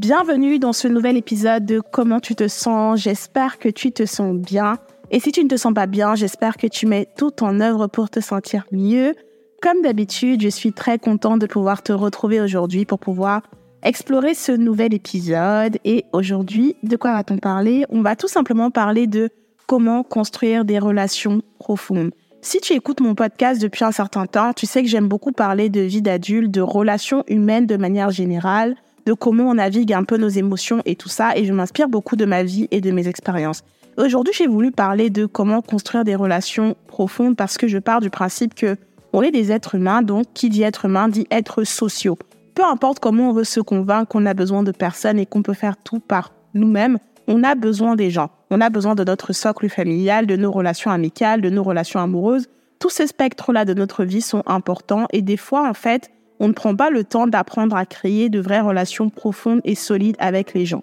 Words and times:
Bienvenue 0.00 0.58
dans 0.58 0.72
ce 0.72 0.88
nouvel 0.88 1.18
épisode 1.18 1.66
de 1.66 1.78
Comment 1.78 2.20
tu 2.20 2.34
te 2.34 2.48
sens. 2.48 3.02
J'espère 3.02 3.58
que 3.58 3.68
tu 3.68 3.92
te 3.92 4.06
sens 4.06 4.34
bien. 4.34 4.78
Et 5.10 5.20
si 5.20 5.30
tu 5.30 5.44
ne 5.44 5.48
te 5.50 5.58
sens 5.58 5.74
pas 5.74 5.84
bien, 5.84 6.14
j'espère 6.14 6.56
que 6.56 6.66
tu 6.66 6.86
mets 6.86 7.06
tout 7.18 7.42
en 7.42 7.60
œuvre 7.60 7.86
pour 7.86 8.08
te 8.08 8.18
sentir 8.20 8.64
mieux. 8.72 9.14
Comme 9.60 9.82
d'habitude, 9.82 10.40
je 10.40 10.48
suis 10.48 10.72
très 10.72 10.98
contente 10.98 11.40
de 11.40 11.46
pouvoir 11.46 11.82
te 11.82 11.92
retrouver 11.92 12.40
aujourd'hui 12.40 12.86
pour 12.86 12.98
pouvoir 12.98 13.42
explorer 13.82 14.32
ce 14.32 14.52
nouvel 14.52 14.94
épisode. 14.94 15.76
Et 15.84 16.06
aujourd'hui, 16.14 16.76
de 16.82 16.96
quoi 16.96 17.12
va-t-on 17.12 17.36
parler? 17.36 17.84
On 17.90 18.00
va 18.00 18.16
tout 18.16 18.26
simplement 18.26 18.70
parler 18.70 19.06
de 19.06 19.28
comment 19.66 20.02
construire 20.02 20.64
des 20.64 20.78
relations 20.78 21.42
profondes. 21.58 22.12
Si 22.40 22.58
tu 22.62 22.72
écoutes 22.72 23.02
mon 23.02 23.14
podcast 23.14 23.60
depuis 23.60 23.84
un 23.84 23.92
certain 23.92 24.24
temps, 24.24 24.54
tu 24.54 24.64
sais 24.64 24.82
que 24.82 24.88
j'aime 24.88 25.08
beaucoup 25.08 25.32
parler 25.32 25.68
de 25.68 25.82
vie 25.82 26.00
d'adulte, 26.00 26.50
de 26.50 26.62
relations 26.62 27.22
humaines 27.28 27.66
de 27.66 27.76
manière 27.76 28.10
générale 28.10 28.76
de 29.06 29.12
comment 29.12 29.44
on 29.44 29.54
navigue 29.54 29.92
un 29.92 30.04
peu 30.04 30.16
nos 30.16 30.28
émotions 30.28 30.82
et 30.84 30.96
tout 30.96 31.08
ça, 31.08 31.36
et 31.36 31.44
je 31.44 31.52
m'inspire 31.52 31.88
beaucoup 31.88 32.16
de 32.16 32.24
ma 32.24 32.42
vie 32.42 32.68
et 32.70 32.80
de 32.80 32.90
mes 32.90 33.08
expériences. 33.08 33.62
Aujourd'hui, 33.96 34.32
j'ai 34.36 34.46
voulu 34.46 34.70
parler 34.70 35.10
de 35.10 35.26
comment 35.26 35.62
construire 35.62 36.04
des 36.04 36.14
relations 36.14 36.76
profondes 36.86 37.36
parce 37.36 37.58
que 37.58 37.68
je 37.68 37.78
pars 37.78 38.00
du 38.00 38.10
principe 38.10 38.54
que 38.54 38.76
on 39.12 39.22
est 39.22 39.32
des 39.32 39.50
êtres 39.50 39.74
humains, 39.74 40.02
donc 40.02 40.26
qui 40.34 40.48
dit 40.48 40.62
être 40.62 40.84
humain 40.84 41.08
dit 41.08 41.26
être 41.30 41.64
sociaux. 41.64 42.16
Peu 42.54 42.64
importe 42.64 43.00
comment 43.00 43.30
on 43.30 43.32
veut 43.32 43.44
se 43.44 43.60
convaincre 43.60 44.08
qu'on 44.08 44.26
a 44.26 44.34
besoin 44.34 44.62
de 44.62 44.72
personnes 44.72 45.18
et 45.18 45.26
qu'on 45.26 45.42
peut 45.42 45.54
faire 45.54 45.76
tout 45.76 45.98
par 45.98 46.32
nous-mêmes, 46.54 46.98
on 47.26 47.42
a 47.42 47.54
besoin 47.54 47.96
des 47.96 48.10
gens. 48.10 48.30
On 48.50 48.60
a 48.60 48.70
besoin 48.70 48.94
de 48.94 49.04
notre 49.04 49.32
socle 49.32 49.68
familial, 49.68 50.26
de 50.26 50.36
nos 50.36 50.50
relations 50.50 50.90
amicales, 50.90 51.40
de 51.40 51.50
nos 51.50 51.62
relations 51.62 52.00
amoureuses. 52.00 52.48
Tous 52.78 52.90
ces 52.90 53.06
spectres-là 53.06 53.64
de 53.64 53.74
notre 53.74 54.04
vie 54.04 54.22
sont 54.22 54.42
importants 54.46 55.06
et 55.12 55.22
des 55.22 55.36
fois, 55.36 55.68
en 55.68 55.74
fait, 55.74 56.10
on 56.40 56.48
ne 56.48 56.52
prend 56.54 56.74
pas 56.74 56.90
le 56.90 57.04
temps 57.04 57.26
d'apprendre 57.26 57.76
à 57.76 57.86
créer 57.86 58.30
de 58.30 58.40
vraies 58.40 58.62
relations 58.62 59.10
profondes 59.10 59.60
et 59.64 59.74
solides 59.74 60.16
avec 60.18 60.54
les 60.54 60.64
gens. 60.64 60.82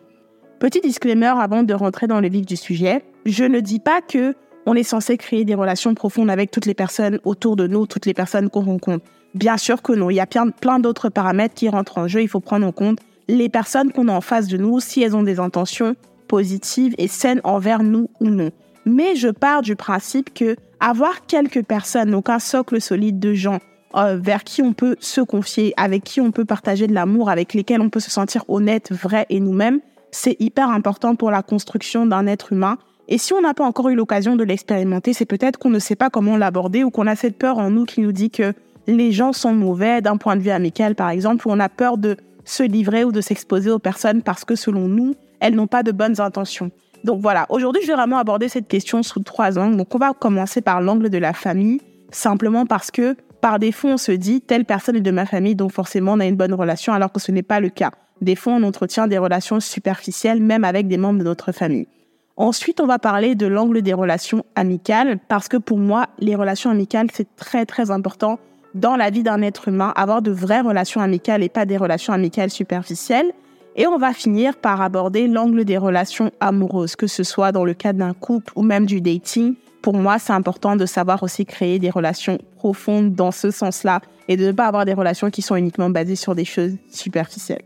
Petit 0.60 0.80
disclaimer 0.82 1.34
avant 1.38 1.64
de 1.64 1.74
rentrer 1.74 2.08
dans 2.08 2.22
le 2.22 2.30
vif 2.30 2.46
du 2.46 2.56
sujet, 2.56 3.04
je 3.26 3.44
ne 3.44 3.60
dis 3.60 3.80
pas 3.80 4.02
que 4.02 4.36
on 4.66 4.76
est 4.76 4.84
censé 4.84 5.18
créer 5.18 5.46
des 5.46 5.56
relations 5.56 5.94
profondes 5.96 6.30
avec 6.30 6.52
toutes 6.52 6.66
les 6.66 6.74
personnes 6.74 7.20
autour 7.24 7.56
de 7.56 7.68
nous, 7.68 7.88
toutes 7.88 8.06
les 8.06 8.14
personnes 8.14 8.50
qu'on 8.50 8.62
rencontre. 8.62 9.04
Bien 9.34 9.58
sûr 9.58 9.82
que 9.82 9.94
non, 9.94 10.10
il 10.10 10.16
y 10.16 10.20
a 10.20 10.28
plein, 10.28 10.80
d'autres 10.80 11.10
paramètres 11.10 11.56
qui 11.56 11.70
rentrent 11.70 11.98
en 11.98 12.08
jeu, 12.08 12.22
il 12.22 12.28
faut 12.28 12.40
prendre 12.40 12.66
en 12.66 12.72
compte 12.72 13.00
les 13.28 13.50
personnes 13.50 13.92
qu'on 13.92 14.08
a 14.08 14.14
en 14.14 14.22
face 14.22 14.48
de 14.48 14.58
nous, 14.58 14.80
si 14.80 15.02
elles 15.02 15.16
ont 15.16 15.24
des 15.24 15.40
intentions 15.40 15.96
positives 16.28 16.96
et 16.98 17.08
saines 17.08 17.42
envers 17.44 17.84
nous 17.84 18.10
ou 18.20 18.26
non. 18.26 18.52
Mais 18.86 19.16
je 19.16 19.30
pars 19.30 19.62
du 19.62 19.76
principe 19.76 20.34
que 20.34 20.56
avoir 20.80 21.26
quelques 21.26 21.64
personnes, 21.64 22.12
donc 22.12 22.30
un 22.30 22.40
socle 22.40 22.80
solide 22.82 23.20
de 23.20 23.34
gens 23.34 23.60
euh, 23.96 24.18
vers 24.22 24.44
qui 24.44 24.62
on 24.62 24.74
peut 24.74 24.96
se 25.00 25.22
confier, 25.22 25.74
avec 25.78 26.04
qui 26.04 26.22
on 26.22 26.32
peut 26.32 26.46
partager 26.46 26.88
de 26.88 26.94
l'amour, 26.94 27.30
avec 27.30 27.54
lesquels 27.54 27.82
on 27.82 27.90
peut 27.90 28.00
se 28.00 28.12
sentir 28.12 28.44
honnête, 28.48 28.92
vrai 28.92 29.26
et 29.30 29.40
nous-mêmes, 29.40 29.80
c'est 30.12 30.36
hyper 30.40 30.70
important 30.70 31.16
pour 31.16 31.32
la 31.32 31.42
construction 31.42 32.06
d'un 32.06 32.28
être 32.28 32.54
humain. 32.54 32.78
Et 33.08 33.18
si 33.18 33.34
on 33.34 33.42
n'a 33.42 33.54
pas 33.54 33.64
encore 33.64 33.90
eu 33.90 33.96
l'occasion 33.96 34.36
de 34.36 34.44
l'expérimenter, 34.44 35.14
c'est 35.14 35.26
peut-être 35.26 35.58
qu'on 35.58 35.70
ne 35.70 35.80
sait 35.80 35.96
pas 35.96 36.10
comment 36.10 36.36
l'aborder 36.36 36.84
ou 36.84 36.92
qu'on 36.92 37.08
a 37.08 37.16
cette 37.16 37.38
peur 37.38 37.58
en 37.58 37.70
nous 37.70 37.86
qui 37.86 38.02
nous 38.02 38.12
dit 38.12 38.30
que 38.30 38.54
les 38.88 39.12
gens 39.12 39.34
sont 39.34 39.54
mauvais 39.54 40.02
d'un 40.02 40.18
point 40.18 40.36
de 40.36 40.42
vue 40.42 40.50
amical, 40.50 40.96
par 40.96 41.10
exemple, 41.10 41.48
ou 41.48 41.52
on 41.52 41.60
a 41.60 41.70
peur 41.70 41.98
de 41.98 42.18
se 42.44 42.64
livrer 42.64 43.04
ou 43.04 43.12
de 43.12 43.22
s'exposer 43.22 43.70
aux 43.70 43.80
personnes 43.80 44.22
parce 44.22 44.46
que 44.46 44.56
selon 44.56 44.88
nous, 44.88 45.16
elles 45.40 45.56
n'ont 45.56 45.68
pas 45.68 45.84
de 45.84 45.92
bonnes 45.92 46.20
intentions. 46.20 46.72
Donc 47.04 47.22
voilà, 47.22 47.46
aujourd'hui, 47.50 47.82
je 47.84 47.88
vais 47.88 47.94
vraiment 47.94 48.18
aborder 48.18 48.50
cette 48.50 48.68
question 48.68 49.04
sous 49.04 49.20
trois 49.20 49.60
angles. 49.60 49.78
Donc 49.78 49.94
on 49.94 49.98
va 49.98 50.14
commencer 50.14 50.62
par 50.62 50.82
l'angle 50.82 51.10
de 51.10 51.18
la 51.18 51.34
famille, 51.34 51.80
simplement 52.12 52.66
parce 52.66 52.92
que 52.92 53.16
par 53.48 53.60
défaut, 53.60 53.88
on 53.88 53.98
se 53.98 54.12
dit, 54.12 54.42
telle 54.42 54.66
personne 54.66 54.98
est 54.98 55.02
de 55.02 55.10
ma 55.10 55.26
famille, 55.26 55.56
donc 55.56 55.72
forcément, 55.72 56.16
on 56.16 56.20
a 56.20 56.26
une 56.26 56.36
bonne 56.36 56.54
relation, 56.54 56.92
alors 56.92 57.14
que 57.14 57.22
ce 57.22 57.32
n'est 57.32 57.44
pas 57.44 57.62
le 57.62 57.70
cas. 57.70 57.92
Des 58.20 58.36
fois, 58.36 58.52
on 58.52 58.64
entretient 58.64 59.08
des 59.08 59.18
relations 59.18 59.62
superficielles, 59.62 60.42
même 60.42 60.66
avec 60.66 60.90
des 60.90 60.98
membres 60.98 61.20
de 61.20 61.24
notre 61.24 61.54
famille. 61.54 61.88
Ensuite, 62.36 62.82
on 62.82 62.88
va 62.88 63.00
parler 63.00 63.36
de 63.36 63.48
l'angle 63.48 63.82
des 63.82 63.94
relations 63.94 64.44
amicales, 64.56 65.18
parce 65.30 65.48
que 65.48 65.56
pour 65.56 65.78
moi, 65.78 66.08
les 66.20 66.36
relations 66.36 66.72
amicales, 66.72 67.08
c'est 67.14 67.38
très, 67.38 67.66
très 67.66 67.90
important 67.90 68.38
dans 68.76 68.98
la 68.98 69.12
vie 69.12 69.24
d'un 69.24 69.42
être 69.42 69.70
humain, 69.70 69.94
avoir 69.96 70.22
de 70.22 70.32
vraies 70.32 70.60
relations 70.60 71.00
amicales 71.00 71.42
et 71.42 71.48
pas 71.48 71.66
des 71.66 71.78
relations 71.78 72.12
amicales 72.12 72.50
superficielles. 72.50 73.32
Et 73.78 73.88
on 73.88 73.98
va 73.98 74.12
finir 74.12 74.58
par 74.58 74.82
aborder 74.82 75.30
l'angle 75.30 75.64
des 75.64 75.78
relations 75.78 76.32
amoureuses, 76.42 76.98
que 76.98 77.08
ce 77.08 77.24
soit 77.24 77.54
dans 77.54 77.64
le 77.64 77.74
cadre 77.74 78.00
d'un 78.00 78.14
couple 78.14 78.52
ou 78.58 78.62
même 78.62 78.86
du 78.86 79.00
dating, 79.00 79.56
pour 79.88 79.96
moi, 79.96 80.20
c'est 80.20 80.34
important 80.34 80.76
de 80.76 80.86
savoir 80.86 81.24
aussi 81.24 81.46
créer 81.46 81.80
des 81.80 81.90
relations 81.90 82.40
profondes 82.58 83.14
dans 83.14 83.32
ce 83.32 83.52
sens-là 83.52 84.02
et 84.28 84.36
de 84.36 84.48
ne 84.48 84.52
pas 84.52 84.66
avoir 84.66 84.84
des 84.84 84.94
relations 84.94 85.30
qui 85.30 85.42
sont 85.42 85.56
uniquement 85.56 85.90
basées 85.90 86.18
sur 86.18 86.36
des 86.36 86.44
choses 86.44 86.76
superficielles. 86.92 87.62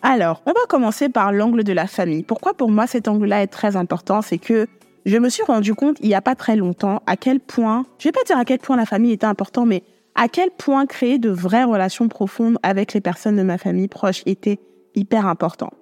Alors, 0.00 0.40
on 0.46 0.52
va 0.52 0.60
commencer 0.66 1.10
par 1.10 1.30
l'angle 1.30 1.64
de 1.64 1.74
la 1.74 1.86
famille. 1.86 2.22
Pourquoi 2.22 2.54
pour 2.54 2.70
moi 2.70 2.86
cet 2.86 3.06
angle-là 3.06 3.42
est 3.42 3.48
très 3.48 3.76
important 3.76 4.22
C'est 4.22 4.38
que 4.38 4.66
je 5.04 5.18
me 5.18 5.28
suis 5.28 5.42
rendu 5.42 5.74
compte 5.74 5.98
il 6.00 6.08
n'y 6.08 6.14
a 6.14 6.22
pas 6.22 6.34
très 6.34 6.56
longtemps 6.56 7.02
à 7.06 7.18
quel 7.18 7.38
point, 7.38 7.84
je 7.98 8.04
vais 8.08 8.12
pas 8.12 8.24
dire 8.24 8.38
à 8.38 8.46
quel 8.46 8.60
point 8.60 8.78
la 8.78 8.86
famille 8.86 9.12
était 9.12 9.26
important, 9.26 9.66
mais 9.66 9.82
à 10.14 10.28
quel 10.28 10.48
point 10.50 10.86
créer 10.86 11.18
de 11.18 11.28
vraies 11.28 11.64
relations 11.64 12.08
profondes 12.08 12.56
avec 12.62 12.94
les 12.94 13.02
personnes 13.02 13.36
de 13.36 13.42
ma 13.42 13.58
famille 13.58 13.88
proche 13.88 14.22
était 14.24 14.58
hyper 14.94 15.26
important. 15.26 15.74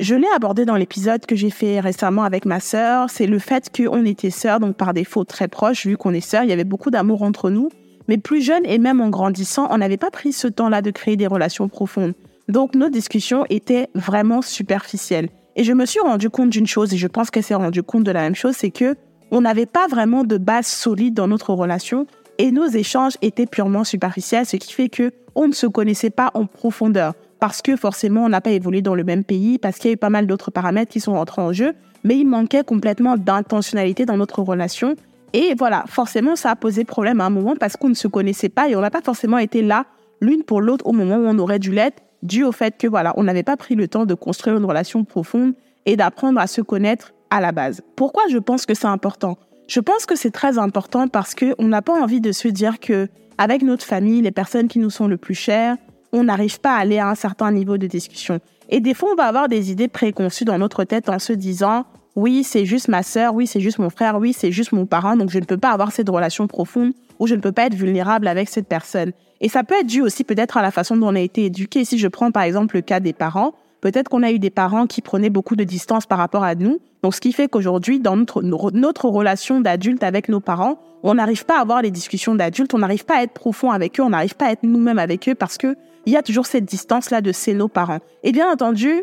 Je 0.00 0.14
l'ai 0.14 0.28
abordé 0.32 0.64
dans 0.64 0.76
l'épisode 0.76 1.26
que 1.26 1.34
j'ai 1.34 1.50
fait 1.50 1.80
récemment 1.80 2.22
avec 2.22 2.44
ma 2.44 2.60
sœur. 2.60 3.10
C'est 3.10 3.26
le 3.26 3.40
fait 3.40 3.68
qu'on 3.74 4.04
était 4.04 4.30
sœurs, 4.30 4.60
donc 4.60 4.76
par 4.76 4.94
défaut 4.94 5.24
très 5.24 5.48
proches, 5.48 5.86
vu 5.86 5.96
qu'on 5.96 6.14
est 6.14 6.20
sœurs. 6.20 6.44
Il 6.44 6.50
y 6.50 6.52
avait 6.52 6.62
beaucoup 6.62 6.92
d'amour 6.92 7.22
entre 7.22 7.50
nous. 7.50 7.68
Mais 8.06 8.16
plus 8.16 8.40
jeune 8.40 8.64
et 8.64 8.78
même 8.78 9.00
en 9.00 9.08
grandissant, 9.08 9.66
on 9.70 9.78
n'avait 9.78 9.96
pas 9.96 10.12
pris 10.12 10.32
ce 10.32 10.46
temps-là 10.46 10.82
de 10.82 10.92
créer 10.92 11.16
des 11.16 11.26
relations 11.26 11.68
profondes. 11.68 12.14
Donc 12.48 12.76
nos 12.76 12.90
discussions 12.90 13.44
étaient 13.50 13.88
vraiment 13.96 14.40
superficielles. 14.40 15.30
Et 15.56 15.64
je 15.64 15.72
me 15.72 15.84
suis 15.84 16.00
rendu 16.00 16.30
compte 16.30 16.50
d'une 16.50 16.68
chose, 16.68 16.94
et 16.94 16.96
je 16.96 17.08
pense 17.08 17.30
qu'elle 17.32 17.42
s'est 17.42 17.54
rendue 17.56 17.82
compte 17.82 18.04
de 18.04 18.12
la 18.12 18.20
même 18.20 18.36
chose, 18.36 18.54
c'est 18.56 18.70
que 18.70 18.94
on 19.32 19.40
n'avait 19.40 19.66
pas 19.66 19.88
vraiment 19.88 20.22
de 20.22 20.38
base 20.38 20.68
solide 20.68 21.14
dans 21.14 21.26
notre 21.26 21.52
relation 21.52 22.06
et 22.38 22.52
nos 22.52 22.68
échanges 22.68 23.18
étaient 23.20 23.46
purement 23.46 23.82
superficiels, 23.82 24.46
ce 24.46 24.56
qui 24.56 24.72
fait 24.72 24.88
que 24.88 25.10
on 25.34 25.48
ne 25.48 25.52
se 25.52 25.66
connaissait 25.66 26.10
pas 26.10 26.30
en 26.34 26.46
profondeur 26.46 27.14
parce 27.40 27.62
que 27.62 27.76
forcément 27.76 28.24
on 28.24 28.28
n'a 28.28 28.40
pas 28.40 28.50
évolué 28.50 28.82
dans 28.82 28.94
le 28.94 29.04
même 29.04 29.24
pays, 29.24 29.58
parce 29.58 29.78
qu'il 29.78 29.88
y 29.88 29.92
a 29.92 29.94
eu 29.94 29.98
pas 29.98 30.10
mal 30.10 30.26
d'autres 30.26 30.50
paramètres 30.50 30.90
qui 30.90 31.00
sont 31.00 31.12
rentrés 31.12 31.42
en 31.42 31.52
jeu, 31.52 31.74
mais 32.04 32.16
il 32.16 32.26
manquait 32.26 32.64
complètement 32.64 33.16
d'intentionnalité 33.16 34.04
dans 34.06 34.16
notre 34.16 34.42
relation. 34.42 34.94
Et 35.32 35.54
voilà, 35.56 35.84
forcément 35.86 36.36
ça 36.36 36.50
a 36.50 36.56
posé 36.56 36.84
problème 36.84 37.20
à 37.20 37.26
un 37.26 37.30
moment 37.30 37.54
parce 37.58 37.76
qu'on 37.76 37.88
ne 37.88 37.94
se 37.94 38.08
connaissait 38.08 38.48
pas 38.48 38.68
et 38.68 38.76
on 38.76 38.80
n'a 38.80 38.90
pas 38.90 39.02
forcément 39.02 39.38
été 39.38 39.62
là 39.62 39.86
l'une 40.20 40.42
pour 40.42 40.60
l'autre 40.60 40.86
au 40.86 40.92
moment 40.92 41.16
où 41.16 41.26
on 41.26 41.38
aurait 41.38 41.58
dû 41.58 41.70
l'être, 41.70 42.02
dû 42.22 42.44
au 42.44 42.52
fait 42.52 42.76
que 42.78 42.86
voilà, 42.86 43.12
on 43.16 43.24
n'avait 43.24 43.42
pas 43.42 43.56
pris 43.56 43.74
le 43.74 43.88
temps 43.88 44.06
de 44.06 44.14
construire 44.14 44.56
une 44.56 44.64
relation 44.64 45.04
profonde 45.04 45.54
et 45.86 45.96
d'apprendre 45.96 46.40
à 46.40 46.46
se 46.46 46.60
connaître 46.60 47.12
à 47.30 47.40
la 47.40 47.52
base. 47.52 47.82
Pourquoi 47.96 48.22
je 48.30 48.38
pense 48.38 48.66
que 48.66 48.74
c'est 48.74 48.86
important? 48.86 49.38
Je 49.68 49.80
pense 49.80 50.06
que 50.06 50.16
c'est 50.16 50.30
très 50.30 50.58
important 50.58 51.08
parce 51.08 51.34
que 51.34 51.54
on 51.58 51.68
n'a 51.68 51.82
pas 51.82 51.92
envie 51.92 52.20
de 52.20 52.32
se 52.32 52.48
dire 52.48 52.80
que 52.80 53.08
avec 53.36 53.62
notre 53.62 53.84
famille, 53.84 54.22
les 54.22 54.30
personnes 54.30 54.66
qui 54.66 54.78
nous 54.78 54.90
sont 54.90 55.06
le 55.06 55.16
plus 55.16 55.34
chères, 55.34 55.76
on 56.12 56.24
n'arrive 56.24 56.60
pas 56.60 56.74
à 56.74 56.78
aller 56.78 56.98
à 56.98 57.08
un 57.08 57.14
certain 57.14 57.52
niveau 57.52 57.78
de 57.78 57.86
discussion. 57.86 58.40
Et 58.68 58.80
des 58.80 58.94
fois, 58.94 59.10
on 59.12 59.14
va 59.14 59.24
avoir 59.24 59.48
des 59.48 59.70
idées 59.70 59.88
préconçues 59.88 60.44
dans 60.44 60.58
notre 60.58 60.84
tête 60.84 61.08
en 61.08 61.18
se 61.18 61.32
disant, 61.32 61.84
oui, 62.16 62.44
c'est 62.44 62.64
juste 62.64 62.88
ma 62.88 63.02
sœur, 63.02 63.34
oui, 63.34 63.46
c'est 63.46 63.60
juste 63.60 63.78
mon 63.78 63.90
frère, 63.90 64.18
oui, 64.18 64.32
c'est 64.32 64.52
juste 64.52 64.72
mon 64.72 64.86
parent, 64.86 65.16
donc 65.16 65.30
je 65.30 65.38
ne 65.38 65.44
peux 65.44 65.56
pas 65.56 65.70
avoir 65.70 65.92
cette 65.92 66.08
relation 66.08 66.46
profonde 66.46 66.92
ou 67.18 67.26
je 67.26 67.34
ne 67.34 67.40
peux 67.40 67.52
pas 67.52 67.66
être 67.66 67.74
vulnérable 67.74 68.28
avec 68.28 68.48
cette 68.48 68.68
personne. 68.68 69.12
Et 69.40 69.48
ça 69.48 69.64
peut 69.64 69.76
être 69.80 69.86
dû 69.86 70.02
aussi 70.02 70.24
peut-être 70.24 70.56
à 70.56 70.62
la 70.62 70.70
façon 70.70 70.96
dont 70.96 71.08
on 71.08 71.14
a 71.14 71.20
été 71.20 71.44
éduqué. 71.44 71.84
Si 71.84 71.98
je 71.98 72.08
prends 72.08 72.30
par 72.30 72.42
exemple 72.42 72.76
le 72.76 72.82
cas 72.82 73.00
des 73.00 73.12
parents, 73.12 73.54
Peut-être 73.80 74.08
qu'on 74.08 74.22
a 74.22 74.32
eu 74.32 74.38
des 74.38 74.50
parents 74.50 74.86
qui 74.86 75.02
prenaient 75.02 75.30
beaucoup 75.30 75.54
de 75.54 75.64
distance 75.64 76.06
par 76.06 76.18
rapport 76.18 76.42
à 76.42 76.54
nous. 76.54 76.80
Donc, 77.02 77.14
ce 77.14 77.20
qui 77.20 77.32
fait 77.32 77.48
qu'aujourd'hui, 77.48 78.00
dans 78.00 78.16
notre, 78.16 79.08
relation 79.08 79.60
d'adulte 79.60 80.02
avec 80.02 80.28
nos 80.28 80.40
parents, 80.40 80.78
on 81.04 81.14
n'arrive 81.14 81.44
pas 81.44 81.58
à 81.58 81.60
avoir 81.60 81.80
les 81.80 81.92
discussions 81.92 82.34
d'adultes, 82.34 82.74
on 82.74 82.78
n'arrive 82.78 83.04
pas 83.04 83.18
à 83.18 83.22
être 83.22 83.32
profond 83.32 83.70
avec 83.70 84.00
eux, 84.00 84.02
on 84.02 84.10
n'arrive 84.10 84.34
pas 84.34 84.46
à 84.46 84.50
être 84.50 84.64
nous-mêmes 84.64 84.98
avec 84.98 85.28
eux 85.28 85.36
parce 85.36 85.56
que 85.56 85.76
il 86.08 86.12
y 86.12 86.16
a 86.16 86.22
toujours 86.22 86.46
cette 86.46 86.64
distance-là 86.64 87.20
de 87.20 87.66
parents. 87.66 87.98
Et 88.22 88.32
bien 88.32 88.50
entendu, 88.50 89.02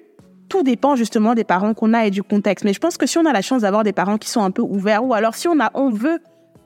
tout 0.49 0.63
dépend 0.63 0.95
justement 0.95 1.35
des 1.35 1.43
parents 1.43 1.75
qu'on 1.75 1.93
a 1.93 2.07
et 2.07 2.09
du 2.09 2.23
contexte. 2.23 2.65
Mais 2.65 2.73
je 2.73 2.79
pense 2.79 2.97
que 2.97 3.05
si 3.05 3.19
on 3.19 3.25
a 3.25 3.31
la 3.31 3.43
chance 3.43 3.61
d'avoir 3.61 3.83
des 3.83 3.93
parents 3.93 4.17
qui 4.17 4.27
sont 4.27 4.41
un 4.41 4.49
peu 4.49 4.63
ouverts, 4.63 5.05
ou 5.05 5.13
alors 5.13 5.35
si 5.35 5.47
on 5.47 5.59
a, 5.59 5.69
on 5.75 5.91
veut 5.91 6.17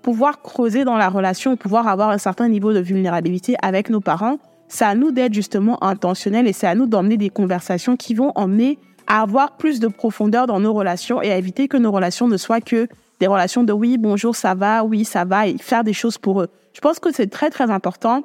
pouvoir 0.01 0.41
creuser 0.41 0.85
dans 0.85 0.95
la 0.95 1.09
relation, 1.09 1.57
pouvoir 1.57 1.89
avoir 1.89 2.09
un 2.09 2.17
certain 2.17 2.47
niveau 2.47 2.71
de 2.71 2.79
vulnérabilité 2.79 3.55
avec 3.61 3.89
nos 3.89 3.99
parents, 3.99 4.37
c'est 4.69 4.85
à 4.85 4.95
nous 4.95 5.11
d'être 5.11 5.33
justement 5.33 5.83
intentionnels 5.83 6.47
et 6.47 6.53
c'est 6.53 6.67
à 6.67 6.75
nous 6.75 6.85
d'emmener 6.85 7.17
des 7.17 7.29
conversations 7.29 7.97
qui 7.97 8.13
vont 8.13 8.31
emmener 8.35 8.79
à 9.07 9.23
avoir 9.23 9.57
plus 9.57 9.81
de 9.81 9.89
profondeur 9.89 10.47
dans 10.47 10.61
nos 10.61 10.71
relations 10.71 11.21
et 11.21 11.33
à 11.33 11.37
éviter 11.37 11.67
que 11.67 11.75
nos 11.75 11.91
relations 11.91 12.29
ne 12.29 12.37
soient 12.37 12.61
que 12.61 12.87
des 13.19 13.27
relations 13.27 13.65
de 13.65 13.73
oui, 13.73 13.97
bonjour, 13.97 14.37
ça 14.37 14.55
va, 14.55 14.85
oui, 14.85 15.03
ça 15.03 15.25
va, 15.25 15.47
et 15.47 15.57
faire 15.57 15.83
des 15.83 15.91
choses 15.91 16.17
pour 16.17 16.41
eux. 16.41 16.47
Je 16.71 16.79
pense 16.79 16.99
que 16.99 17.11
c'est 17.11 17.27
très, 17.27 17.49
très 17.49 17.69
important 17.69 18.23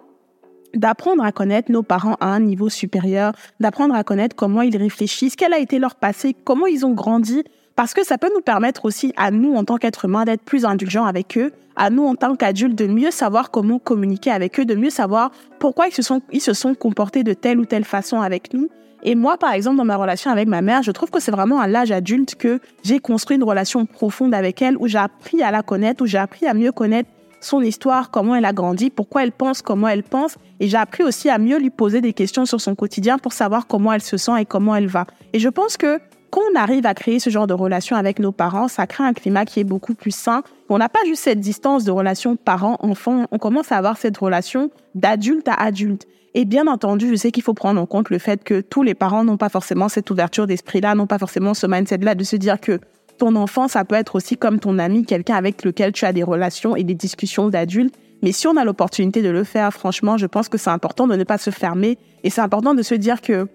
d'apprendre 0.75 1.25
à 1.25 1.33
connaître 1.33 1.71
nos 1.71 1.83
parents 1.83 2.17
à 2.21 2.27
un 2.27 2.41
niveau 2.41 2.69
supérieur, 2.69 3.33
d'apprendre 3.61 3.95
à 3.95 4.05
connaître 4.05 4.37
comment 4.37 4.63
ils 4.63 4.77
réfléchissent, 4.77 5.37
quel 5.37 5.53
a 5.53 5.59
été 5.59 5.79
leur 5.79 5.95
passé, 5.95 6.35
comment 6.45 6.67
ils 6.67 6.85
ont 6.85 6.93
grandi, 6.93 7.45
parce 7.77 7.93
que 7.93 8.05
ça 8.05 8.19
peut 8.19 8.31
nous 8.35 8.41
permettre 8.41 8.85
aussi 8.85 9.13
à 9.17 9.31
nous, 9.31 9.55
en 9.55 9.65
tant 9.65 9.77
qu'êtres 9.77 10.05
humains, 10.05 10.25
d'être 10.25 10.43
plus 10.43 10.65
indulgents 10.65 11.07
avec 11.07 11.37
eux, 11.37 11.53
à 11.77 11.91
nous, 11.91 12.05
en 12.05 12.15
tant 12.15 12.37
qu'adultes, 12.37 12.77
de 12.77 12.87
mieux 12.87 13.11
savoir 13.11 13.51
comment 13.51 13.81
communiquer 13.81 14.31
avec 14.31 14.61
eux, 14.61 14.65
de 14.65 14.77
mieux 14.77 14.91
savoir 14.91 15.33
pourquoi 15.59 15.89
ils 15.89 15.95
se 15.95 16.03
sont, 16.03 16.23
ils 16.31 16.41
se 16.41 16.53
sont 16.53 16.75
comportés 16.75 17.25
de 17.25 17.33
telle 17.33 17.59
ou 17.59 17.65
telle 17.65 17.85
façon 17.85 18.21
avec 18.21 18.55
nous. 18.55 18.69
Et 19.03 19.17
moi, 19.17 19.37
par 19.37 19.53
exemple, 19.53 19.77
dans 19.77 19.85
ma 19.85 19.97
relation 19.97 20.31
avec 20.31 20.49
ma 20.49 20.63
mère, 20.63 20.83
je 20.83 20.93
trouve 20.93 21.11
que 21.11 21.21
c'est 21.21 21.33
vraiment 21.33 21.59
à 21.59 21.67
l'âge 21.67 21.91
adulte 21.91 22.37
que 22.37 22.61
j'ai 22.85 23.01
construit 23.01 23.37
une 23.37 23.45
relation 23.45 23.87
profonde 23.87 24.35
avec 24.35 24.63
elle, 24.63 24.77
où 24.79 24.87
j'ai 24.87 24.99
appris 24.99 25.43
à 25.43 25.51
la 25.51 25.63
connaître, 25.63 26.03
où 26.03 26.07
j'ai 26.07 26.19
appris 26.19 26.47
à 26.47 26.55
mieux 26.55 26.73
connaître 26.73 27.11
son 27.45 27.61
histoire, 27.61 28.11
comment 28.11 28.35
elle 28.35 28.45
a 28.45 28.53
grandi, 28.53 28.91
pourquoi 28.91 29.23
elle 29.23 29.33
pense, 29.33 29.63
comment 29.63 29.89
elle 29.89 30.03
pense. 30.03 30.37
Et 30.61 30.69
j'ai 30.69 30.77
appris 30.77 31.03
aussi 31.03 31.29
à 31.29 31.39
mieux 31.39 31.59
lui 31.59 31.71
poser 31.71 32.01
des 32.01 32.13
questions 32.13 32.47
sur 32.47 32.61
son 32.61 32.75
quotidien 32.75 33.19
pour 33.19 33.33
savoir 33.33 33.67
comment 33.67 33.93
elle 33.93 34.03
se 34.03 34.17
sent 34.17 34.41
et 34.41 34.45
comment 34.45 34.75
elle 34.75 34.87
va. 34.87 35.07
Et 35.33 35.39
je 35.39 35.49
pense 35.49 35.77
que 35.77 36.01
quand 36.31 36.41
on 36.53 36.59
arrive 36.59 36.85
à 36.85 36.95
créer 36.95 37.21
ce 37.21 37.31
genre 37.31 37.47
de 37.47 37.55
relation 37.55 37.95
avec 37.95 38.19
nos 38.19 38.33
parents, 38.33 38.67
ça 38.67 38.89
crée 38.89 39.05
un 39.05 39.13
climat 39.13 39.45
qui 39.45 39.61
est 39.61 39.65
beaucoup 39.65 39.95
plus 39.95 40.11
sain. 40.11 40.43
On 40.69 40.79
n'a 40.79 40.89
pas 40.89 40.99
juste 41.07 41.23
cette 41.23 41.39
distance 41.39 41.85
de 41.85 41.93
relation 41.93 42.35
parent-enfant, 42.35 43.27
on 43.31 43.39
commence 43.39 43.71
à 43.71 43.77
avoir 43.77 43.99
cette 43.99 44.17
relation 44.17 44.71
d'adulte 44.97 45.47
à 45.47 45.55
adulte. 45.55 46.09
Et 46.35 46.45
bien 46.45 46.67
entendu, 46.67 47.09
je 47.09 47.15
sais 47.15 47.31
qu'il 47.31 47.45
faut 47.45 47.55
prendre 47.55 47.81
en 47.81 47.87
compte 47.87 48.11
le 48.11 48.19
fait 48.19 48.43
que 48.43 48.61
tous 48.61 48.83
les 48.83 48.95
parents 48.95 49.23
n'ont 49.23 49.37
pas 49.37 49.49
forcément 49.49 49.89
cette 49.89 50.11
ouverture 50.11 50.49
d'esprit-là, 50.49 50.97
n'ont 50.97 51.07
pas 51.07 51.19
forcément 51.19 51.55
ce 51.55 51.69
mindset-là 51.69 52.17
de 52.17 52.25
se 52.25 52.35
dire 52.35 52.61
que 52.61 52.81
ton 53.19 53.37
enfant, 53.37 53.69
ça 53.69 53.85
peut 53.85 53.95
être 53.95 54.17
aussi 54.17 54.37
comme 54.37 54.59
ton 54.59 54.79
ami, 54.79 55.05
quelqu'un 55.05 55.37
avec 55.37 55.65
lequel 55.65 55.93
tu 55.93 56.05
as 56.05 56.13
des 56.13 56.23
relations 56.23 56.77
et 56.77 56.85
des 56.85 56.95
discussions 56.95 57.49
d'adultes. 57.49 57.95
Mais 58.23 58.33
si 58.33 58.47
on 58.47 58.57
a 58.57 58.65
l'opportunité 58.65 59.23
de 59.23 59.29
le 59.29 59.45
faire, 59.45 59.73
franchement, 59.73 60.17
je 60.17 60.27
pense 60.27 60.49
que 60.49 60.59
c'est 60.59 60.71
important 60.71 61.07
de 61.07 61.15
ne 61.15 61.25
pas 61.25 61.39
se 61.39 61.51
fermer 61.51 61.99
et 62.23 62.31
c'est 62.31 62.41
important 62.41 62.75
de 62.75 62.83
se 62.83 62.95
dire 62.95 63.21
que 63.21 63.49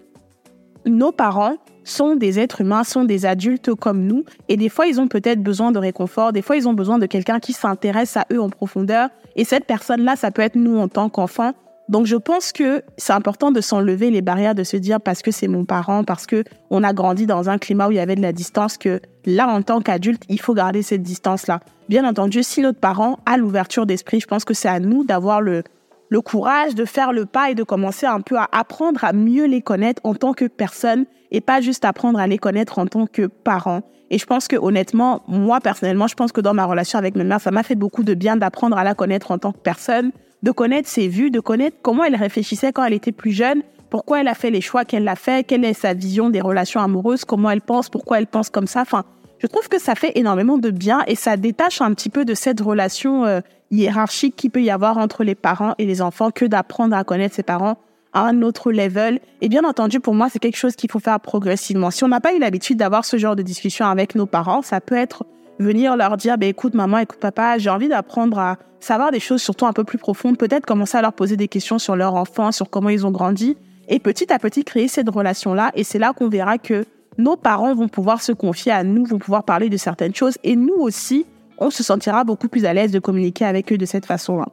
nos 0.86 1.12
parents 1.12 1.56
sont 1.84 2.16
des 2.16 2.38
êtres 2.38 2.60
humains, 2.60 2.84
sont 2.84 3.04
des 3.04 3.26
adultes 3.26 3.74
comme 3.74 4.06
nous, 4.06 4.24
et 4.48 4.56
des 4.56 4.68
fois 4.68 4.86
ils 4.86 5.00
ont 5.00 5.08
peut-être 5.08 5.42
besoin 5.42 5.72
de 5.72 5.78
réconfort, 5.78 6.32
des 6.32 6.42
fois 6.42 6.56
ils 6.56 6.68
ont 6.68 6.72
besoin 6.72 6.98
de 6.98 7.06
quelqu'un 7.06 7.40
qui 7.40 7.52
s'intéresse 7.52 8.16
à 8.16 8.26
eux 8.32 8.40
en 8.40 8.48
profondeur, 8.48 9.08
et 9.36 9.44
cette 9.44 9.64
personne-là, 9.64 10.16
ça 10.16 10.30
peut 10.30 10.42
être 10.42 10.56
nous 10.56 10.78
en 10.78 10.88
tant 10.88 11.08
qu'enfants. 11.08 11.52
Donc 11.90 12.06
je 12.06 12.14
pense 12.14 12.52
que 12.52 12.84
c'est 12.98 13.12
important 13.12 13.50
de 13.50 13.60
s'enlever 13.60 14.12
les 14.12 14.22
barrières, 14.22 14.54
de 14.54 14.62
se 14.62 14.76
dire 14.76 15.00
parce 15.00 15.22
que 15.22 15.32
c'est 15.32 15.48
mon 15.48 15.64
parent, 15.64 16.04
parce 16.04 16.24
que 16.24 16.44
on 16.70 16.84
a 16.84 16.92
grandi 16.92 17.26
dans 17.26 17.50
un 17.50 17.58
climat 17.58 17.88
où 17.88 17.90
il 17.90 17.96
y 17.96 18.00
avait 18.00 18.14
de 18.14 18.22
la 18.22 18.32
distance, 18.32 18.78
que 18.78 19.00
là 19.26 19.48
en 19.48 19.60
tant 19.62 19.80
qu'adulte, 19.80 20.22
il 20.28 20.40
faut 20.40 20.54
garder 20.54 20.82
cette 20.82 21.02
distance-là. 21.02 21.58
Bien 21.88 22.08
entendu, 22.08 22.44
si 22.44 22.60
notre 22.60 22.78
parent 22.78 23.18
a 23.26 23.36
l'ouverture 23.36 23.86
d'esprit, 23.86 24.20
je 24.20 24.28
pense 24.28 24.44
que 24.44 24.54
c'est 24.54 24.68
à 24.68 24.78
nous 24.78 25.02
d'avoir 25.02 25.40
le, 25.40 25.64
le 26.10 26.20
courage 26.20 26.76
de 26.76 26.84
faire 26.84 27.12
le 27.12 27.26
pas 27.26 27.50
et 27.50 27.56
de 27.56 27.64
commencer 27.64 28.06
un 28.06 28.20
peu 28.20 28.38
à 28.38 28.48
apprendre 28.52 29.02
à 29.02 29.12
mieux 29.12 29.46
les 29.46 29.60
connaître 29.60 30.00
en 30.04 30.14
tant 30.14 30.32
que 30.32 30.44
personne 30.44 31.06
et 31.32 31.40
pas 31.40 31.60
juste 31.60 31.84
apprendre 31.84 32.20
à 32.20 32.28
les 32.28 32.38
connaître 32.38 32.78
en 32.78 32.86
tant 32.86 33.06
que 33.06 33.26
parent. 33.26 33.80
Et 34.10 34.18
je 34.18 34.26
pense 34.26 34.46
que 34.46 34.54
honnêtement, 34.54 35.22
moi 35.26 35.58
personnellement, 35.58 36.06
je 36.06 36.14
pense 36.14 36.30
que 36.30 36.40
dans 36.40 36.54
ma 36.54 36.66
relation 36.66 37.00
avec 37.00 37.16
ma 37.16 37.24
mère, 37.24 37.40
ça 37.40 37.50
m'a 37.50 37.64
fait 37.64 37.74
beaucoup 37.74 38.04
de 38.04 38.14
bien 38.14 38.36
d'apprendre 38.36 38.78
à 38.78 38.84
la 38.84 38.94
connaître 38.94 39.32
en 39.32 39.38
tant 39.38 39.50
que 39.50 39.58
personne, 39.58 40.12
de 40.42 40.50
connaître 40.50 40.88
ses 40.88 41.08
vues, 41.08 41.30
de 41.30 41.40
connaître 41.40 41.76
comment 41.82 42.04
elle 42.04 42.16
réfléchissait 42.16 42.72
quand 42.72 42.84
elle 42.84 42.94
était 42.94 43.12
plus 43.12 43.32
jeune, 43.32 43.62
pourquoi 43.90 44.20
elle 44.20 44.28
a 44.28 44.34
fait 44.34 44.50
les 44.50 44.60
choix 44.60 44.84
qu'elle 44.84 45.06
a 45.08 45.16
fait, 45.16 45.44
quelle 45.46 45.64
est 45.64 45.74
sa 45.74 45.94
vision 45.94 46.30
des 46.30 46.40
relations 46.40 46.80
amoureuses, 46.80 47.24
comment 47.24 47.50
elle 47.50 47.60
pense, 47.60 47.88
pourquoi 47.88 48.18
elle 48.18 48.26
pense 48.26 48.48
comme 48.48 48.66
ça. 48.66 48.82
Enfin, 48.82 49.04
je 49.38 49.46
trouve 49.46 49.68
que 49.68 49.80
ça 49.80 49.94
fait 49.94 50.12
énormément 50.14 50.58
de 50.58 50.70
bien 50.70 51.02
et 51.06 51.14
ça 51.14 51.36
détache 51.36 51.80
un 51.80 51.92
petit 51.94 52.10
peu 52.10 52.24
de 52.24 52.34
cette 52.34 52.60
relation 52.60 53.24
euh, 53.24 53.40
hiérarchique 53.70 54.36
qui 54.36 54.48
peut 54.48 54.62
y 54.62 54.70
avoir 54.70 54.98
entre 54.98 55.24
les 55.24 55.34
parents 55.34 55.74
et 55.78 55.86
les 55.86 56.02
enfants 56.02 56.30
que 56.30 56.44
d'apprendre 56.44 56.96
à 56.96 57.04
connaître 57.04 57.34
ses 57.34 57.42
parents 57.42 57.78
à 58.12 58.22
un 58.22 58.42
autre 58.42 58.72
level. 58.72 59.20
Et 59.40 59.48
bien 59.48 59.64
entendu, 59.64 60.00
pour 60.00 60.14
moi, 60.14 60.28
c'est 60.30 60.38
quelque 60.38 60.56
chose 60.56 60.76
qu'il 60.76 60.90
faut 60.90 60.98
faire 60.98 61.20
progressivement. 61.20 61.90
Si 61.90 62.04
on 62.04 62.08
n'a 62.08 62.20
pas 62.20 62.34
eu 62.34 62.38
l'habitude 62.38 62.76
d'avoir 62.76 63.04
ce 63.04 63.16
genre 63.16 63.36
de 63.36 63.42
discussion 63.42 63.86
avec 63.86 64.14
nos 64.14 64.26
parents, 64.26 64.62
ça 64.62 64.80
peut 64.80 64.96
être 64.96 65.24
venir 65.60 65.96
leur 65.96 66.16
dire, 66.16 66.38
bah, 66.38 66.46
écoute 66.46 66.74
maman, 66.74 66.98
écoute 66.98 67.20
papa, 67.20 67.58
j'ai 67.58 67.70
envie 67.70 67.88
d'apprendre 67.88 68.38
à 68.38 68.58
savoir 68.80 69.10
des 69.12 69.20
choses 69.20 69.42
surtout 69.42 69.66
un 69.66 69.72
peu 69.72 69.84
plus 69.84 69.98
profondes, 69.98 70.38
peut-être 70.38 70.66
commencer 70.66 70.96
à 70.96 71.02
leur 71.02 71.12
poser 71.12 71.36
des 71.36 71.48
questions 71.48 71.78
sur 71.78 71.96
leur 71.96 72.14
enfant, 72.14 72.50
sur 72.50 72.70
comment 72.70 72.88
ils 72.88 73.06
ont 73.06 73.10
grandi, 73.10 73.56
et 73.88 73.98
petit 73.98 74.32
à 74.32 74.38
petit 74.38 74.64
créer 74.64 74.88
cette 74.88 75.08
relation-là. 75.08 75.70
Et 75.74 75.84
c'est 75.84 75.98
là 75.98 76.12
qu'on 76.12 76.28
verra 76.28 76.58
que 76.58 76.84
nos 77.18 77.36
parents 77.36 77.74
vont 77.74 77.88
pouvoir 77.88 78.22
se 78.22 78.32
confier 78.32 78.72
à 78.72 78.82
nous, 78.82 79.04
vont 79.04 79.18
pouvoir 79.18 79.44
parler 79.44 79.68
de 79.68 79.76
certaines 79.76 80.14
choses, 80.14 80.38
et 80.42 80.56
nous 80.56 80.74
aussi, 80.74 81.26
on 81.58 81.70
se 81.70 81.82
sentira 81.82 82.24
beaucoup 82.24 82.48
plus 82.48 82.64
à 82.64 82.72
l'aise 82.72 82.90
de 82.90 82.98
communiquer 82.98 83.44
avec 83.44 83.70
eux 83.72 83.78
de 83.78 83.86
cette 83.86 84.06
façon-là. 84.06 84.46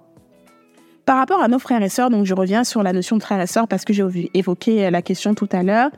Par 1.06 1.18
rapport 1.18 1.42
à 1.42 1.48
nos 1.48 1.60
frères 1.60 1.82
et 1.82 1.88
sœurs, 1.88 2.10
donc 2.10 2.26
je 2.26 2.34
reviens 2.34 2.66
sur 2.66 2.84
la 2.84 2.92
notion 2.92 3.16
de 3.16 3.24
frères 3.24 3.40
et 3.40 3.48
sœurs 3.48 3.70
parce 3.70 3.86
que 3.86 3.94
j'ai 3.94 4.30
évoqué 4.34 4.92
la 4.92 5.02
question 5.02 5.34
tout 5.34 5.48
à 5.54 5.64
l'heure. 5.64 5.90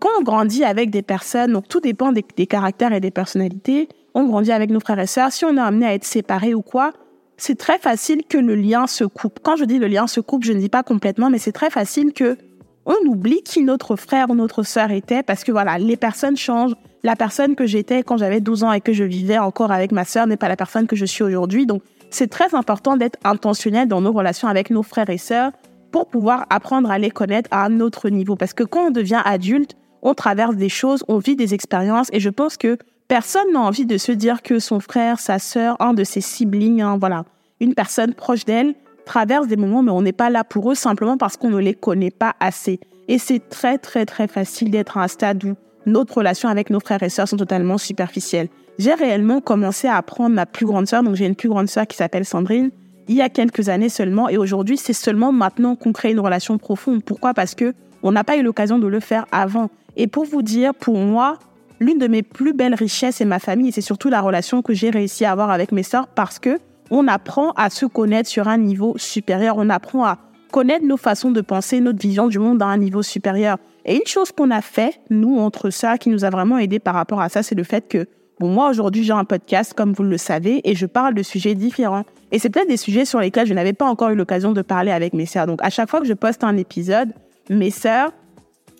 Quand 0.00 0.08
on 0.18 0.22
grandit 0.24 0.64
avec 0.64 0.90
des 0.90 1.02
personnes, 1.02 1.52
donc 1.52 1.68
tout 1.68 1.78
dépend 1.78 2.10
des, 2.10 2.24
caractères 2.24 2.92
et 2.92 2.98
des 2.98 3.12
personnalités, 3.12 3.88
on 4.14 4.24
grandit 4.24 4.52
avec 4.52 4.70
nos 4.70 4.80
frères 4.80 4.98
et 4.98 5.06
sœurs, 5.06 5.32
si 5.32 5.44
on 5.44 5.56
est 5.56 5.60
amené 5.60 5.86
à 5.86 5.94
être 5.94 6.04
séparés 6.04 6.54
ou 6.54 6.62
quoi, 6.62 6.92
c'est 7.36 7.58
très 7.58 7.78
facile 7.78 8.22
que 8.28 8.38
le 8.38 8.54
lien 8.54 8.86
se 8.86 9.04
coupe. 9.04 9.40
Quand 9.42 9.56
je 9.56 9.64
dis 9.64 9.78
le 9.78 9.88
lien 9.88 10.06
se 10.06 10.20
coupe, 10.20 10.44
je 10.44 10.52
ne 10.52 10.58
dis 10.58 10.68
pas 10.68 10.82
complètement, 10.82 11.30
mais 11.30 11.38
c'est 11.38 11.52
très 11.52 11.70
facile 11.70 12.12
que 12.12 12.36
on 12.84 12.96
oublie 13.06 13.42
qui 13.42 13.62
notre 13.62 13.96
frère 13.96 14.30
ou 14.30 14.34
notre 14.34 14.62
sœur 14.62 14.90
était 14.90 15.22
parce 15.22 15.44
que 15.44 15.52
voilà, 15.52 15.78
les 15.78 15.96
personnes 15.96 16.36
changent. 16.36 16.74
La 17.04 17.16
personne 17.16 17.56
que 17.56 17.66
j'étais 17.66 18.02
quand 18.02 18.16
j'avais 18.16 18.40
12 18.40 18.64
ans 18.64 18.72
et 18.72 18.80
que 18.80 18.92
je 18.92 19.04
vivais 19.04 19.38
encore 19.38 19.72
avec 19.72 19.92
ma 19.92 20.04
sœur 20.04 20.26
n'est 20.26 20.36
pas 20.36 20.48
la 20.48 20.56
personne 20.56 20.86
que 20.86 20.94
je 20.94 21.04
suis 21.04 21.24
aujourd'hui. 21.24 21.66
Donc, 21.66 21.82
c'est 22.10 22.28
très 22.28 22.54
important 22.54 22.96
d'être 22.96 23.18
intentionnel 23.24 23.88
dans 23.88 24.00
nos 24.00 24.12
relations 24.12 24.46
avec 24.46 24.70
nos 24.70 24.82
frères 24.82 25.10
et 25.10 25.18
sœurs 25.18 25.50
pour 25.90 26.06
pouvoir 26.06 26.46
apprendre 26.50 26.90
à 26.90 26.98
les 26.98 27.10
connaître 27.10 27.48
à 27.50 27.64
un 27.64 27.80
autre 27.80 28.08
niveau. 28.08 28.36
Parce 28.36 28.52
que 28.52 28.62
quand 28.62 28.86
on 28.86 28.90
devient 28.90 29.22
adulte, 29.24 29.76
on 30.02 30.14
traverse 30.14 30.56
des 30.56 30.68
choses, 30.68 31.04
on 31.08 31.18
vit 31.18 31.36
des 31.36 31.54
expériences 31.54 32.08
et 32.12 32.20
je 32.20 32.30
pense 32.30 32.56
que 32.56 32.78
personne 33.08 33.52
n'a 33.52 33.60
envie 33.60 33.86
de 33.86 33.98
se 33.98 34.12
dire 34.12 34.42
que 34.42 34.58
son 34.58 34.80
frère, 34.80 35.18
sa 35.20 35.38
sœur, 35.38 35.76
un 35.80 35.94
de 35.94 36.04
ses 36.04 36.20
siblings, 36.20 36.82
hein, 36.82 36.96
voilà, 36.98 37.24
une 37.60 37.74
personne 37.74 38.14
proche 38.14 38.44
d'elle 38.44 38.74
traverse 39.04 39.48
des 39.48 39.56
moments 39.56 39.82
mais 39.82 39.90
on 39.90 40.02
n'est 40.02 40.12
pas 40.12 40.30
là 40.30 40.44
pour 40.44 40.70
eux 40.70 40.74
simplement 40.74 41.16
parce 41.16 41.36
qu'on 41.36 41.50
ne 41.50 41.58
les 41.58 41.74
connaît 41.74 42.10
pas 42.10 42.34
assez. 42.40 42.80
Et 43.08 43.18
c'est 43.18 43.48
très 43.48 43.78
très 43.78 44.06
très 44.06 44.28
facile 44.28 44.70
d'être 44.70 44.96
à 44.96 45.02
un 45.02 45.08
stade 45.08 45.44
où 45.44 45.54
notre 45.86 46.18
relation 46.18 46.48
avec 46.48 46.70
nos 46.70 46.80
frères 46.80 47.02
et 47.02 47.08
sœurs 47.08 47.28
sont 47.28 47.36
totalement 47.36 47.78
superficielles. 47.78 48.48
J'ai 48.78 48.94
réellement 48.94 49.40
commencé 49.40 49.88
à 49.88 49.96
apprendre 49.96 50.34
ma 50.34 50.46
plus 50.46 50.66
grande 50.66 50.86
sœur, 50.86 51.02
donc 51.02 51.16
j'ai 51.16 51.26
une 51.26 51.34
plus 51.34 51.48
grande 51.48 51.68
sœur 51.68 51.86
qui 51.86 51.96
s'appelle 51.96 52.24
Sandrine, 52.24 52.70
il 53.08 53.16
y 53.16 53.20
a 53.20 53.28
quelques 53.28 53.68
années 53.68 53.88
seulement, 53.88 54.28
et 54.28 54.36
aujourd'hui 54.36 54.76
c'est 54.76 54.92
seulement 54.92 55.32
maintenant 55.32 55.74
qu'on 55.74 55.92
crée 55.92 56.12
une 56.12 56.20
relation 56.20 56.56
profonde. 56.58 57.02
Pourquoi? 57.02 57.34
Parce 57.34 57.54
que 57.54 57.74
on 58.02 58.12
n'a 58.12 58.24
pas 58.24 58.36
eu 58.36 58.42
l'occasion 58.42 58.78
de 58.78 58.86
le 58.86 59.00
faire 59.00 59.26
avant. 59.32 59.70
Et 59.96 60.06
pour 60.06 60.24
vous 60.24 60.42
dire, 60.42 60.74
pour 60.74 60.96
moi, 60.98 61.38
l'une 61.80 61.98
de 61.98 62.06
mes 62.06 62.22
plus 62.22 62.52
belles 62.52 62.74
richesses 62.74 63.20
est 63.20 63.26
ma 63.26 63.38
famille, 63.38 63.68
et 63.68 63.72
c'est 63.72 63.80
surtout 63.80 64.08
la 64.08 64.20
relation 64.20 64.62
que 64.62 64.74
j'ai 64.74 64.90
réussi 64.90 65.24
à 65.24 65.32
avoir 65.32 65.50
avec 65.50 65.72
mes 65.72 65.82
sœurs, 65.82 66.06
parce 66.08 66.38
que 66.38 66.58
on 66.90 67.08
apprend 67.08 67.52
à 67.52 67.70
se 67.70 67.86
connaître 67.86 68.28
sur 68.28 68.48
un 68.48 68.58
niveau 68.58 68.94
supérieur, 68.98 69.56
on 69.56 69.70
apprend 69.70 70.04
à 70.04 70.18
connaître 70.52 70.84
nos 70.84 70.98
façons 70.98 71.30
de 71.30 71.40
penser, 71.40 71.80
notre 71.80 71.98
vision 71.98 72.28
du 72.28 72.38
monde 72.38 72.62
à 72.62 72.66
un 72.66 72.76
niveau 72.76 73.02
supérieur. 73.02 73.56
Et 73.86 73.96
une 73.96 74.06
chose 74.06 74.30
qu'on 74.30 74.50
a 74.50 74.60
fait, 74.60 75.00
nous, 75.10 75.38
entre 75.38 75.70
ça, 75.70 75.96
qui 75.96 76.10
nous 76.10 76.24
a 76.24 76.30
vraiment 76.30 76.58
aidé 76.58 76.78
par 76.78 76.94
rapport 76.94 77.20
à 77.20 77.28
ça, 77.28 77.42
c'est 77.42 77.54
le 77.54 77.64
fait 77.64 77.88
que, 77.88 78.06
bon, 78.38 78.48
moi, 78.48 78.68
aujourd'hui, 78.68 79.02
j'ai 79.02 79.14
un 79.14 79.24
podcast, 79.24 79.72
comme 79.74 79.92
vous 79.92 80.02
le 80.02 80.18
savez, 80.18 80.60
et 80.68 80.74
je 80.74 80.86
parle 80.86 81.14
de 81.14 81.22
sujets 81.22 81.54
différents. 81.54 82.04
Et 82.30 82.38
c'est 82.38 82.50
peut-être 82.50 82.68
des 82.68 82.76
sujets 82.76 83.06
sur 83.06 83.18
lesquels 83.18 83.46
je 83.46 83.54
n'avais 83.54 83.72
pas 83.72 83.86
encore 83.86 84.10
eu 84.10 84.14
l'occasion 84.14 84.52
de 84.52 84.62
parler 84.62 84.92
avec 84.92 85.14
mes 85.14 85.26
sœurs. 85.26 85.46
Donc, 85.46 85.60
à 85.62 85.70
chaque 85.70 85.88
fois 85.88 86.00
que 86.00 86.06
je 86.06 86.14
poste 86.14 86.44
un 86.44 86.58
épisode, 86.58 87.08
mes 87.48 87.70
sœurs 87.70 88.12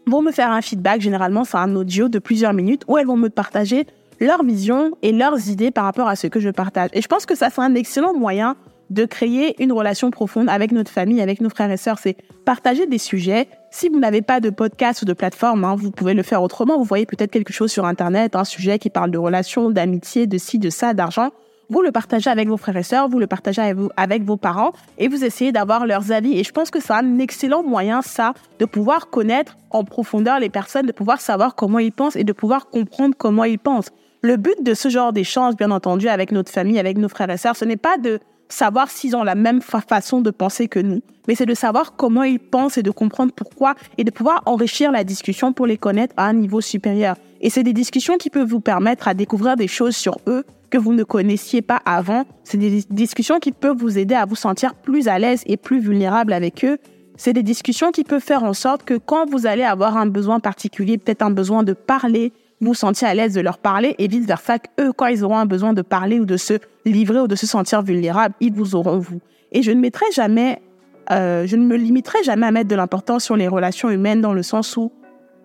vont 0.07 0.23
me 0.23 0.33
faire 0.33 0.51
un 0.51 0.63
feedback. 0.63 1.01
Généralement, 1.01 1.45
c'est 1.45 1.57
un 1.57 1.75
audio 1.77 2.09
de 2.09 2.19
plusieurs 2.19 2.53
minutes 2.53 2.83
où 2.89 2.99
elles 2.99 3.07
vont 3.07 3.17
me 3.17 3.29
partager 3.29 3.87
leur 4.21 4.45
vision 4.45 4.93
et 5.03 5.13
leurs 5.13 5.49
idées 5.49 5.71
par 5.71 5.85
rapport 5.85 6.09
à 6.09 6.17
ce 6.17 6.27
que 6.27 6.41
je 6.41 6.51
partage. 6.51 6.91
Et 6.93 7.03
je 7.03 7.09
pense 7.09 7.27
que 7.27 7.35
ça, 7.35 7.51
c'est 7.51 7.61
un 7.61 7.75
excellent 7.75 8.15
moyen 8.15 8.57
de 8.91 9.05
créer 9.07 9.61
une 9.63 9.73
relation 9.73 10.11
profonde 10.11 10.49
avec 10.49 10.71
notre 10.71 10.91
famille, 10.91 11.21
avec 11.21 11.41
nos 11.41 11.49
frères 11.49 11.71
et 11.71 11.77
sœurs. 11.77 11.99
C'est 11.99 12.17
partager 12.45 12.87
des 12.87 12.99
sujets. 12.99 13.49
Si 13.71 13.89
vous 13.89 13.99
n'avez 13.99 14.21
pas 14.21 14.41
de 14.41 14.51
podcast 14.51 15.03
ou 15.03 15.05
de 15.07 15.15
plateforme, 15.15 15.65
hein, 15.65 15.75
vous 15.77 15.91
pouvez 15.91 16.15
le 16.15 16.23
faire 16.23 16.43
autrement. 16.43 16.77
Vous 16.77 16.85
voyez 16.85 17.07
peut-être 17.07 17.31
quelque 17.31 17.53
chose 17.53 17.73
sur 17.73 17.87
Internet, 17.87 18.37
un 18.37 18.45
sujet 18.45 18.79
qui 18.79 18.91
parle 18.91 19.11
de 19.11 19.19
relations, 19.19 19.71
d'amitié, 19.71 20.27
de 20.27 20.37
ci, 20.37 20.59
de 20.59 20.69
ça, 20.69 20.93
d'argent. 20.93 21.31
Vous 21.73 21.81
le 21.81 21.91
partagez 21.91 22.29
avec 22.29 22.49
vos 22.49 22.59
frères 22.59 22.76
et 22.76 22.83
sœurs, 22.83 23.09
vous 23.09 23.19
le 23.19 23.26
partagez 23.26 23.62
avec, 23.97 24.25
vos 24.25 24.37
parents 24.37 24.73
et 24.99 25.09
vous 25.09 25.25
essayez 25.25 25.52
d'avoir 25.52 25.87
leurs 25.87 26.12
avis. 26.12 26.38
Et 26.38 26.45
je 26.45 26.52
pense 26.52 26.71
que 26.71 26.83
c'est 26.83 26.93
un 26.93 27.19
excellent 27.19 27.62
moyen, 27.62 28.02
ça, 28.02 28.35
de 28.59 28.67
pouvoir 28.67 29.09
connaître 29.09 29.57
en 29.71 29.83
profondeur 29.83 30.38
les 30.38 30.50
personnes, 30.50 30.85
de 30.85 30.93
pouvoir 30.93 31.23
savoir 31.23 31.55
comment 31.55 31.79
ils 31.79 31.91
pensent 31.91 32.17
et 32.17 32.25
de 32.25 32.33
pouvoir 32.35 32.69
comprendre 32.69 33.14
comment 33.17 33.45
ils 33.45 33.59
pensent. 33.59 33.88
Le 34.21 34.37
but 34.37 34.62
de 34.62 34.75
ce 34.75 34.91
genre 34.91 35.14
d'échange, 35.14 35.57
bien 35.57 35.71
entendu, 35.71 36.09
avec 36.09 36.31
notre 36.31 36.52
famille, 36.52 36.79
avec 36.79 36.99
nos 36.99 37.09
frères 37.09 37.31
et 37.31 37.38
sœurs, 37.38 37.57
ce 37.57 37.64
n'est 37.64 37.79
pas 37.79 37.97
de 37.97 38.21
savoir 38.50 38.91
s'ils 38.91 39.17
ont 39.17 39.23
la 39.23 39.35
même 39.35 39.62
façon 39.62 40.21
de 40.21 40.31
penser 40.31 40.69
que 40.69 40.79
nous, 40.79 41.00
mais 41.26 41.35
c'est 41.35 41.47
de 41.47 41.55
savoir 41.55 41.97
comment 41.97 42.23
ils 42.23 42.38
pensent 42.38 42.76
et 42.76 42.83
de 42.83 42.91
comprendre 42.91 43.33
pourquoi 43.35 43.76
et 43.97 44.05
de 44.05 44.11
pouvoir 44.11 44.43
enrichir 44.45 44.93
la 44.93 45.05
discussion 45.05 45.55
pour 45.55 45.67
les 45.67 45.79
connaître 45.79 46.12
à 46.19 46.26
un 46.26 46.35
niveau 46.35 46.61
supérieur. 46.61 47.17
Et 47.41 47.49
c'est 47.49 47.62
des 47.62 47.73
discussions 47.73 48.19
qui 48.19 48.29
peuvent 48.29 48.47
vous 48.47 48.61
permettre 48.61 49.09
à 49.09 49.14
découvrir 49.14 49.57
des 49.57 49.69
choses 49.69 49.97
sur 49.97 50.19
eux 50.26 50.45
que 50.73 50.79
vous 50.79 50.95
ne 50.95 51.05
connaissiez 51.05 51.61
pas 51.61 51.81
avant. 51.85 52.25
C'est 52.45 52.57
des 52.57 52.83
discussions 52.91 53.38
qui 53.38 53.52
peuvent 53.52 53.76
vous 53.76 53.99
aider 53.99 54.14
à 54.14 54.25
vous 54.25 54.35
sentir 54.35 54.75
plus 54.75 55.07
à 55.07 55.19
l'aise 55.19 55.43
et 55.47 55.59
plus 55.59 55.79
vulnérable 55.79 56.33
avec 56.33 56.64
eux. 56.64 56.79
C'est 57.17 57.35
des 57.35 57.43
discussions 57.43 57.93
qui 57.93 58.05
peuvent 58.05 58.23
faire 58.23 58.43
en 58.43 58.55
sorte 58.55 58.83
que 58.83 58.95
quand 58.95 59.31
vous 59.31 59.47
allez 59.47 59.64
avoir 59.64 59.99
un 59.99 60.07
besoin 60.07 60.41
particulier, 60.41 60.97
peut-être 60.97 61.21
un 61.21 61.31
besoin 61.31 61.62
de 61.62 61.75
parler, 61.75 62.33
vous 62.62 62.73
sentiez 62.73 63.07
à 63.07 63.14
l'aise 63.14 63.35
de 63.35 63.43
leur 63.43 63.59
parler 63.59 63.95
et 63.99 64.09
vice 64.09 64.25
versa 64.25 64.57
eux, 64.81 64.93
quand 64.97 65.07
ils 65.07 65.23
auront 65.23 65.37
un 65.37 65.47
besoin 65.47 65.75
de 65.75 65.83
parler 65.83 66.19
ou 66.19 66.25
de 66.25 66.38
se 66.38 66.55
livrer 66.87 67.21
ou 67.21 67.29
de 67.29 67.37
se 67.37 67.47
sentir 67.47 67.83
vulnérables, 67.83 68.35
ils 68.41 68.55
vous 68.55 68.75
auront 68.75 68.99
vous. 68.99 69.21
Et 69.52 69.62
je 69.62 69.73
ne 69.73 69.81
mettrai 69.81 70.07
jamais, 70.14 70.62
euh, 71.11 71.47
je 71.47 71.57
ne 71.57 71.67
me 71.67 71.76
limiterai 71.76 72.23
jamais 72.25 72.47
à 72.47 72.50
mettre 72.50 72.69
de 72.69 72.76
l'importance 72.76 73.25
sur 73.25 73.37
les 73.37 73.47
relations 73.47 73.91
humaines 73.91 74.23
dans 74.23 74.33
le 74.33 74.43
sens 74.43 74.75
où 74.79 74.91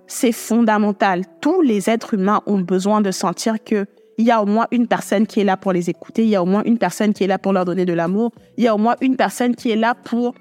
c'est 0.08 0.32
fondamental. 0.32 1.24
Tous 1.42 1.62
les 1.62 1.90
êtres 1.90 2.14
humains 2.14 2.42
ont 2.46 2.60
besoin 2.60 3.02
de 3.02 3.12
sentir 3.12 3.62
que 3.62 3.88
il 4.18 4.26
y 4.26 4.32
a 4.32 4.42
au 4.42 4.46
moins 4.46 4.68
une 4.72 4.88
personne 4.88 5.28
qui 5.28 5.40
est 5.42 5.44
là 5.44 5.58
pour 5.58 5.74
les 5.74 5.90
écouter, 5.90 6.24
il 6.24 6.30
y 6.30 6.36
a 6.36 6.42
au 6.42 6.46
moins 6.46 6.64
une 6.64 6.78
personne 6.78 7.14
qui 7.14 7.24
est 7.24 7.28
là 7.28 7.38
pour 7.38 7.54
leur 7.54 7.66
donner 7.66 7.86
de 7.86 7.94
l'amour, 7.94 8.32
il 8.58 8.64
y 8.64 8.68
a 8.68 8.76
au 8.76 8.78
moins 8.78 8.96
une 9.02 9.16
personne 9.16 9.56
qui 9.56 9.70
est 9.70 9.76
là 9.76 9.94
pour 9.96 10.34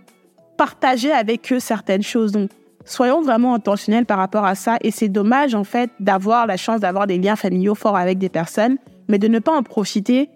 partager 0.57 1.13
avec 1.13 1.53
eux 1.53 1.61
certaines 1.61 2.03
choses. 2.03 2.33
Donc, 2.33 2.51
soyons 2.85 3.21
vraiment 3.21 3.55
intentionnels 3.55 4.07
par 4.07 4.19
rapport 4.19 4.45
à 4.45 4.55
ça. 4.55 4.79
Et 4.81 4.91
c'est 4.91 5.09
dommage, 5.09 5.55
en 5.55 5.65
fait, 5.65 5.91
d'avoir 6.01 6.47
la 6.47 6.57
chance 6.57 6.81
d'avoir 6.81 7.07
des 7.07 7.19
liens 7.19 7.37
familiaux 7.37 7.75
forts 7.75 7.97
avec 7.97 8.19
des 8.19 8.29
personnes, 8.29 8.79
mais 9.09 9.19
de 9.19 9.29
ne 9.29 9.39
pas 9.39 9.53
en 9.53 9.63
profiter 9.63 10.31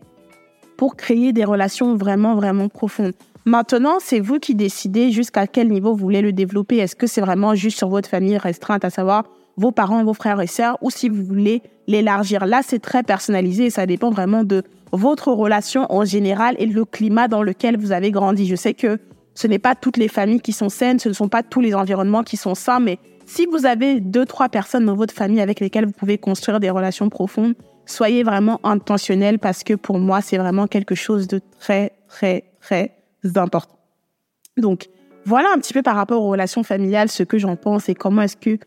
pour 0.76 0.96
créer 0.96 1.32
des 1.32 1.44
relations 1.44 1.96
vraiment, 1.96 2.34
vraiment 2.34 2.68
profondes. 2.68 3.12
Maintenant, 3.46 3.96
c'est 4.00 4.20
vous 4.20 4.38
qui 4.38 4.54
décidez 4.54 5.10
jusqu'à 5.12 5.46
quel 5.46 5.68
niveau 5.68 5.92
vous 5.92 6.00
voulez 6.00 6.20
le 6.20 6.32
développer. 6.32 6.76
Est-ce 6.76 6.96
que 6.96 7.06
c'est 7.06 7.20
vraiment 7.20 7.54
juste 7.54 7.78
sur 7.78 7.88
votre 7.88 8.08
famille 8.08 8.36
restreinte, 8.36 8.84
à 8.84 8.90
savoir 8.90 9.24
vos 9.60 9.72
parents, 9.72 10.02
vos 10.02 10.14
frères 10.14 10.40
et 10.40 10.46
sœurs, 10.46 10.78
ou 10.80 10.90
si 10.90 11.10
vous 11.10 11.22
voulez 11.22 11.62
l'élargir. 11.86 12.46
Là, 12.46 12.62
c'est 12.64 12.78
très 12.78 13.02
personnalisé 13.02 13.66
et 13.66 13.70
ça 13.70 13.84
dépend 13.84 14.10
vraiment 14.10 14.42
de 14.42 14.62
votre 14.92 15.30
relation 15.32 15.86
en 15.92 16.04
général 16.04 16.56
et 16.58 16.66
le 16.66 16.84
climat 16.86 17.28
dans 17.28 17.42
lequel 17.42 17.76
vous 17.76 17.92
avez 17.92 18.10
grandi. 18.10 18.46
Je 18.46 18.56
sais 18.56 18.72
que 18.72 18.98
ce 19.34 19.46
n'est 19.46 19.58
pas 19.58 19.74
toutes 19.74 19.98
les 19.98 20.08
familles 20.08 20.40
qui 20.40 20.52
sont 20.52 20.70
saines, 20.70 20.98
ce 20.98 21.10
ne 21.10 21.14
sont 21.14 21.28
pas 21.28 21.42
tous 21.42 21.60
les 21.60 21.74
environnements 21.74 22.22
qui 22.22 22.38
sont 22.38 22.54
sains, 22.54 22.80
mais 22.80 22.98
si 23.26 23.46
vous 23.46 23.66
avez 23.66 24.00
deux, 24.00 24.24
trois 24.24 24.48
personnes 24.48 24.86
dans 24.86 24.96
votre 24.96 25.14
famille 25.14 25.42
avec 25.42 25.60
lesquelles 25.60 25.84
vous 25.84 25.92
pouvez 25.92 26.16
construire 26.16 26.58
des 26.58 26.70
relations 26.70 27.10
profondes, 27.10 27.54
soyez 27.84 28.22
vraiment 28.22 28.60
intentionnel 28.64 29.38
parce 29.38 29.62
que 29.62 29.74
pour 29.74 29.98
moi, 29.98 30.22
c'est 30.22 30.38
vraiment 30.38 30.66
quelque 30.66 30.94
chose 30.94 31.28
de 31.28 31.40
très, 31.58 31.92
très, 32.08 32.44
très 32.60 32.96
important. 33.36 33.76
Donc, 34.56 34.88
voilà 35.26 35.48
un 35.54 35.58
petit 35.58 35.74
peu 35.74 35.82
par 35.82 35.96
rapport 35.96 36.22
aux 36.22 36.30
relations 36.30 36.62
familiales 36.62 37.10
ce 37.10 37.22
que 37.22 37.36
j'en 37.36 37.56
pense 37.56 37.90
et 37.90 37.94
comment 37.94 38.22
est-ce 38.22 38.38
que 38.38 38.58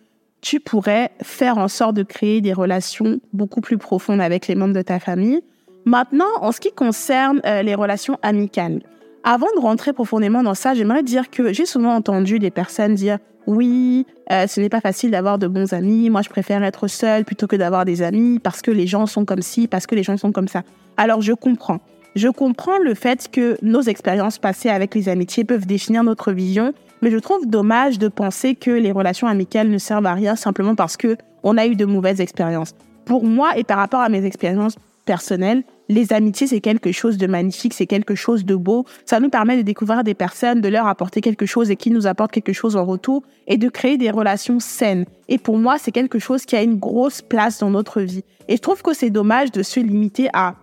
tu 0.43 0.59
pourrais 0.59 1.12
faire 1.21 1.57
en 1.57 1.69
sorte 1.69 1.95
de 1.95 2.03
créer 2.03 2.41
des 2.41 2.51
relations 2.51 3.19
beaucoup 3.31 3.62
plus 3.62 3.77
profondes 3.77 4.19
avec 4.19 4.47
les 4.47 4.55
membres 4.55 4.73
de 4.73 4.81
ta 4.81 5.00
famille. 5.00 5.41
Maintenant, 5.85 6.27
en 6.41 6.51
ce 6.51 6.59
qui 6.59 6.73
concerne 6.73 7.41
euh, 7.45 7.63
les 7.63 7.75
relations 7.75 8.19
amicales, 8.21 8.81
avant 9.23 9.47
de 9.55 9.62
rentrer 9.62 9.93
profondément 9.93 10.43
dans 10.43 10.53
ça, 10.53 10.73
j'aimerais 10.73 11.01
dire 11.01 11.29
que 11.29 11.53
j'ai 11.53 11.65
souvent 11.65 11.95
entendu 11.95 12.39
des 12.39 12.51
personnes 12.51 12.93
dire 12.93 13.19
oui, 13.47 14.05
euh, 14.31 14.45
ce 14.47 14.59
n'est 14.59 14.69
pas 14.69 14.81
facile 14.81 15.12
d'avoir 15.12 15.39
de 15.39 15.47
bons 15.47 15.71
amis. 15.73 16.09
Moi, 16.09 16.21
je 16.21 16.29
préfère 16.29 16.62
être 16.63 16.88
seule 16.88 17.23
plutôt 17.23 17.47
que 17.47 17.55
d'avoir 17.55 17.85
des 17.85 18.01
amis 18.01 18.39
parce 18.39 18.62
que 18.62 18.71
les 18.71 18.85
gens 18.85 19.05
sont 19.05 19.23
comme 19.23 19.41
ci, 19.41 19.69
parce 19.69 19.88
que 19.88 19.95
les 19.95 20.03
gens 20.03 20.17
sont 20.17 20.33
comme 20.33 20.50
ça. 20.50 20.63
Alors, 20.97 21.21
je 21.21 21.31
comprends. 21.31 21.79
Je 22.15 22.27
comprends 22.27 22.77
le 22.79 22.95
fait 22.95 23.29
que 23.31 23.57
nos 23.62 23.81
expériences 23.81 24.39
passées 24.39 24.69
avec 24.69 24.93
les 24.93 25.07
amitiés 25.07 25.45
peuvent 25.45 25.65
définir 25.65 26.03
notre 26.03 26.33
vision 26.33 26.73
mais 27.03 27.12
je 27.12 27.17
trouve 27.17 27.45
dommage 27.45 28.00
de 28.00 28.07
penser 28.07 28.55
que 28.55 28.72
les 28.72 28.93
relations 28.93 29.27
amicales 29.27 29.69
ne 29.69 29.77
servent 29.77 30.05
à 30.05 30.13
rien 30.13 30.38
simplement 30.38 30.74
parce 30.74 30.95
que 30.95 31.17
on 31.43 31.57
a 31.57 31.67
eu 31.67 31.75
de 31.75 31.83
mauvaises 31.83 32.22
expériences. 32.22 32.74
Pour 33.03 33.25
moi 33.25 33.57
et 33.57 33.65
par 33.65 33.77
rapport 33.77 34.00
à 34.00 34.07
mes 34.07 34.24
expériences 34.24 34.77
personnelles, 35.03 35.63
les 35.89 36.13
amitiés, 36.13 36.48
c'est 36.48 36.62
quelque 36.62 36.93
chose 36.93 37.17
de 37.17 37.27
magnifique, 37.27 37.74
c'est 37.74 37.88
quelque 37.88 38.15
chose 38.15 38.45
de 38.45 38.55
beau. 38.55 38.86
Ça 39.05 39.19
nous 39.19 39.29
permet 39.29 39.57
de 39.57 39.63
découvrir 39.63 40.05
des 40.05 40.13
personnes, 40.13 40.62
de 40.62 40.69
leur 40.69 40.88
apporter 40.88 41.19
quelque 41.19 41.45
chose 41.45 41.69
et 41.69 41.75
qui 41.75 41.91
nous 41.91 42.07
apportent 42.07 42.31
quelque 42.31 42.53
chose 42.53 42.77
en 42.77 42.86
retour 42.86 43.22
et 43.48 43.57
de 43.57 43.67
créer 43.67 43.98
des 43.98 44.10
relations 44.10 44.62
saines. 44.62 45.03
Et 45.27 45.38
pour 45.38 45.57
moi, 45.57 45.77
c'est 45.77 45.91
quelque 45.91 46.19
chose 46.19 46.45
qui 46.45 46.55
a 46.55 46.63
une 46.63 46.79
grosse 46.79 47.22
place 47.22 47.60
dans 47.60 47.69
notre 47.69 48.00
vie. 48.00 48.24
Et 48.48 48.55
je 48.55 48.62
trouve 48.62 48.81
que 48.81 48.93
c'est 48.93 49.10
dommage 49.10 49.51
de 49.51 49.62
se 49.62 49.81
limiter 49.81 50.29
à 50.31 50.55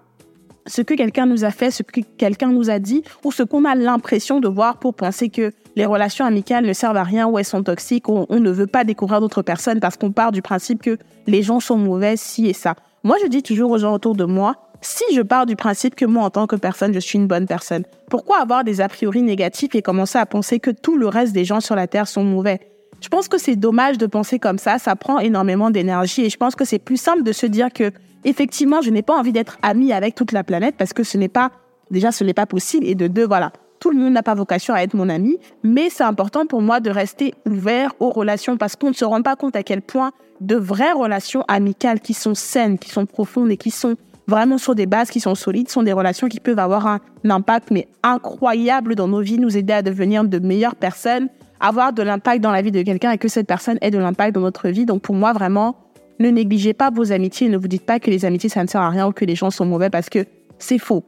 ce 0.66 0.82
que 0.82 0.94
quelqu'un 0.94 1.26
nous 1.26 1.44
a 1.44 1.50
fait, 1.50 1.70
ce 1.70 1.82
que 1.82 2.00
quelqu'un 2.16 2.52
nous 2.52 2.70
a 2.70 2.78
dit 2.78 3.02
ou 3.24 3.32
ce 3.32 3.42
qu'on 3.42 3.64
a 3.64 3.74
l'impression 3.74 4.40
de 4.40 4.48
voir 4.48 4.78
pour 4.78 4.94
penser 4.94 5.28
que 5.28 5.52
les 5.80 5.86
relations 5.86 6.26
amicales 6.26 6.66
ne 6.66 6.74
servent 6.74 6.98
à 6.98 7.04
rien 7.04 7.26
ou 7.26 7.38
elles 7.38 7.44
sont 7.46 7.62
toxiques 7.62 8.10
on 8.10 8.26
ne 8.28 8.50
veut 8.50 8.66
pas 8.66 8.84
découvrir 8.84 9.18
d'autres 9.22 9.40
personnes 9.40 9.80
parce 9.80 9.96
qu'on 9.96 10.12
part 10.12 10.30
du 10.30 10.42
principe 10.42 10.82
que 10.82 10.98
les 11.26 11.42
gens 11.42 11.58
sont 11.58 11.78
mauvais, 11.78 12.18
si 12.18 12.46
et 12.48 12.52
ça. 12.52 12.74
Moi, 13.02 13.16
je 13.22 13.28
dis 13.28 13.42
toujours 13.42 13.70
aux 13.70 13.78
gens 13.78 13.94
autour 13.94 14.14
de 14.14 14.24
moi, 14.24 14.56
si 14.82 15.04
je 15.14 15.22
pars 15.22 15.46
du 15.46 15.56
principe 15.56 15.94
que 15.94 16.04
moi, 16.04 16.24
en 16.24 16.28
tant 16.28 16.46
que 16.46 16.56
personne, 16.56 16.92
je 16.92 16.98
suis 16.98 17.18
une 17.18 17.26
bonne 17.26 17.46
personne, 17.46 17.84
pourquoi 18.10 18.42
avoir 18.42 18.62
des 18.62 18.82
a 18.82 18.88
priori 18.88 19.22
négatifs 19.22 19.74
et 19.74 19.80
commencer 19.80 20.18
à 20.18 20.26
penser 20.26 20.60
que 20.60 20.70
tout 20.70 20.98
le 20.98 21.08
reste 21.08 21.32
des 21.32 21.46
gens 21.46 21.60
sur 21.60 21.74
la 21.76 21.86
Terre 21.86 22.06
sont 22.06 22.24
mauvais? 22.24 22.60
Je 23.00 23.08
pense 23.08 23.28
que 23.28 23.38
c'est 23.38 23.56
dommage 23.56 23.96
de 23.96 24.04
penser 24.04 24.38
comme 24.38 24.58
ça, 24.58 24.78
ça 24.78 24.96
prend 24.96 25.18
énormément 25.18 25.70
d'énergie 25.70 26.26
et 26.26 26.28
je 26.28 26.36
pense 26.36 26.56
que 26.56 26.66
c'est 26.66 26.78
plus 26.78 26.98
simple 26.98 27.22
de 27.22 27.32
se 27.32 27.46
dire 27.46 27.72
que, 27.72 27.90
effectivement, 28.24 28.82
je 28.82 28.90
n'ai 28.90 29.00
pas 29.00 29.16
envie 29.16 29.32
d'être 29.32 29.56
ami 29.62 29.94
avec 29.94 30.14
toute 30.14 30.32
la 30.32 30.44
planète 30.44 30.74
parce 30.76 30.92
que 30.92 31.04
ce 31.04 31.16
n'est 31.16 31.28
pas, 31.28 31.52
déjà, 31.90 32.12
ce 32.12 32.22
n'est 32.22 32.34
pas 32.34 32.44
possible 32.44 32.84
et 32.84 32.94
de 32.94 33.06
deux, 33.06 33.26
voilà, 33.26 33.52
tout 33.80 33.90
le 33.90 33.98
monde 33.98 34.12
n'a 34.12 34.22
pas 34.22 34.34
vocation 34.34 34.74
à 34.74 34.80
être 34.82 34.94
mon 34.94 35.08
ami, 35.08 35.38
mais 35.64 35.88
c'est 35.90 36.04
important 36.04 36.46
pour 36.46 36.60
moi 36.60 36.80
de 36.80 36.90
rester 36.90 37.34
ouvert 37.46 37.94
aux 37.98 38.10
relations 38.10 38.56
parce 38.56 38.76
qu'on 38.76 38.90
ne 38.90 38.94
se 38.94 39.06
rend 39.06 39.22
pas 39.22 39.36
compte 39.36 39.56
à 39.56 39.62
quel 39.62 39.80
point 39.80 40.12
de 40.40 40.54
vraies 40.54 40.92
relations 40.92 41.44
amicales 41.48 42.00
qui 42.00 42.14
sont 42.14 42.34
saines, 42.34 42.78
qui 42.78 42.90
sont 42.90 43.06
profondes 43.06 43.50
et 43.50 43.56
qui 43.56 43.70
sont 43.70 43.96
vraiment 44.28 44.58
sur 44.58 44.74
des 44.74 44.86
bases 44.86 45.10
qui 45.10 45.18
sont 45.18 45.34
solides, 45.34 45.70
sont 45.70 45.82
des 45.82 45.92
relations 45.92 46.28
qui 46.28 46.40
peuvent 46.40 46.58
avoir 46.58 46.86
un 46.86 47.00
impact 47.24 47.70
mais 47.70 47.88
incroyable 48.02 48.94
dans 48.94 49.08
nos 49.08 49.20
vies, 49.20 49.38
nous 49.38 49.56
aider 49.56 49.72
à 49.72 49.82
devenir 49.82 50.24
de 50.24 50.38
meilleures 50.38 50.76
personnes, 50.76 51.28
avoir 51.58 51.92
de 51.92 52.02
l'impact 52.02 52.40
dans 52.42 52.52
la 52.52 52.62
vie 52.62 52.70
de 52.70 52.82
quelqu'un 52.82 53.10
et 53.12 53.18
que 53.18 53.28
cette 53.28 53.46
personne 53.46 53.78
ait 53.80 53.90
de 53.90 53.98
l'impact 53.98 54.34
dans 54.34 54.40
notre 54.42 54.68
vie. 54.68 54.84
Donc 54.84 55.02
pour 55.02 55.14
moi 55.14 55.32
vraiment, 55.32 55.76
ne 56.20 56.28
négligez 56.28 56.74
pas 56.74 56.90
vos 56.90 57.12
amitiés, 57.12 57.48
ne 57.48 57.56
vous 57.56 57.68
dites 57.68 57.84
pas 57.84 57.98
que 57.98 58.10
les 58.10 58.24
amitiés 58.24 58.50
ça 58.50 58.62
ne 58.62 58.68
sert 58.68 58.82
à 58.82 58.90
rien 58.90 59.08
ou 59.08 59.12
que 59.12 59.24
les 59.24 59.34
gens 59.34 59.50
sont 59.50 59.64
mauvais 59.64 59.90
parce 59.90 60.10
que 60.10 60.26
c'est 60.58 60.78
faux. 60.78 61.02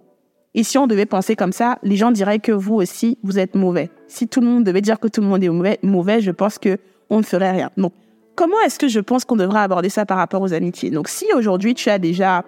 Et 0.55 0.65
si 0.65 0.77
on 0.77 0.87
devait 0.87 1.07
penser 1.07 1.35
comme 1.35 1.53
ça, 1.53 1.79
les 1.83 1.97
gens 1.97 2.11
diraient 2.11 2.39
que 2.39 2.53
vous 2.53 2.75
aussi, 2.75 3.19
vous 3.23 3.39
êtes 3.39 3.55
mauvais. 3.55 3.91
Si 4.07 4.29
tout 4.29 4.41
le 4.41 4.47
monde 4.47 4.65
devait 4.65 4.83
dire 4.83 5.01
que 5.01 5.09
tout 5.09 5.23
le 5.23 5.27
monde 5.27 5.43
est 5.43 5.49
mauvais, 5.49 5.79
mauvais 5.83 6.21
je 6.21 6.31
pense 6.31 6.59
que 6.59 6.79
on 7.09 7.19
ne 7.19 7.23
ferait 7.23 7.53
rien. 7.53 7.71
Donc, 7.77 7.93
comment 8.37 8.61
est-ce 8.65 8.79
que 8.79 8.89
je 8.89 9.01
pense 9.01 9.25
qu'on 9.25 9.37
devrait 9.37 9.61
aborder 9.61 9.89
ça 9.89 10.05
par 10.05 10.19
rapport 10.19 10.43
aux 10.43 10.53
amitiés? 10.53 10.91
Donc, 10.91 11.09
si 11.09 11.27
aujourd'hui 11.35 11.75
tu 11.75 11.89
as 11.89 11.99
déjà 11.99 12.45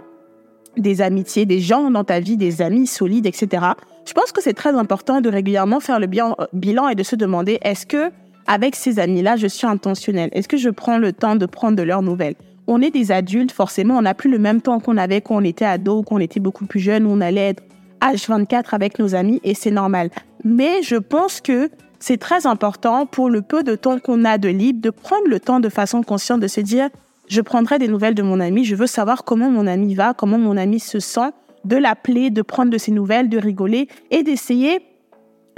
des 0.76 1.00
amitiés, 1.00 1.46
des 1.46 1.60
gens 1.60 1.90
dans 1.90 2.04
ta 2.04 2.20
vie, 2.20 2.36
des 2.36 2.60
amis 2.60 2.86
solides, 2.86 3.26
etc., 3.26 3.66
je 4.06 4.12
pense 4.12 4.32
que 4.32 4.42
c'est 4.42 4.54
très 4.54 4.74
important 4.74 5.20
de 5.20 5.30
régulièrement 5.30 5.80
faire 5.80 5.98
le 5.98 6.06
bilan 6.06 6.88
et 6.88 6.94
de 6.94 7.02
se 7.02 7.16
demander 7.16 7.58
est-ce 7.62 7.86
que 7.86 8.10
avec 8.46 8.76
ces 8.76 8.98
amis-là, 8.98 9.36
je 9.36 9.46
suis 9.46 9.66
intentionnel 9.66 10.28
Est-ce 10.32 10.48
que 10.48 10.58
je 10.58 10.68
prends 10.68 10.98
le 10.98 11.14
temps 11.14 11.36
de 11.36 11.46
prendre 11.46 11.76
de 11.76 11.82
leurs 11.82 12.02
nouvelles? 12.02 12.34
On 12.66 12.82
est 12.82 12.90
des 12.90 13.12
adultes, 13.12 13.52
forcément, 13.52 13.96
on 13.96 14.02
n'a 14.02 14.14
plus 14.14 14.30
le 14.30 14.38
même 14.38 14.60
temps 14.60 14.80
qu'on 14.80 14.98
avait 14.98 15.22
quand 15.22 15.36
on 15.36 15.44
était 15.44 15.64
ado, 15.64 16.02
qu'on 16.02 16.18
était 16.18 16.40
beaucoup 16.40 16.66
plus 16.66 16.80
jeune, 16.80 17.06
où 17.06 17.10
on 17.10 17.20
allait 17.20 17.48
être 17.50 17.62
H24 18.00 18.66
avec 18.72 18.98
nos 18.98 19.14
amis 19.14 19.40
et 19.44 19.54
c'est 19.54 19.70
normal. 19.70 20.10
Mais 20.44 20.82
je 20.82 20.96
pense 20.96 21.40
que 21.40 21.70
c'est 21.98 22.18
très 22.18 22.46
important 22.46 23.06
pour 23.06 23.30
le 23.30 23.40
peu 23.40 23.62
de 23.62 23.76
temps 23.76 23.98
qu'on 23.98 24.24
a 24.24 24.38
de 24.38 24.48
libre 24.48 24.80
de 24.82 24.90
prendre 24.90 25.26
le 25.26 25.40
temps 25.40 25.60
de 25.60 25.68
façon 25.68 26.02
consciente 26.02 26.40
de 26.40 26.48
se 26.48 26.60
dire 26.60 26.90
je 27.28 27.40
prendrai 27.40 27.78
des 27.78 27.88
nouvelles 27.88 28.14
de 28.14 28.22
mon 28.22 28.40
ami, 28.40 28.64
je 28.64 28.76
veux 28.76 28.86
savoir 28.86 29.24
comment 29.24 29.50
mon 29.50 29.66
ami 29.66 29.94
va, 29.94 30.12
comment 30.12 30.38
mon 30.38 30.56
ami 30.56 30.78
se 30.80 31.00
sent, 31.00 31.30
de 31.64 31.76
l'appeler, 31.76 32.28
de 32.30 32.42
prendre 32.42 32.70
de 32.70 32.76
ses 32.76 32.92
nouvelles, 32.92 33.30
de 33.30 33.38
rigoler 33.38 33.88
et 34.10 34.22
d'essayer 34.22 34.80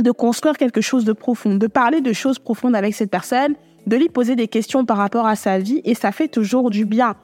de 0.01 0.11
construire 0.11 0.57
quelque 0.57 0.81
chose 0.81 1.05
de 1.05 1.13
profond, 1.13 1.57
de 1.57 1.67
parler 1.67 2.01
de 2.01 2.13
choses 2.13 2.39
profondes 2.39 2.77
avec 2.77 2.95
cette 2.95 3.11
personne, 3.11 3.55
de 3.87 3.97
lui 3.97 4.09
poser 4.09 4.37
des 4.37 4.49
questions 4.49 4.85
par 4.85 4.99
rapport 4.99 5.27
à 5.27 5.37
sa 5.37 5.59
vie 5.59 5.81
et 5.85 5.95
ça 5.95 6.13
fait 6.13 6.29
toujours 6.29 6.71
du 6.71 6.85
bien. 6.85 7.17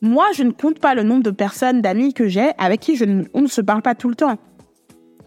Moi, 0.00 0.26
je 0.34 0.44
ne 0.44 0.52
compte 0.52 0.78
pas 0.78 0.94
le 0.94 1.02
nombre 1.02 1.24
de 1.24 1.30
personnes, 1.30 1.82
d'amis 1.82 2.14
que 2.14 2.28
j'ai 2.28 2.52
avec 2.58 2.80
qui 2.80 3.00
on 3.34 3.40
ne 3.40 3.46
se 3.48 3.60
parle 3.60 3.82
pas 3.82 3.96
tout 3.96 4.08
le 4.08 4.14
temps. 4.14 4.38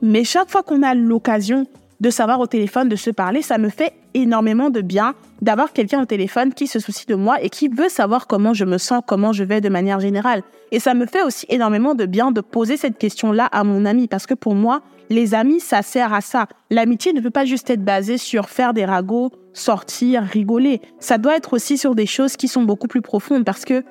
Mais 0.02 0.24
chaque 0.24 0.50
fois 0.50 0.64
qu'on 0.64 0.82
a 0.82 0.96
l'occasion 0.96 1.68
de 2.00 2.10
savoir 2.10 2.40
au 2.40 2.48
téléphone, 2.48 2.90
de 2.90 2.96
se 2.96 3.12
parler, 3.12 3.42
ça 3.42 3.58
me 3.58 3.70
fait 3.70 3.94
énormément 4.14 4.70
de 4.70 4.82
bien 4.82 5.14
d'avoir 5.42 5.74
quelqu'un 5.74 6.02
au 6.02 6.06
téléphone 6.06 6.54
qui 6.54 6.68
se 6.68 6.80
soucie 6.80 7.06
de 7.06 7.16
moi 7.16 7.42
et 7.42 7.50
qui 7.50 7.68
veut 7.68 7.90
savoir 7.90 8.28
comment 8.28 8.54
je 8.54 8.66
me 8.66 8.78
sens, 8.78 9.02
comment 9.06 9.34
je 9.34 9.44
vais 9.44 9.62
de 9.62 9.70
manière 9.70 10.00
générale. 10.00 10.42
Et 10.72 10.80
ça 10.80 10.94
me 10.94 11.06
fait 11.06 11.22
aussi 11.22 11.46
énormément 11.50 11.94
de 11.94 12.06
bien 12.06 12.32
de 12.32 12.42
poser 12.42 12.78
cette 12.78 12.98
question-là 12.98 13.46
à 13.52 13.64
mon 13.64 13.86
ami 13.86 14.08
parce 14.08 14.26
que 14.26 14.34
pour 14.34 14.56
moi, 14.56 14.82
les 15.10 15.36
amis, 15.36 15.60
ça 15.60 15.82
sert 15.82 16.14
à 16.14 16.22
ça. 16.22 16.48
L'amitié 16.70 17.12
ne 17.14 17.20
peut 17.20 17.30
pas 17.30 17.46
juste 17.46 17.70
être 17.70 17.84
basée 17.84 18.18
sur 18.18 18.50
faire 18.50 18.74
des 18.74 18.86
ragots, 18.86 19.32
sortir, 19.54 20.24
rigoler. 20.24 20.82
Ça 21.00 21.18
doit 21.18 21.36
être 21.36 21.54
aussi 21.54 21.78
sur 21.78 21.94
des 21.94 22.06
choses 22.06 22.38
qui 22.38 22.48
sont 22.48 22.64
beaucoup 22.64 22.88
plus 22.88 23.02
profondes 23.02 23.44
parce 23.44 23.66
que 23.66 23.84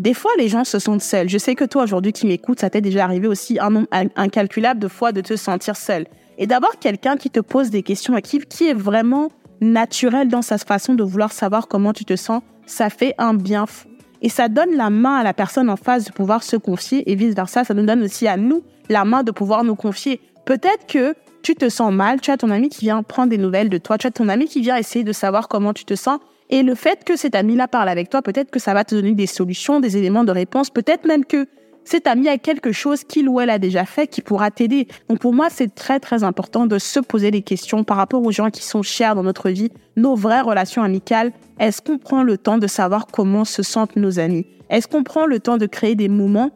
des 0.00 0.14
fois, 0.14 0.30
les 0.38 0.48
gens 0.48 0.64
se 0.64 0.78
sentent 0.78 1.02
seuls. 1.02 1.28
Je 1.28 1.36
sais 1.36 1.54
que 1.54 1.64
toi, 1.64 1.82
aujourd'hui, 1.82 2.14
qui 2.14 2.26
m'écoutes, 2.26 2.60
ça 2.60 2.70
t'est 2.70 2.80
déjà 2.80 3.04
arrivé 3.04 3.28
aussi 3.28 3.58
un 3.60 3.68
nombre 3.68 3.86
incalculable 4.16 4.80
de 4.80 4.88
fois 4.88 5.12
de 5.12 5.20
te 5.20 5.36
sentir 5.36 5.76
seul. 5.76 6.06
Et 6.38 6.46
d'avoir 6.46 6.78
quelqu'un 6.78 7.18
qui 7.18 7.28
te 7.28 7.40
pose 7.40 7.68
des 7.68 7.82
questions 7.82 8.16
et 8.16 8.22
qui, 8.22 8.38
qui 8.38 8.66
est 8.66 8.74
vraiment 8.74 9.30
naturel 9.60 10.28
dans 10.28 10.40
sa 10.40 10.56
façon 10.56 10.94
de 10.94 11.02
vouloir 11.02 11.32
savoir 11.32 11.68
comment 11.68 11.92
tu 11.92 12.06
te 12.06 12.16
sens, 12.16 12.40
ça 12.64 12.88
fait 12.88 13.14
un 13.18 13.34
bien 13.34 13.66
fou. 13.66 13.88
Et 14.22 14.30
ça 14.30 14.48
donne 14.48 14.74
la 14.74 14.88
main 14.88 15.16
à 15.16 15.22
la 15.22 15.34
personne 15.34 15.68
en 15.68 15.76
face 15.76 16.06
de 16.06 16.12
pouvoir 16.12 16.44
se 16.44 16.56
confier 16.56 17.10
et 17.10 17.14
vice 17.14 17.34
versa. 17.34 17.64
Ça 17.64 17.74
nous 17.74 17.84
donne 17.84 18.02
aussi 18.02 18.26
à 18.26 18.38
nous 18.38 18.62
la 18.88 19.04
main 19.04 19.22
de 19.22 19.32
pouvoir 19.32 19.64
nous 19.64 19.74
confier. 19.74 20.22
Peut-être 20.46 20.86
que 20.86 21.14
tu 21.42 21.54
te 21.54 21.68
sens 21.68 21.92
mal, 21.92 22.22
tu 22.22 22.30
as 22.30 22.38
ton 22.38 22.48
ami 22.48 22.70
qui 22.70 22.86
vient 22.86 23.02
prendre 23.02 23.28
des 23.28 23.38
nouvelles 23.38 23.68
de 23.68 23.76
toi, 23.76 23.98
tu 23.98 24.06
as 24.06 24.10
ton 24.10 24.30
ami 24.30 24.46
qui 24.46 24.62
vient 24.62 24.76
essayer 24.76 25.04
de 25.04 25.12
savoir 25.12 25.46
comment 25.46 25.74
tu 25.74 25.84
te 25.84 25.94
sens. 25.94 26.20
Et 26.50 26.64
le 26.64 26.74
fait 26.74 27.04
que 27.04 27.16
cet 27.16 27.36
ami-là 27.36 27.68
parle 27.68 27.88
avec 27.88 28.10
toi, 28.10 28.22
peut-être 28.22 28.50
que 28.50 28.58
ça 28.58 28.74
va 28.74 28.84
te 28.84 28.94
donner 28.94 29.12
des 29.12 29.28
solutions, 29.28 29.78
des 29.78 29.96
éléments 29.96 30.24
de 30.24 30.32
réponse, 30.32 30.68
peut-être 30.68 31.06
même 31.06 31.24
que 31.24 31.46
cet 31.84 32.06
ami 32.06 32.28
a 32.28 32.38
quelque 32.38 32.72
chose 32.72 33.04
qu'il 33.04 33.28
ou 33.28 33.40
elle 33.40 33.50
a 33.50 33.58
déjà 33.58 33.84
fait 33.84 34.06
qui 34.06 34.20
pourra 34.20 34.50
t'aider. 34.50 34.88
Donc 35.08 35.20
pour 35.20 35.32
moi, 35.32 35.48
c'est 35.48 35.74
très 35.74 36.00
très 36.00 36.24
important 36.24 36.66
de 36.66 36.78
se 36.78 37.00
poser 37.00 37.30
des 37.30 37.42
questions 37.42 37.84
par 37.84 37.96
rapport 37.96 38.22
aux 38.22 38.32
gens 38.32 38.50
qui 38.50 38.62
sont 38.62 38.82
chers 38.82 39.14
dans 39.14 39.22
notre 39.22 39.48
vie, 39.48 39.70
nos 39.96 40.16
vraies 40.16 40.40
relations 40.40 40.82
amicales. 40.82 41.32
Est-ce 41.58 41.80
qu'on 41.80 41.98
prend 41.98 42.22
le 42.22 42.36
temps 42.36 42.58
de 42.58 42.66
savoir 42.66 43.06
comment 43.06 43.44
se 43.44 43.62
sentent 43.62 43.96
nos 43.96 44.18
amis? 44.18 44.46
Est-ce 44.70 44.88
qu'on 44.88 45.04
prend 45.04 45.26
le 45.26 45.40
temps 45.40 45.56
de 45.56 45.66
créer 45.66 45.94
des 45.94 46.08
moments 46.08 46.50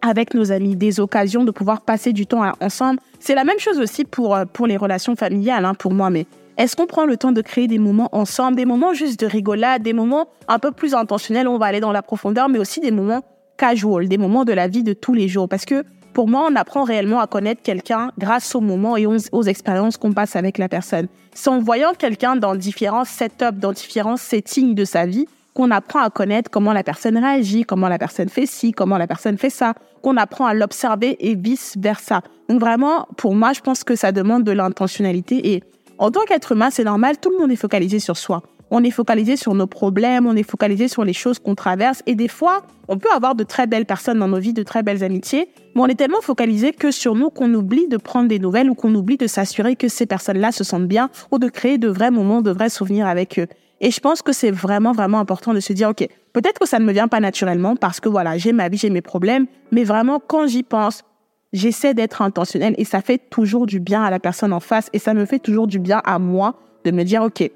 avec 0.00 0.34
nos 0.34 0.52
amis, 0.52 0.74
des 0.74 1.00
occasions 1.00 1.44
de 1.44 1.50
pouvoir 1.50 1.82
passer 1.82 2.12
du 2.12 2.26
temps 2.26 2.42
ensemble? 2.60 2.98
C'est 3.20 3.34
la 3.34 3.44
même 3.44 3.58
chose 3.58 3.78
aussi 3.78 4.04
pour, 4.04 4.34
euh, 4.34 4.44
pour 4.44 4.66
les 4.66 4.76
relations 4.76 5.16
familiales, 5.16 5.64
hein, 5.64 5.74
pour 5.74 5.92
moi, 5.92 6.10
mais 6.10 6.26
est-ce 6.58 6.74
qu'on 6.74 6.86
prend 6.86 7.06
le 7.06 7.16
temps 7.16 7.30
de 7.30 7.40
créer 7.40 7.68
des 7.68 7.78
moments 7.78 8.08
ensemble, 8.10 8.56
des 8.56 8.64
moments 8.64 8.92
juste 8.92 9.20
de 9.20 9.26
rigolade, 9.26 9.82
des 9.82 9.92
moments 9.92 10.26
un 10.48 10.58
peu 10.58 10.72
plus 10.72 10.92
intentionnels, 10.92 11.46
on 11.46 11.56
va 11.56 11.66
aller 11.66 11.78
dans 11.78 11.92
la 11.92 12.02
profondeur, 12.02 12.48
mais 12.48 12.58
aussi 12.58 12.80
des 12.80 12.90
moments 12.90 13.22
casual, 13.56 14.08
des 14.08 14.18
moments 14.18 14.44
de 14.44 14.52
la 14.52 14.66
vie 14.66 14.82
de 14.82 14.92
tous 14.92 15.14
les 15.14 15.28
jours? 15.28 15.48
Parce 15.48 15.64
que 15.64 15.84
pour 16.12 16.26
moi, 16.26 16.48
on 16.50 16.56
apprend 16.56 16.82
réellement 16.82 17.20
à 17.20 17.28
connaître 17.28 17.62
quelqu'un 17.62 18.10
grâce 18.18 18.56
aux 18.56 18.60
moments 18.60 18.96
et 18.96 19.06
aux, 19.06 19.42
expériences 19.44 19.96
qu'on 19.96 20.12
passe 20.12 20.34
avec 20.34 20.58
la 20.58 20.68
personne. 20.68 21.06
C'est 21.32 21.48
en 21.48 21.60
voyant 21.60 21.92
quelqu'un 21.96 22.34
dans 22.34 22.56
différents 22.56 23.04
setups, 23.04 23.52
dans 23.52 23.70
différents 23.70 24.16
settings 24.16 24.74
de 24.74 24.84
sa 24.84 25.06
vie, 25.06 25.28
qu'on 25.54 25.70
apprend 25.70 26.00
à 26.00 26.10
connaître 26.10 26.50
comment 26.50 26.72
la 26.72 26.82
personne 26.82 27.16
réagit, 27.16 27.62
comment 27.62 27.88
la 27.88 27.98
personne 27.98 28.28
fait 28.28 28.46
ci, 28.46 28.72
comment 28.72 28.98
la 28.98 29.06
personne 29.06 29.38
fait 29.38 29.50
ça, 29.50 29.74
qu'on 30.02 30.16
apprend 30.16 30.46
à 30.46 30.54
l'observer 30.54 31.16
et 31.20 31.36
vice 31.36 31.76
versa. 31.78 32.22
Donc 32.48 32.58
vraiment, 32.58 33.06
pour 33.16 33.36
moi, 33.36 33.52
je 33.52 33.60
pense 33.60 33.84
que 33.84 33.94
ça 33.94 34.10
demande 34.10 34.42
de 34.42 34.52
l'intentionnalité 34.52 35.54
et 35.54 35.62
en 35.98 36.10
tant 36.10 36.24
qu'être 36.26 36.52
humain, 36.52 36.70
c'est 36.70 36.84
normal, 36.84 37.18
tout 37.18 37.30
le 37.30 37.38
monde 37.38 37.50
est 37.50 37.56
focalisé 37.56 37.98
sur 37.98 38.16
soi 38.16 38.42
on 38.70 38.84
est 38.84 38.90
focalisé 38.90 39.36
sur 39.36 39.54
nos 39.54 39.66
problèmes, 39.66 40.26
on 40.26 40.36
est 40.36 40.48
focalisé 40.48 40.88
sur 40.88 41.04
les 41.04 41.12
choses 41.12 41.38
qu'on 41.38 41.54
traverse. 41.54 42.02
Et 42.06 42.14
des 42.14 42.28
fois, 42.28 42.62
on 42.88 42.98
peut 42.98 43.10
avoir 43.14 43.34
de 43.34 43.44
très 43.44 43.66
belles 43.66 43.86
personnes 43.86 44.18
dans 44.18 44.28
nos 44.28 44.38
vies, 44.38 44.52
de 44.52 44.62
très 44.62 44.82
belles 44.82 45.02
amitiés, 45.02 45.48
mais 45.74 45.82
on 45.82 45.86
est 45.86 45.94
tellement 45.94 46.20
focalisé 46.20 46.72
que 46.72 46.90
sur 46.90 47.14
nous 47.14 47.30
qu'on 47.30 47.52
oublie 47.54 47.88
de 47.88 47.96
prendre 47.96 48.28
des 48.28 48.38
nouvelles 48.38 48.70
ou 48.70 48.74
qu'on 48.74 48.94
oublie 48.94 49.16
de 49.16 49.26
s'assurer 49.26 49.76
que 49.76 49.88
ces 49.88 50.06
personnes-là 50.06 50.52
se 50.52 50.64
sentent 50.64 50.86
bien 50.86 51.10
ou 51.30 51.38
de 51.38 51.48
créer 51.48 51.78
de 51.78 51.88
vrais 51.88 52.10
moments, 52.10 52.42
de 52.42 52.50
vrais 52.50 52.70
souvenirs 52.70 53.06
avec 53.06 53.38
eux. 53.38 53.46
Et 53.80 53.90
je 53.90 54.00
pense 54.00 54.22
que 54.22 54.32
c'est 54.32 54.50
vraiment, 54.50 54.92
vraiment 54.92 55.20
important 55.20 55.54
de 55.54 55.60
se 55.60 55.72
dire, 55.72 55.90
OK, 55.90 56.06
peut-être 56.32 56.58
que 56.58 56.66
ça 56.66 56.80
ne 56.80 56.84
me 56.84 56.92
vient 56.92 57.08
pas 57.08 57.20
naturellement 57.20 57.76
parce 57.76 58.00
que 58.00 58.08
voilà, 58.08 58.36
j'ai 58.36 58.52
ma 58.52 58.68
vie, 58.68 58.76
j'ai 58.76 58.90
mes 58.90 59.02
problèmes, 59.02 59.46
mais 59.70 59.84
vraiment, 59.84 60.20
quand 60.24 60.48
j'y 60.48 60.64
pense, 60.64 61.04
j'essaie 61.52 61.94
d'être 61.94 62.22
intentionnel 62.22 62.74
et 62.78 62.84
ça 62.84 63.00
fait 63.00 63.18
toujours 63.30 63.66
du 63.66 63.80
bien 63.80 64.02
à 64.02 64.10
la 64.10 64.18
personne 64.18 64.52
en 64.52 64.60
face 64.60 64.88
et 64.92 64.98
ça 64.98 65.14
me 65.14 65.24
fait 65.24 65.38
toujours 65.38 65.66
du 65.66 65.78
bien 65.78 66.00
à 66.04 66.18
moi 66.18 66.54
de 66.84 66.90
me 66.90 67.04
dire, 67.04 67.22
OK, 67.22 67.50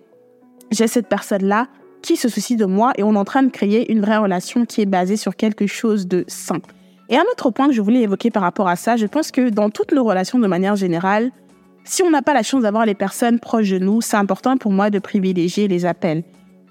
j'ai 0.70 0.86
cette 0.86 1.08
personne-là 1.08 1.68
qui 2.00 2.16
se 2.16 2.28
soucie 2.28 2.56
de 2.56 2.64
moi 2.64 2.92
et 2.96 3.02
on 3.02 3.14
est 3.14 3.18
en 3.18 3.24
train 3.24 3.42
de 3.42 3.50
créer 3.50 3.90
une 3.92 4.00
vraie 4.00 4.16
relation 4.16 4.64
qui 4.64 4.80
est 4.80 4.86
basée 4.86 5.16
sur 5.16 5.36
quelque 5.36 5.66
chose 5.66 6.08
de 6.08 6.24
sain. 6.26 6.58
Et 7.08 7.16
un 7.16 7.24
autre 7.30 7.50
point 7.50 7.68
que 7.68 7.74
je 7.74 7.82
voulais 7.82 8.00
évoquer 8.00 8.30
par 8.30 8.42
rapport 8.42 8.68
à 8.68 8.76
ça, 8.76 8.96
je 8.96 9.06
pense 9.06 9.30
que 9.30 9.50
dans 9.50 9.70
toutes 9.70 9.92
nos 9.92 10.02
relations 10.02 10.38
de 10.38 10.46
manière 10.46 10.76
générale, 10.76 11.30
si 11.84 12.02
on 12.02 12.10
n'a 12.10 12.22
pas 12.22 12.32
la 12.34 12.42
chance 12.42 12.62
d'avoir 12.62 12.86
les 12.86 12.94
personnes 12.94 13.38
proches 13.38 13.70
de 13.70 13.78
nous, 13.78 14.00
c'est 14.00 14.16
important 14.16 14.56
pour 14.56 14.72
moi 14.72 14.88
de 14.88 14.98
privilégier 14.98 15.68
les 15.68 15.84
appels, 15.84 16.22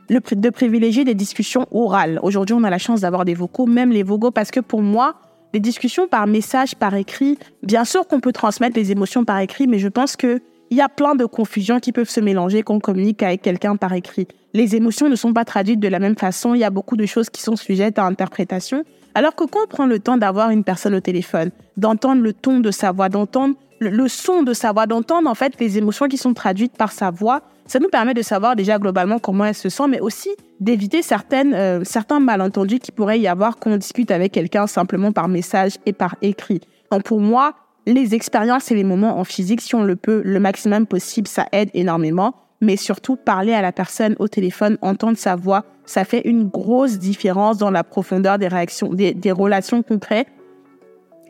de 0.10 0.50
privilégier 0.50 1.04
des 1.04 1.14
discussions 1.16 1.68
orales. 1.72 2.20
Aujourd'hui, 2.24 2.56
on 2.56 2.64
a 2.64 2.70
la 2.70 2.78
chance 2.78 3.02
d'avoir 3.02 3.24
des 3.24 3.34
vocaux, 3.34 3.66
même 3.66 3.92
les 3.92 4.04
vocaux, 4.04 4.32
parce 4.32 4.52
que 4.52 4.60
pour 4.60 4.82
moi, 4.82 5.16
les 5.54 5.60
discussions 5.60 6.08
par 6.08 6.28
message, 6.28 6.76
par 6.76 6.96
écrit, 6.96 7.38
bien 7.64 7.86
sûr 7.86 8.08
qu'on 8.08 8.20
peut 8.20 8.32
transmettre 8.32 8.78
les 8.78 8.92
émotions 8.92 9.26
par 9.26 9.40
écrit, 9.40 9.68
mais 9.68 9.80
je 9.80 9.88
pense 9.88 10.16
que 10.16 10.42
il 10.70 10.78
y 10.78 10.82
a 10.82 10.88
plein 10.88 11.16
de 11.16 11.26
confusions 11.26 11.82
qui 11.82 11.92
peuvent 11.92 12.10
se 12.10 12.22
mélanger 12.22 12.64
quand 12.64 12.76
on 12.76 12.80
communique 12.80 13.22
avec 13.24 13.42
quelqu'un 13.42 13.76
par 13.76 13.92
écrit. 13.92 14.30
Les 14.54 14.78
émotions 14.78 15.10
ne 15.10 15.16
sont 15.16 15.34
pas 15.34 15.44
traduites 15.44 15.82
de 15.82 15.88
la 15.90 16.00
même 16.00 16.16
façon. 16.16 16.56
Il 16.56 16.60
y 16.60 16.64
a 16.64 16.70
beaucoup 16.70 16.96
de 16.96 17.06
choses 17.06 17.30
qui 17.30 17.42
sont 17.42 17.58
sujettes 17.58 18.00
à 18.00 18.06
interprétation. 18.06 18.86
Alors 19.14 19.36
que 19.36 19.44
quand 19.44 19.60
on 19.66 19.68
prend 19.68 19.86
le 19.86 20.00
temps 20.00 20.16
d'avoir 20.16 20.50
une 20.50 20.64
personne 20.64 20.96
au 20.96 21.02
téléphone, 21.02 21.52
d'entendre 21.76 22.22
le 22.22 22.32
ton 22.32 22.62
de 22.62 22.72
sa 22.72 22.94
voix, 22.94 23.10
d'entendre 23.10 23.56
le, 23.82 24.08
son 24.08 24.44
de 24.44 24.54
sa 24.54 24.72
voix, 24.72 24.86
d'entendre 24.86 25.30
en 25.30 25.36
fait 25.36 25.60
les 25.60 25.78
émotions 25.78 26.08
qui 26.08 26.18
sont 26.18 26.34
traduites 26.34 26.78
par 26.78 26.92
sa 26.92 27.10
voix, 27.10 27.42
ça 27.66 27.80
nous 27.80 27.90
permet 27.90 28.14
de 28.14 28.22
savoir 28.22 28.56
déjà 28.56 28.78
globalement 28.78 29.18
comment 29.18 29.46
elle 29.46 29.56
se 29.56 29.70
sent, 29.70 29.88
mais 29.90 30.00
aussi 30.00 30.30
d'éviter 30.60 31.02
certaines, 31.02 31.54
euh, 31.54 31.84
certains 31.84 32.20
malentendus 32.20 32.80
qui 32.80 32.92
pourraient 32.92 33.20
y 33.20 33.28
avoir 33.28 33.58
quand 33.58 33.72
on 33.72 33.78
discute 33.78 34.12
avec 34.12 34.32
quelqu'un 34.32 34.68
simplement 34.68 35.12
par 35.12 35.28
message 35.28 35.74
et 35.86 35.94
par 35.94 36.16
écrit. 36.22 36.62
Donc 36.92 37.04
pour 37.04 37.20
moi, 37.20 37.56
les 37.88 38.14
expériences 38.14 38.72
et 38.72 38.76
les 38.76 38.84
moments 38.84 39.18
en 39.18 39.24
physique, 39.24 39.62
si 39.62 39.74
on 39.74 39.84
le 39.84 39.96
peut, 39.96 40.22
le 40.24 40.40
maximum 40.40 40.86
possible, 40.86 41.28
ça 41.28 41.48
aide 41.52 41.70
énormément. 41.74 42.36
Mais 42.64 42.78
surtout, 42.78 43.16
parler 43.16 43.54
à 43.54 43.62
la 43.64 43.72
personne 43.72 44.16
au 44.20 44.28
téléphone, 44.28 44.78
entendre 44.84 45.18
sa 45.18 45.36
voix, 45.36 45.66
ça 45.86 46.06
fait 46.06 46.22
une 46.26 46.48
grosse 46.48 47.00
différence 47.00 47.58
dans 47.58 47.72
la 47.72 47.84
profondeur 47.84 48.38
des 48.38 48.48
réactions, 48.48 48.94
des, 48.94 49.32
relations 49.32 49.82
concrètes. 49.82 50.28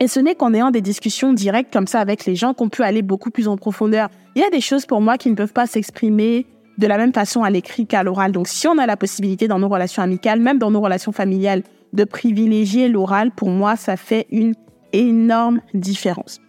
Et 0.02 0.08
ce 0.08 0.18
n'est 0.18 0.34
qu'en 0.34 0.52
ayant 0.52 0.72
des 0.72 0.80
discussions 0.80 1.32
directes 1.32 1.72
comme 1.72 1.86
ça 1.86 2.00
avec 2.00 2.26
les 2.26 2.34
gens 2.34 2.54
qu'on 2.54 2.68
peut 2.68 2.82
aller 2.82 3.02
beaucoup 3.02 3.30
plus 3.30 3.46
en 3.46 3.56
profondeur. 3.56 4.08
Il 4.34 4.42
y 4.42 4.44
a 4.44 4.50
des 4.50 4.60
choses 4.60 4.84
pour 4.84 5.00
moi 5.00 5.16
qui 5.16 5.30
ne 5.30 5.36
peuvent 5.36 5.52
pas 5.52 5.68
s'exprimer 5.68 6.44
de 6.76 6.88
la 6.88 6.98
même 6.98 7.12
façon 7.12 7.44
à 7.44 7.50
l'écrit 7.50 7.86
qu'à 7.86 8.02
l'oral. 8.02 8.32
Donc 8.32 8.48
si 8.48 8.66
on 8.66 8.78
a 8.78 8.86
la 8.86 8.96
possibilité 8.96 9.46
dans 9.46 9.60
nos 9.60 9.68
relations 9.68 10.02
amicales, 10.02 10.40
même 10.40 10.58
dans 10.58 10.72
nos 10.72 10.80
relations 10.80 11.12
familiales, 11.12 11.62
de 11.92 12.02
privilégier 12.02 12.88
l'oral, 12.88 13.30
pour 13.30 13.50
moi, 13.50 13.76
ça 13.76 13.96
fait 13.96 14.26
une 14.32 14.54
énorme 14.92 15.60
différence. 15.72 16.40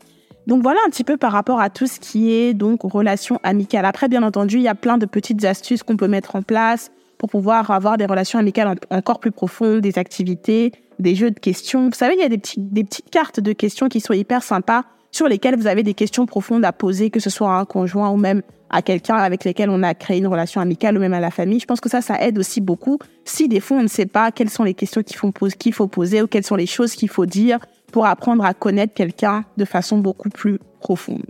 Donc 0.48 0.64
voilà 0.64 0.80
un 0.88 0.90
petit 0.90 1.04
peu 1.04 1.18
par 1.18 1.32
rapport 1.32 1.62
à 1.62 1.70
tout 1.70 1.86
ce 1.86 2.00
qui 2.00 2.34
est 2.34 2.56
donc 2.56 2.82
relation 2.82 3.40
amicale. 3.44 3.86
Après, 3.86 4.08
bien 4.08 4.24
entendu, 4.24 4.58
il 4.58 4.64
y 4.64 4.68
a 4.68 4.74
plein 4.74 4.98
de 4.98 5.06
petites 5.06 5.46
astuces 5.46 5.84
qu'on 5.84 5.96
peut 5.96 6.08
mettre 6.08 6.36
en 6.36 6.42
place 6.42 6.90
pour 7.20 7.30
pouvoir 7.30 7.70
avoir 7.70 7.98
des 7.98 8.08
relations 8.08 8.40
amicales 8.40 8.80
encore 8.90 9.20
plus 9.20 9.32
profondes, 9.32 9.82
des 9.82 10.00
activités, 10.00 10.72
des 11.00 11.16
jeux 11.16 11.32
de 11.32 11.40
questions. 11.40 11.86
Vous 11.88 11.96
savez, 11.96 12.16
il 12.16 12.22
y 12.22 12.26
a 12.26 12.30
des, 12.30 12.38
petites 12.38 13.10
cartes 13.10 13.40
de 13.40 13.54
questions 13.54 13.90
qui 13.90 14.00
sont 14.00 14.14
hyper 14.14 14.44
sympas 14.44 14.84
sur 15.12 15.28
lesquelles 15.28 15.56
vous 15.56 15.68
avez 15.68 15.84
des 15.84 15.94
questions 15.94 16.26
profondes 16.26 16.66
à 16.66 16.72
poser, 16.72 17.10
que 17.10 17.20
ce 17.20 17.30
soit 17.30 17.50
à 17.50 17.60
un 17.60 17.66
conjoint 17.66 18.10
ou 18.10 18.18
même 18.18 18.42
à 18.70 18.82
quelqu'un 18.82 19.16
avec 19.16 19.46
lequel 19.46 19.70
on 19.70 19.84
a 19.84 19.94
créé 19.94 20.18
une 20.18 20.28
relation 20.28 20.60
amicale 20.60 20.98
ou 20.98 21.00
même 21.00 21.14
à 21.14 21.20
la 21.20 21.30
famille. 21.30 21.60
Je 21.60 21.66
pense 21.66 21.80
que 21.80 21.90
ça, 21.90 22.02
ça 22.02 22.20
aide 22.22 22.40
aussi 22.40 22.62
beaucoup. 22.62 22.98
Si 23.24 23.48
des 23.48 23.60
fois 23.60 23.78
on 23.78 23.84
ne 23.84 23.88
sait 23.88 24.08
pas 24.08 24.32
quelles 24.32 24.50
sont 24.50 24.64
les 24.64 24.74
questions 24.74 25.04
qu'il 25.04 25.16
faut, 25.16 25.32
qu'il 25.32 25.74
faut 25.74 25.88
poser 25.88 26.24
ou 26.24 26.28
quelles 26.28 26.46
sont 26.46 26.56
les 26.56 26.66
choses 26.66 26.94
qu'il 26.94 27.10
faut 27.10 27.28
dire 27.28 27.60
pour 27.92 28.08
apprendre 28.08 28.44
à 28.44 28.56
connaître 28.56 28.96
quelqu'un 28.96 29.46
de 29.58 29.66
façon 29.66 30.00
beaucoup 30.00 30.30
plus 30.30 30.58
profonde. 30.80 31.24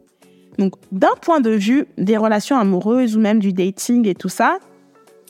Donc, 0.57 0.73
d'un 0.91 1.15
point 1.21 1.41
de 1.41 1.49
vue 1.49 1.85
des 1.97 2.15
relations 2.15 2.57
amoureuses 2.57 3.17
ou 3.17 3.19
même 3.19 3.39
du 3.39 3.53
dating 3.53 4.07
et 4.07 4.15
tout 4.15 4.29
ça, 4.29 4.59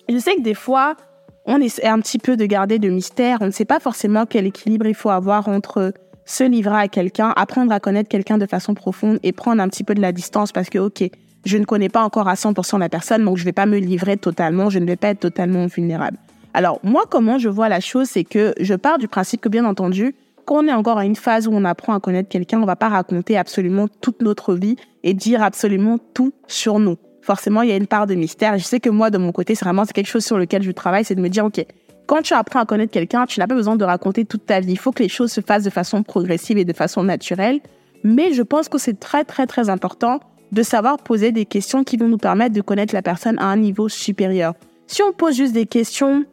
je 0.10 0.18
sais 0.18 0.36
que 0.36 0.42
des 0.42 0.54
fois, 0.54 0.96
on 1.46 1.60
essaie 1.60 1.88
un 1.88 2.00
petit 2.00 2.20
peu 2.20 2.38
de 2.38 2.46
garder 2.46 2.80
de 2.80 2.90
mystère. 2.90 3.40
On 3.42 3.48
ne 3.48 3.52
sait 3.52 3.66
pas 3.66 3.80
forcément 3.80 4.26
quel 4.26 4.46
équilibre 4.46 4.86
il 4.88 4.96
faut 4.96 5.10
avoir 5.10 5.48
entre 5.48 5.94
se 6.26 6.44
livrer 6.44 6.78
à 6.78 6.88
quelqu'un, 6.88 7.34
apprendre 7.36 7.72
à 7.74 7.80
connaître 7.80 8.10
quelqu'un 8.10 8.38
de 8.38 8.46
façon 8.46 8.74
profonde 8.74 9.20
et 9.24 9.32
prendre 9.34 9.62
un 9.62 9.68
petit 9.68 9.84
peu 9.84 9.94
de 9.94 10.02
la 10.02 10.12
distance 10.12 10.52
parce 10.52 10.70
que, 10.70 10.80
OK, 10.80 11.04
je 11.46 11.58
ne 11.58 11.66
connais 11.66 11.90
pas 11.90 12.02
encore 12.02 12.30
à 12.30 12.36
100% 12.36 12.80
la 12.80 12.88
personne, 12.88 13.26
donc 13.26 13.38
je 13.38 13.44
ne 13.44 13.46
vais 13.46 13.54
pas 13.54 13.66
me 13.66 13.78
livrer 13.78 14.16
totalement, 14.16 14.70
je 14.70 14.80
ne 14.80 14.86
vais 14.86 14.96
pas 14.96 15.10
être 15.10 15.20
totalement 15.20 15.66
vulnérable. 15.66 16.18
Alors, 16.54 16.80
moi, 16.84 17.04
comment 17.10 17.38
je 17.38 17.50
vois 17.50 17.68
la 17.68 17.82
chose, 17.82 18.08
c'est 18.08 18.24
que 18.24 18.54
je 18.60 18.74
pars 18.76 18.98
du 18.98 19.08
principe 19.08 19.42
que, 19.42 19.50
bien 19.50 19.66
entendu, 19.66 20.16
quand 20.46 20.64
on 20.64 20.68
est 20.68 20.74
encore 20.74 20.98
à 20.98 21.06
une 21.06 21.16
phase 21.16 21.48
où 21.48 21.52
on 21.52 21.66
apprend 21.66 21.94
à 21.94 22.00
connaître 22.00 22.30
quelqu'un, 22.30 22.62
on 22.62 22.66
va 22.66 22.76
pas 22.76 22.90
raconter 22.90 23.38
absolument 23.38 23.88
toute 24.02 24.22
notre 24.22 24.54
vie 24.54 24.76
et 25.04 25.14
dire 25.14 25.42
absolument 25.42 25.98
tout 26.14 26.34
sur 26.48 26.80
nous. 26.80 26.98
Forcément, 27.24 27.62
il 27.62 27.70
y 27.70 27.72
a 27.72 27.78
une 27.78 27.88
part 27.88 28.06
de 28.06 28.16
mystère. 28.16 28.58
Je 28.58 28.64
sais 28.66 28.82
que 28.82 28.90
moi, 28.90 29.10
de 29.10 29.18
mon 29.18 29.32
côté, 29.32 29.56
c'est 29.56 29.64
vraiment 29.64 29.86
quelque 29.86 30.08
chose 30.08 30.26
sur 30.26 30.38
lequel 30.38 30.62
je 30.62 30.72
travaille, 30.72 31.06
c'est 31.06 31.16
de 31.16 31.22
me 31.22 31.30
dire, 31.30 31.46
OK, 31.46 31.66
quand 32.06 32.22
tu 32.22 32.34
apprends 32.34 32.60
à 32.60 32.66
connaître 32.66 32.92
quelqu'un, 32.92 33.26
tu 33.26 33.40
n'as 33.40 33.48
pas 33.48 33.56
besoin 33.56 33.78
de 33.78 33.86
raconter 33.86 34.26
toute 34.26 34.46
ta 34.46 34.60
vie. 34.60 34.74
Il 34.74 34.78
faut 34.78 34.92
que 34.92 35.02
les 35.02 35.08
choses 35.08 35.32
se 35.32 35.40
fassent 35.40 35.64
de 35.64 35.70
façon 35.70 36.04
progressive 36.04 36.58
et 36.58 36.66
de 36.66 36.74
façon 36.74 37.02
naturelle. 37.02 37.62
Mais 38.04 38.34
je 38.34 38.42
pense 38.42 38.68
que 38.68 38.78
c'est 38.78 39.00
très, 39.00 39.24
très, 39.24 39.48
très 39.48 39.70
important 39.70 40.20
de 40.52 40.64
savoir 40.64 40.98
poser 40.98 41.32
des 41.32 41.46
questions 41.46 41.86
qui 41.86 41.96
vont 41.96 42.10
nous 42.10 42.18
permettre 42.18 42.54
de 42.54 42.62
connaître 42.62 42.94
la 42.94 43.02
personne 43.02 43.40
à 43.40 43.46
un 43.46 43.56
niveau 43.56 43.88
supérieur. 43.88 44.54
Si 44.88 45.02
on 45.02 45.14
pose 45.14 45.38
juste 45.38 45.54
des 45.54 45.66
questions 45.66 46.26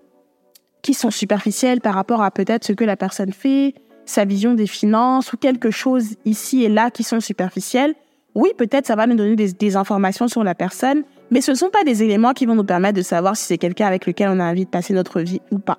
qui 0.83 0.93
sont 0.93 1.13
superficielles 1.13 1.81
par 1.81 1.95
rapport 1.95 2.21
à 2.21 2.33
peut-être 2.33 2.65
ce 2.65 2.73
que 2.73 2.85
la 2.85 2.97
personne 2.97 3.33
fait, 3.33 3.75
sa 4.07 4.25
vision 4.25 4.55
des 4.55 4.67
finances 4.67 5.33
ou 5.33 5.37
quelque 5.37 5.71
chose 5.71 6.17
ici 6.25 6.65
et 6.65 6.69
là 6.69 6.91
qui 6.91 7.05
sont 7.05 7.21
superficielles, 7.21 7.95
oui, 8.35 8.51
peut-être 8.57 8.87
ça 8.87 8.97
va 8.97 9.07
nous 9.07 9.17
donner 9.17 9.35
des, 9.35 9.77
informations 9.77 10.29
sur 10.29 10.45
la 10.45 10.55
personne, 10.55 11.03
mais 11.31 11.41
ce 11.41 11.51
ne 11.51 11.57
sont 11.57 11.71
pas 11.71 11.85
des 11.85 12.03
éléments 12.03 12.33
qui 12.33 12.47
vont 12.47 12.55
nous 12.55 12.65
permettre 12.65 12.97
de 12.97 13.03
savoir 13.03 13.37
si 13.37 13.45
c'est 13.45 13.59
quelqu'un 13.59 13.87
avec 13.87 14.07
lequel 14.07 14.29
on 14.31 14.41
a 14.41 14.51
envie 14.51 14.65
de 14.65 14.71
passer 14.71 14.95
notre 14.95 15.21
vie 15.21 15.41
ou 15.51 15.59
pas. 15.59 15.79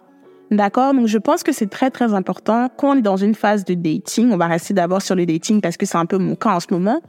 D'accord? 0.49 0.93
Donc 0.93 1.07
je 1.07 1.17
pense 1.17 1.43
que 1.43 1.53
c'est 1.53 1.69
très 1.69 1.89
très 1.91 2.13
important 2.13 2.69
quand 2.75 2.89
on 2.89 2.95
est 2.97 3.01
dans 3.01 3.15
une 3.15 3.35
phase 3.35 3.63
de 3.63 3.73
dating, 3.73 4.31
on 4.33 4.37
va 4.37 4.47
rester 4.47 4.73
d'abord 4.73 5.01
sur 5.01 5.15
le 5.15 5.25
dating 5.25 5.61
parce 5.61 5.77
que 5.77 5.85
c'est 5.85 5.97
un 5.97 6.05
peu 6.05 6.17
mon 6.17 6.35
cas 6.35 6.55
en 6.55 6.59
ce 6.59 6.67
moment, 6.71 7.01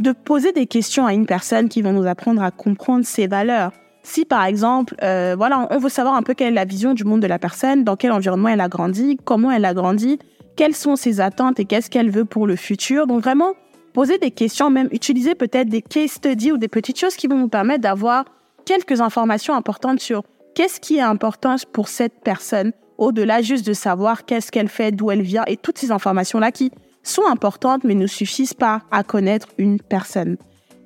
de 0.00 0.12
poser 0.12 0.52
des 0.52 0.66
questions 0.66 1.06
à 1.06 1.12
une 1.12 1.26
personne 1.26 1.68
qui 1.68 1.82
va 1.82 1.92
nous 1.92 2.06
apprendre 2.06 2.42
à 2.42 2.50
comprendre 2.50 3.04
ses 3.04 3.26
valeurs. 3.26 3.72
Si 4.02 4.24
par 4.24 4.44
exemple, 4.44 4.94
euh, 5.02 5.34
voilà, 5.36 5.68
on 5.70 5.78
veut 5.78 5.90
savoir 5.90 6.14
un 6.14 6.22
peu 6.22 6.32
quelle 6.32 6.48
est 6.48 6.56
la 6.56 6.64
vision 6.64 6.94
du 6.94 7.04
monde 7.04 7.20
de 7.20 7.26
la 7.26 7.38
personne, 7.38 7.84
dans 7.84 7.96
quel 7.96 8.12
environnement 8.12 8.48
elle 8.48 8.60
a 8.62 8.68
grandi, 8.68 9.18
comment 9.24 9.50
elle 9.50 9.64
a 9.66 9.74
grandi, 9.74 10.18
quelles 10.56 10.74
sont 10.74 10.96
ses 10.96 11.20
attentes 11.20 11.60
et 11.60 11.66
qu'est-ce 11.66 11.90
qu'elle 11.90 12.10
veut 12.10 12.24
pour 12.24 12.46
le 12.46 12.56
futur. 12.56 13.06
Donc 13.06 13.22
vraiment, 13.22 13.52
poser 13.96 14.18
des 14.18 14.30
questions, 14.30 14.68
même 14.68 14.90
utiliser 14.92 15.34
peut-être 15.34 15.70
des 15.70 15.80
case 15.80 16.10
studies 16.10 16.52
ou 16.52 16.58
des 16.58 16.68
petites 16.68 17.00
choses 17.00 17.16
qui 17.16 17.28
vont 17.28 17.38
nous 17.38 17.48
permettre 17.48 17.80
d'avoir 17.80 18.26
quelques 18.66 19.00
informations 19.00 19.54
importantes 19.54 20.00
sur 20.00 20.22
qu'est-ce 20.54 20.80
qui 20.80 20.98
est 20.98 21.00
important 21.00 21.56
pour 21.72 21.88
cette 21.88 22.20
personne, 22.22 22.72
au-delà 22.98 23.40
juste 23.40 23.66
de 23.66 23.72
savoir 23.72 24.26
qu'est-ce 24.26 24.52
qu'elle 24.52 24.68
fait, 24.68 24.92
d'où 24.92 25.10
elle 25.10 25.22
vient 25.22 25.44
et 25.46 25.56
toutes 25.56 25.78
ces 25.78 25.92
informations-là 25.92 26.52
qui 26.52 26.72
sont 27.02 27.24
importantes 27.26 27.84
mais 27.84 27.94
ne 27.94 28.06
suffisent 28.06 28.52
pas 28.52 28.82
à 28.90 29.02
connaître 29.02 29.48
une 29.56 29.80
personne. 29.80 30.36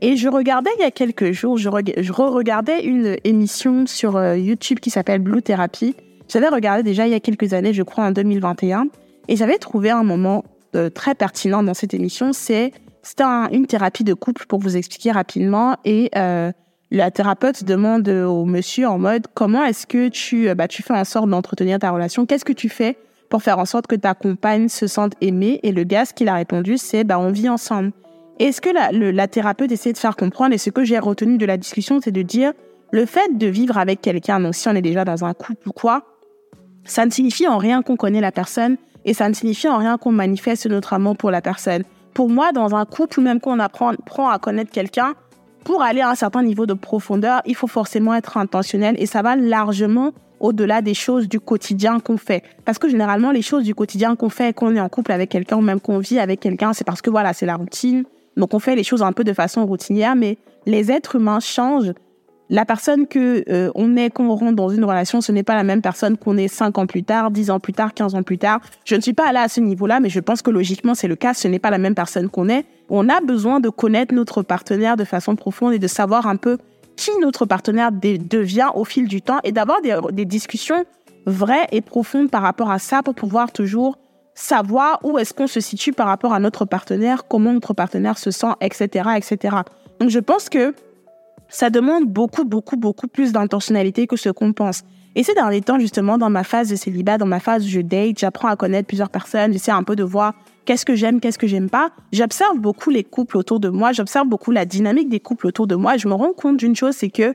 Et 0.03 0.17
je 0.17 0.29
regardais 0.29 0.71
il 0.79 0.83
y 0.83 0.87
a 0.87 0.93
quelques 0.93 1.33
jours, 1.33 1.59
je, 1.59 1.69
re-regardais 1.69 2.85
une 2.85 3.17
émission 3.25 3.87
sur 3.89 4.17
euh, 4.19 4.37
YouTube 4.37 4.79
qui 4.79 4.91
s'appelle 4.91 5.19
Blue 5.19 5.43
Therapy. 5.43 5.97
J'avais 6.29 6.49
regardé 6.49 6.85
déjà 6.85 7.09
il 7.09 7.11
y 7.11 7.17
a 7.17 7.21
quelques 7.21 7.55
années, 7.55 7.73
je 7.75 7.83
crois 7.83 8.05
en 8.05 8.13
2021. 8.13 8.87
Et 9.27 9.35
j'avais 9.35 9.59
trouvé 9.59 9.91
un 9.91 10.05
moment 10.05 10.45
euh, 10.77 10.91
très 10.91 11.17
pertinent 11.17 11.65
dans 11.65 11.75
cette 11.75 11.93
émission. 11.93 12.33
C'est 12.33 12.73
c'était 13.11 13.25
une 13.25 13.67
thérapie 13.67 14.05
de 14.05 14.15
couple 14.15 14.47
pour 14.47 14.61
vous 14.61 14.77
expliquer 14.77 15.11
rapidement. 15.11 15.77
Et 15.85 16.11
euh, 16.17 16.53
la 16.93 17.11
thérapeute 17.11 17.65
demande 17.65 18.09
au 18.09 18.45
monsieur 18.45 18.87
en 18.87 18.99
mode 18.99 19.27
comment 19.35 19.65
est-ce 19.65 19.85
que 19.85 20.09
tu 20.09 20.49
euh, 20.49 20.55
bah 20.55 20.69
tu 20.69 20.85
fais 20.85 20.95
en 20.95 21.05
sorte 21.05 21.29
d'entretenir 21.29 21.81
ta 21.81 21.91
relation? 21.91 22.25
Qu'est-ce 22.25 22.45
que 22.45 22.53
tu 22.53 22.69
fais 22.69 22.97
pour 23.29 23.43
faire 23.43 23.59
en 23.59 23.65
sorte 23.65 23.89
que 23.89 23.97
ta 23.97 24.15
compagne 24.15 24.69
se 24.69 24.87
sente 24.87 25.15
aimée? 25.21 25.59
Et 25.65 25.73
le 25.73 25.83
gars, 25.83 26.05
ce 26.05 26.15
qu'il 26.15 26.29
a 26.29 26.35
répondu, 26.35 26.79
c'est 26.79 27.03
bah 27.03 27.19
on 27.19 27.33
vit 27.33 27.49
ensemble. 27.49 27.91
Et 28.39 28.53
ce 28.53 28.61
que 28.61 28.71
la, 28.71 28.93
la 28.93 29.27
thérapeute 29.27 29.73
essaie 29.73 29.93
de 29.93 29.99
faire 29.99 30.15
comprendre 30.15 30.55
et 30.55 30.59
ce 30.59 30.71
que 30.71 30.85
j'ai 30.85 31.01
retenu 31.01 31.37
de 31.37 31.47
la 31.47 31.57
discussion, 31.57 32.01
c'est 32.01 32.13
de 32.13 32.23
dire 32.23 32.53
le 32.93 33.07
fait 33.07 33.37
de 33.37 33.47
vivre 33.49 33.77
avec 33.77 34.01
quelqu'un, 34.01 34.39
donc 34.39 34.55
si 34.55 34.69
on 34.69 34.73
est 34.73 34.83
déjà 34.83 35.05
dans 35.05 35.25
un 35.25 35.35
couple 35.35 35.69
ou 35.69 35.73
quoi, 35.73 36.05
ça 36.85 37.05
ne 37.05 37.11
signifie 37.11 37.49
en 37.49 37.59
rien 37.59 37.83
qu'on 37.83 37.97
connaît 37.97 38.21
la 38.21 38.33
personne 38.33 38.77
et 39.05 39.15
ça 39.15 39.29
ne 39.29 39.35
signifie 39.35 39.69
en 39.69 39.79
rien 39.79 39.99
qu'on 39.99 40.13
manifeste 40.13 40.67
notre 40.67 40.93
amour 40.93 41.17
pour 41.17 41.31
la 41.31 41.41
personne. 41.41 41.83
Pour 42.15 42.29
moi, 42.29 42.53
dans 42.53 42.75
un 42.75 42.85
couple, 42.85 43.21
même 43.21 43.41
qu'on 43.41 43.59
apprend, 43.59 43.93
à 44.29 44.39
connaître 44.39 44.71
quelqu'un, 44.71 45.15
pour 45.65 45.83
aller 45.83 46.01
à 46.01 46.11
un 46.11 46.15
certain 46.15 46.43
niveau 46.43 46.67
de 46.67 46.75
profondeur, 46.75 47.43
il 47.47 47.55
faut 47.55 47.67
forcément 47.67 48.15
être 48.15 48.37
intentionnel 48.37 48.97
et 48.99 49.07
ça 49.07 49.23
va 49.23 49.37
largement 49.37 50.13
au-delà 50.41 50.81
des 50.81 50.95
choses 50.95 51.29
du 51.29 51.39
quotidien 51.39 52.01
qu'on 52.01 52.17
fait. 52.17 52.43
Parce 52.65 52.79
que 52.79 52.89
généralement, 52.89 53.31
les 53.31 53.43
choses 53.43 53.65
du 53.65 53.75
quotidien 53.75 54.17
qu'on 54.17 54.31
fait, 54.31 54.55
qu'on 54.55 54.75
est 54.75 54.81
en 54.81 54.89
couple 54.89 55.13
avec 55.13 55.29
quelqu'un 55.29 55.59
ou 55.59 55.61
même 55.61 55.81
qu'on 55.81 55.99
vit 55.99 56.19
avec 56.19 56.41
quelqu'un, 56.41 56.73
c'est 56.73 56.85
parce 56.85 57.03
que 57.03 57.11
voilà, 57.11 57.35
c'est 57.35 57.47
la 57.47 57.57
routine. 57.57 58.05
Donc 58.37 58.55
on 58.55 58.59
fait 58.59 58.75
les 58.75 58.85
choses 58.85 59.03
un 59.03 59.13
peu 59.13 59.23
de 59.23 59.35
façon 59.35 59.67
routinière, 59.67 60.17
mais 60.17 60.39
les 60.65 60.91
êtres 60.91 61.17
humains 61.17 61.41
changent 61.41 61.93
la 62.51 62.65
personne 62.65 63.07
que 63.07 63.45
euh, 63.49 63.71
on 63.77 63.97
est 63.97 64.11
quand 64.11 64.25
on 64.25 64.35
rentre 64.35 64.57
dans 64.57 64.69
une 64.69 64.85
relation, 64.85 65.21
ce 65.21 65.31
n'est 65.31 65.45
pas 65.45 65.55
la 65.55 65.63
même 65.63 65.81
personne 65.81 66.19
qu'on 66.19 66.37
est 66.37 66.49
cinq 66.49 66.79
ans 66.79 66.87
plus 66.87 67.05
tard, 67.05 67.31
dix 67.31 67.49
ans 67.51 67.61
plus 67.61 67.73
tard, 67.73 67.95
quinze 67.95 68.15
ans 68.17 68.25
plus 68.25 68.39
tard. 68.39 68.61
Je 68.85 68.97
ne 68.97 69.01
suis 69.01 69.13
pas 69.13 69.29
allée 69.29 69.39
à 69.39 69.49
ce 69.49 69.61
niveau-là, 69.61 70.01
mais 70.01 70.11
je 70.11 70.19
pense 70.19 70.43
que 70.43 70.51
logiquement 70.51 70.95
c'est 70.95 71.07
le 71.07 71.15
cas. 71.15 71.33
Ce 71.33 71.47
n'est 71.47 71.61
pas 71.61 71.71
la 71.71 71.79
même 71.79 71.95
personne 71.95 72.29
qu'on 72.29 72.49
est. 72.49 72.67
On 72.89 73.09
a 73.09 73.21
besoin 73.21 73.61
de 73.61 73.69
connaître 73.69 74.13
notre 74.13 74.43
partenaire 74.43 74.97
de 74.97 75.05
façon 75.05 75.37
profonde 75.37 75.75
et 75.75 75.79
de 75.79 75.87
savoir 75.87 76.27
un 76.27 76.37
peu 76.37 76.59
qui 76.97 77.11
notre 77.21 77.47
partenaire 77.47 77.93
devient 77.93 78.71
au 78.75 78.85
fil 78.85 79.07
du 79.07 79.23
temps 79.23 79.39
et 79.45 79.53
d'avoir 79.53 79.81
des, 79.81 79.97
des 80.13 80.25
discussions 80.25 80.85
vraies 81.27 81.69
et 81.71 81.81
profondes 81.81 82.31
par 82.31 82.43
rapport 82.43 82.71
à 82.71 82.81
ça 82.81 83.03
pour 83.05 83.15
pouvoir 83.15 83.53
toujours 83.53 83.97
savoir 84.35 84.99
où 85.05 85.19
est-ce 85.19 85.33
qu'on 85.33 85.47
se 85.47 85.61
situe 85.61 85.93
par 85.93 86.09
rapport 86.09 86.33
à 86.33 86.41
notre 86.41 86.65
partenaire, 86.65 87.29
comment 87.29 87.53
notre 87.53 87.75
partenaire 87.75 88.19
se 88.19 88.31
sent, 88.31 88.55
etc., 88.61 89.11
etc. 89.17 89.57
Donc 90.01 90.11
je 90.11 90.19
pense 90.19 90.49
que 90.49 90.75
ça 91.51 91.69
demande 91.69 92.07
beaucoup, 92.07 92.45
beaucoup, 92.45 92.77
beaucoup 92.77 93.09
plus 93.09 93.33
d'intentionnalité 93.33 94.07
que 94.07 94.17
ce 94.17 94.31
qu'on 94.31 94.53
pense. 94.53 94.83
Et 95.17 95.25
ces 95.25 95.35
derniers 95.35 95.61
temps, 95.61 95.79
justement, 95.79 96.19
dans 96.19 96.31
ma 96.31 96.45
phase 96.45 96.71
de 96.71 96.77
célibat, 96.77 97.19
dans 97.19 97.27
ma 97.27 97.41
phase 97.41 97.65
où 97.65 97.69
je 97.69 97.81
date, 97.81 98.19
j'apprends 98.19 98.49
à 98.49 98.57
connaître 98.57 98.87
plusieurs 98.87 99.11
personnes, 99.11 99.53
j'essaie 99.53 99.73
un 99.73 99.83
peu 99.83 99.97
de 99.97 100.05
voir 100.05 100.35
qu'est-ce 100.65 100.87
que 100.87 100.95
j'aime, 100.95 101.19
qu'est-ce 101.19 101.39
que 101.39 101.49
j'aime 101.49 101.69
pas. 101.69 101.91
J'observe 102.13 102.59
beaucoup 102.59 102.91
les 102.91 103.03
couples 103.03 103.37
autour 103.37 103.59
de 103.59 103.69
moi, 103.69 103.93
j'observe 103.93 104.29
beaucoup 104.29 104.53
la 104.53 104.65
dynamique 104.65 105.09
des 105.09 105.19
couples 105.19 105.49
autour 105.49 105.67
de 105.67 105.75
moi. 105.75 105.97
Je 105.97 106.07
me 106.07 106.15
rends 106.15 106.33
compte 106.33 106.59
d'une 106.59 106.77
chose, 106.77 106.95
c'est 106.95 107.11
que 107.11 107.35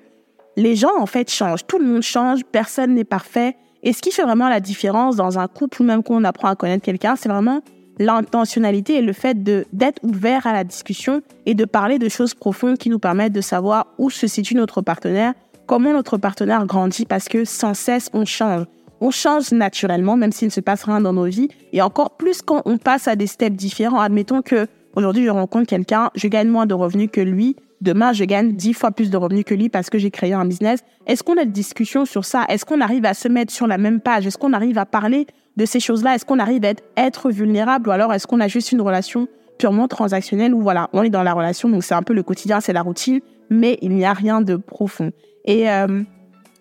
les 0.55 0.77
gens, 0.77 0.97
en 0.97 1.05
fait, 1.05 1.29
changent. 1.29 1.67
Tout 1.67 1.79
le 1.79 1.85
monde 1.85 2.01
change, 2.01 2.45
personne 2.45 2.93
n'est 2.93 3.03
parfait. 3.03 3.57
Et 3.83 3.91
ce 3.91 4.01
qui 4.01 4.11
fait 4.11 4.23
vraiment 4.23 4.47
la 4.47 4.61
différence 4.61 5.17
dans 5.17 5.37
un 5.37 5.47
couple 5.49 5.81
ou 5.81 5.85
même 5.85 6.01
quand 6.01 6.15
on 6.15 6.23
apprend 6.23 6.47
à 6.47 6.55
connaître 6.55 6.83
quelqu'un, 6.83 7.17
c'est 7.17 7.29
vraiment 7.29 7.59
l'intentionnalité 7.99 8.95
et 8.95 9.01
le 9.01 9.13
fait 9.13 9.43
d'être 9.43 10.03
ouvert 10.03 10.47
à 10.47 10.53
la 10.53 10.63
discussion 10.63 11.21
et 11.45 11.53
de 11.53 11.65
parler 11.65 11.99
de 11.99 12.09
choses 12.09 12.33
profondes 12.33 12.77
qui 12.77 12.89
nous 12.89 12.99
permettent 12.99 13.33
de 13.33 13.41
savoir 13.41 13.87
où 13.97 14.09
se 14.09 14.27
situe 14.27 14.55
notre 14.55 14.81
partenaire, 14.81 15.33
comment 15.65 15.93
notre 15.93 16.17
partenaire 16.17 16.65
grandit, 16.65 17.05
parce 17.05 17.27
que 17.27 17.45
sans 17.45 17.73
cesse 17.73 18.09
on 18.13 18.25
change. 18.25 18.65
On 19.01 19.11
change 19.11 19.51
naturellement, 19.51 20.15
même 20.15 20.31
s'il 20.31 20.47
ne 20.47 20.51
se 20.51 20.61
passe 20.61 20.83
rien 20.83 21.01
dans 21.01 21.13
nos 21.13 21.25
vies, 21.25 21.49
et 21.73 21.81
encore 21.81 22.11
plus 22.11 22.41
quand 22.41 22.61
on 22.65 22.77
passe 22.77 23.07
à 23.07 23.15
des 23.15 23.27
steps 23.27 23.55
différents. 23.55 23.99
Admettons 23.99 24.41
que 24.41 24.67
aujourd'hui 24.95 25.25
je 25.25 25.29
rencontre 25.29 25.67
quelqu'un, 25.67 26.11
je 26.15 26.27
gagne 26.27 26.47
moins 26.47 26.65
de 26.65 26.73
revenus 26.73 27.09
que 27.11 27.21
lui, 27.21 27.55
demain 27.81 28.13
je 28.13 28.23
gagne 28.23 28.53
dix 28.53 28.73
fois 28.73 28.91
plus 28.91 29.09
de 29.09 29.17
revenus 29.17 29.43
que 29.45 29.53
lui 29.53 29.69
parce 29.69 29.89
que 29.89 29.97
j'ai 29.97 30.11
créé 30.11 30.33
un 30.33 30.45
business. 30.45 30.79
Est-ce 31.07 31.23
qu'on 31.23 31.37
a 31.37 31.43
des 31.43 31.51
discussions 31.51 32.05
sur 32.05 32.23
ça? 32.23 32.45
Est-ce 32.47 32.65
qu'on 32.65 32.79
arrive 32.79 33.05
à 33.05 33.13
se 33.13 33.27
mettre 33.27 33.51
sur 33.51 33.67
la 33.67 33.77
même 33.77 33.99
page? 33.99 34.25
Est-ce 34.25 34.37
qu'on 34.37 34.53
arrive 34.53 34.77
à 34.77 34.85
parler 34.85 35.27
de 35.57 35.65
ces 35.65 35.79
choses-là 35.79 36.15
Est-ce 36.15 36.25
qu'on 36.25 36.39
arrive 36.39 36.65
à 36.65 36.73
être, 36.97 37.31
vulnérable 37.31 37.89
ou 37.89 37.91
alors 37.91 38.13
est-ce 38.13 38.27
qu'on 38.27 38.39
a 38.39 38.47
juste 38.47 38.71
une 38.71 38.81
relation 38.81 39.27
purement 39.57 39.87
transactionnelle 39.87 40.53
où 40.53 40.61
voilà, 40.61 40.89
on 40.93 41.03
est 41.03 41.09
dans 41.09 41.23
la 41.23 41.33
relation, 41.33 41.69
donc 41.69 41.83
c'est 41.83 41.93
un 41.93 42.03
peu 42.03 42.13
le 42.13 42.23
quotidien, 42.23 42.59
c'est 42.59 42.73
la 42.73 42.81
routine, 42.81 43.21
mais 43.49 43.77
il 43.81 43.91
n'y 43.91 44.05
a 44.05 44.13
rien 44.13 44.41
de 44.41 44.57
profond. 44.57 45.11
Et 45.45 45.69
euh, 45.69 46.01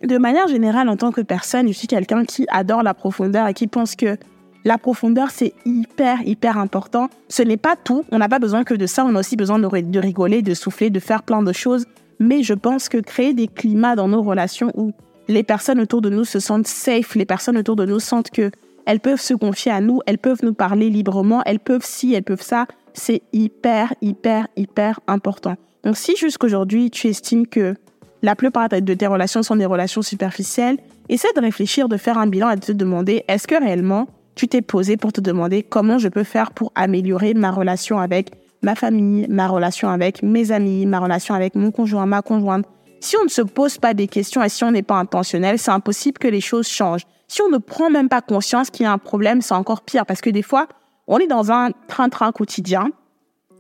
de 0.03 0.19
manière 0.19 0.47
générale, 0.49 0.89
en 0.89 0.97
tant 0.97 1.11
que 1.11 1.21
personne, 1.21 1.67
je 1.69 1.73
suis 1.73 1.89
quelqu'un 1.89 2.25
qui 2.25 2.47
adore 2.51 2.83
la 2.83 2.95
profondeur 2.95 3.49
et 3.49 3.55
qui 3.55 3.67
pense 3.67 3.97
que 3.97 4.17
la 4.65 4.79
profondeur, 4.79 5.31
c'est 5.31 5.53
hyper, 5.67 6.23
hyper 6.23 6.57
important. 6.57 7.09
Ce 7.29 7.43
n'est 7.43 7.59
pas 7.59 7.77
tout. 7.77 8.05
On 8.13 8.19
n'a 8.19 8.31
pas 8.31 8.39
besoin 8.39 8.65
que 8.65 8.73
de 8.73 8.87
ça. 8.87 9.05
On 9.05 9.15
a 9.15 9.21
aussi 9.21 9.37
besoin 9.37 9.59
de, 9.59 9.69
de 9.69 9.99
rigoler, 9.99 10.41
de 10.41 10.55
souffler, 10.55 10.89
de 10.89 11.01
faire 11.01 11.23
plein 11.23 11.43
de 11.43 11.53
choses. 11.53 11.85
Mais 12.19 12.43
je 12.43 12.55
pense 12.55 12.89
que 12.89 12.97
créer 12.99 13.35
des 13.35 13.47
climats 13.47 13.95
dans 13.95 14.09
nos 14.09 14.23
relations 14.23 14.71
où 14.75 14.93
les 15.29 15.43
personnes 15.43 15.81
autour 15.81 16.01
de 16.01 16.09
nous 16.09 16.25
se 16.25 16.39
sentent 16.39 16.67
safe, 16.67 17.15
les 17.15 17.25
personnes 17.25 17.59
autour 17.59 17.77
de 17.77 17.85
nous 17.85 18.01
sentent 18.01 18.31
que 18.31 18.51
elles 18.87 19.01
peuvent 19.01 19.21
se 19.21 19.35
confier 19.35 19.73
à 19.73 19.81
nous, 19.81 20.01
elles 20.07 20.19
peuvent 20.19 20.43
nous 20.43 20.55
parler 20.55 20.91
librement, 20.91 21.43
elles 21.47 21.61
peuvent 21.61 21.85
ci, 21.85 22.15
elles 22.15 22.23
peuvent 22.23 22.43
ça. 22.43 22.67
C'est 22.93 23.23
hyper, 23.33 23.95
hyper, 24.01 24.49
hyper 24.57 25.01
important. 25.07 25.57
Donc 25.85 25.97
si 25.97 26.17
jusqu'aujourd'hui 26.17 26.91
tu 26.91 27.09
estimes 27.09 27.47
que 27.47 27.75
la 28.23 28.35
plupart 28.35 28.69
de 28.69 28.95
tes 28.95 29.07
relations 29.07 29.43
sont 29.43 29.57
des 29.57 29.67
relations 29.67 30.01
superficielles, 30.01 30.79
essaie 31.09 31.33
de 31.37 31.41
réfléchir, 31.41 31.89
de 31.89 31.97
faire 31.97 32.17
un 32.19 32.27
bilan 32.27 32.51
et 32.51 32.57
de 32.57 32.61
te 32.61 32.73
demander 32.73 33.25
est-ce 33.29 33.47
que 33.47 33.63
réellement 33.63 34.07
tu 34.35 34.49
t'es 34.49 34.63
posé 34.63 34.97
pour 34.97 35.13
te 35.13 35.21
demander 35.21 35.63
comment 35.63 35.99
je 35.99 36.09
peux 36.09 36.25
faire 36.25 36.53
pour 36.53 36.73
améliorer 36.75 37.35
ma 37.35 37.51
relation 37.51 37.99
avec 37.99 38.31
ma 38.63 38.75
famille, 38.75 39.27
ma 39.29 39.47
relation 39.47 39.91
avec 39.91 40.23
mes 40.23 40.53
amis, 40.53 40.87
ma 40.87 41.01
relation 41.01 41.35
avec 41.35 41.55
mon 41.55 41.71
conjoint, 41.71 42.07
ma 42.07 42.23
conjointe? 42.23 42.65
Si 43.01 43.17
on 43.19 43.25
ne 43.25 43.29
se 43.29 43.43
pose 43.43 43.77
pas 43.77 43.93
des 43.93 44.09
questions 44.09 44.43
et 44.43 44.49
si 44.49 44.65
on 44.65 44.71
n'est 44.71 44.83
pas 44.83 44.97
intentionnel, 44.97 45.59
c'est 45.59 45.71
impossible 45.71 46.19
que 46.19 46.29
les 46.29 46.41
choses 46.41 46.67
changent. 46.67 47.05
Si 47.29 47.43
on 47.43 47.49
ne 47.49 47.59
prend 47.59 47.91
même 47.91 48.09
pas 48.09 48.21
conscience 48.21 48.71
qu'il 48.71 48.85
y 48.85 48.87
a 48.87 48.93
un 48.93 48.99
problème, 48.99 49.43
c'est 49.43 49.55
encore 49.55 49.83
pire 49.83 50.07
parce 50.07 50.21
que 50.21 50.31
des 50.31 50.43
fois, 50.43 50.69
on 51.07 51.19
est 51.19 51.27
dans 51.27 51.53
un 51.53 51.71
train-train 51.89 52.33
quotidien. 52.33 52.91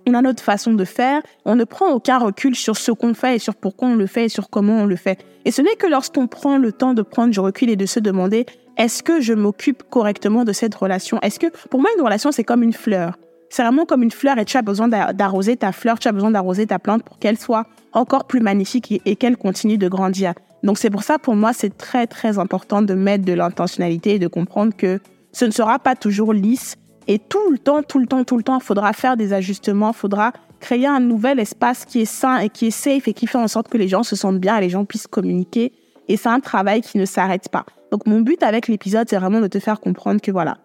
On 0.06 0.14
a 0.14 0.22
notre 0.22 0.42
façon 0.42 0.74
de 0.74 0.84
faire. 0.84 1.22
On 1.44 1.56
ne 1.56 1.64
prend 1.64 1.90
aucun 1.90 2.18
recul 2.18 2.54
sur 2.54 2.76
ce 2.76 2.92
qu'on 2.92 3.14
fait 3.14 3.36
et 3.36 3.38
sur 3.38 3.54
pourquoi 3.54 3.88
on 3.88 3.94
le 3.96 4.06
fait 4.06 4.26
et 4.26 4.28
sur 4.28 4.50
comment 4.50 4.82
on 4.82 4.86
le 4.86 4.96
fait. 4.96 5.24
Et 5.44 5.50
ce 5.50 5.62
n'est 5.62 5.76
que 5.76 5.86
lorsqu'on 5.86 6.26
prend 6.26 6.58
le 6.58 6.72
temps 6.72 6.94
de 6.94 7.02
prendre 7.02 7.32
du 7.32 7.40
recul 7.40 7.70
et 7.70 7.76
de 7.76 7.86
se 7.86 8.00
demander 8.00 8.46
est-ce 8.76 9.02
que 9.02 9.20
je 9.20 9.32
m'occupe 9.32 9.82
correctement 9.84 10.44
de 10.44 10.52
cette 10.52 10.74
relation? 10.74 11.18
Est-ce 11.20 11.38
que 11.38 11.46
pour 11.70 11.80
moi 11.80 11.90
une 11.96 12.02
relation 12.02 12.32
c'est 12.32 12.44
comme 12.44 12.62
une 12.62 12.72
fleur 12.72 13.16
C'est 13.56 13.62
vraiment 13.62 13.84
comme 13.84 14.02
une 14.02 14.10
fleur 14.10 14.36
et 14.38 14.44
tu 14.44 14.56
as 14.56 14.62
besoin 14.62 14.88
d'arroser 14.88 15.56
ta 15.56 15.70
fleur, 15.70 16.00
tu 16.00 16.08
as 16.08 16.12
besoin 16.12 16.32
d'arroser 16.32 16.66
ta 16.66 16.80
plante 16.80 17.04
pour 17.04 17.20
qu'elle 17.20 17.38
soit 17.38 17.68
encore 17.92 18.24
plus 18.24 18.40
magnifique 18.40 19.00
et 19.06 19.14
qu'elle 19.14 19.36
continue 19.36 19.78
de 19.78 19.86
grandir. 19.86 20.34
Donc 20.64 20.76
c'est 20.76 20.90
pour 20.90 21.04
ça, 21.04 21.20
pour 21.20 21.36
moi, 21.36 21.52
c'est 21.52 21.78
très, 21.78 22.08
très 22.08 22.40
important 22.40 22.82
de 22.82 22.94
mettre 22.94 23.24
de 23.24 23.32
l'intentionnalité 23.32 24.16
et 24.16 24.18
de 24.18 24.26
comprendre 24.26 24.74
que 24.76 24.98
ce 25.30 25.44
ne 25.44 25.52
sera 25.52 25.78
pas 25.78 25.94
toujours 25.94 26.32
lisse, 26.32 26.74
Et 27.06 27.20
tout 27.20 27.48
le 27.52 27.58
temps, 27.58 27.84
tout 27.84 28.00
le 28.00 28.08
temps, 28.08 28.24
tout 28.24 28.36
le 28.36 28.42
temps, 28.42 28.58
il 28.58 28.64
faudra 28.64 28.92
faire 28.92 29.16
des 29.16 29.32
ajustements, 29.32 29.92
il 29.92 29.96
faudra 29.96 30.32
créer 30.58 30.88
un 30.88 30.98
nouvel 30.98 31.38
espace 31.38 31.84
qui 31.84 32.00
est 32.00 32.06
sain 32.06 32.38
et 32.38 32.48
qui 32.48 32.66
est 32.66 32.72
safe 32.72 33.06
et 33.06 33.14
qui 33.14 33.28
fait 33.28 33.38
en 33.38 33.46
sorte 33.46 33.68
que 33.68 33.78
les 33.78 33.86
gens 33.86 34.02
se 34.02 34.16
sentent 34.16 34.40
bien 34.40 34.56
et 34.56 34.62
les 34.62 34.70
gens 34.70 34.84
puissent 34.84 35.06
communiquer. 35.06 35.70
Et 36.08 36.16
c'est 36.16 36.28
un 36.28 36.40
travail 36.40 36.80
qui 36.80 36.98
ne 36.98 37.04
s'arrête 37.04 37.48
pas. 37.50 37.64
Donc 37.92 38.04
mon 38.08 38.20
but 38.20 38.42
avec 38.42 38.66
l'épisode, 38.66 39.08
c'est 39.08 39.16
vraiment 39.16 39.40
de 39.40 39.46
te 39.46 39.60
faire 39.60 39.78
comprendre 39.78 40.20
que 40.20 40.32
voilà, 40.32 40.58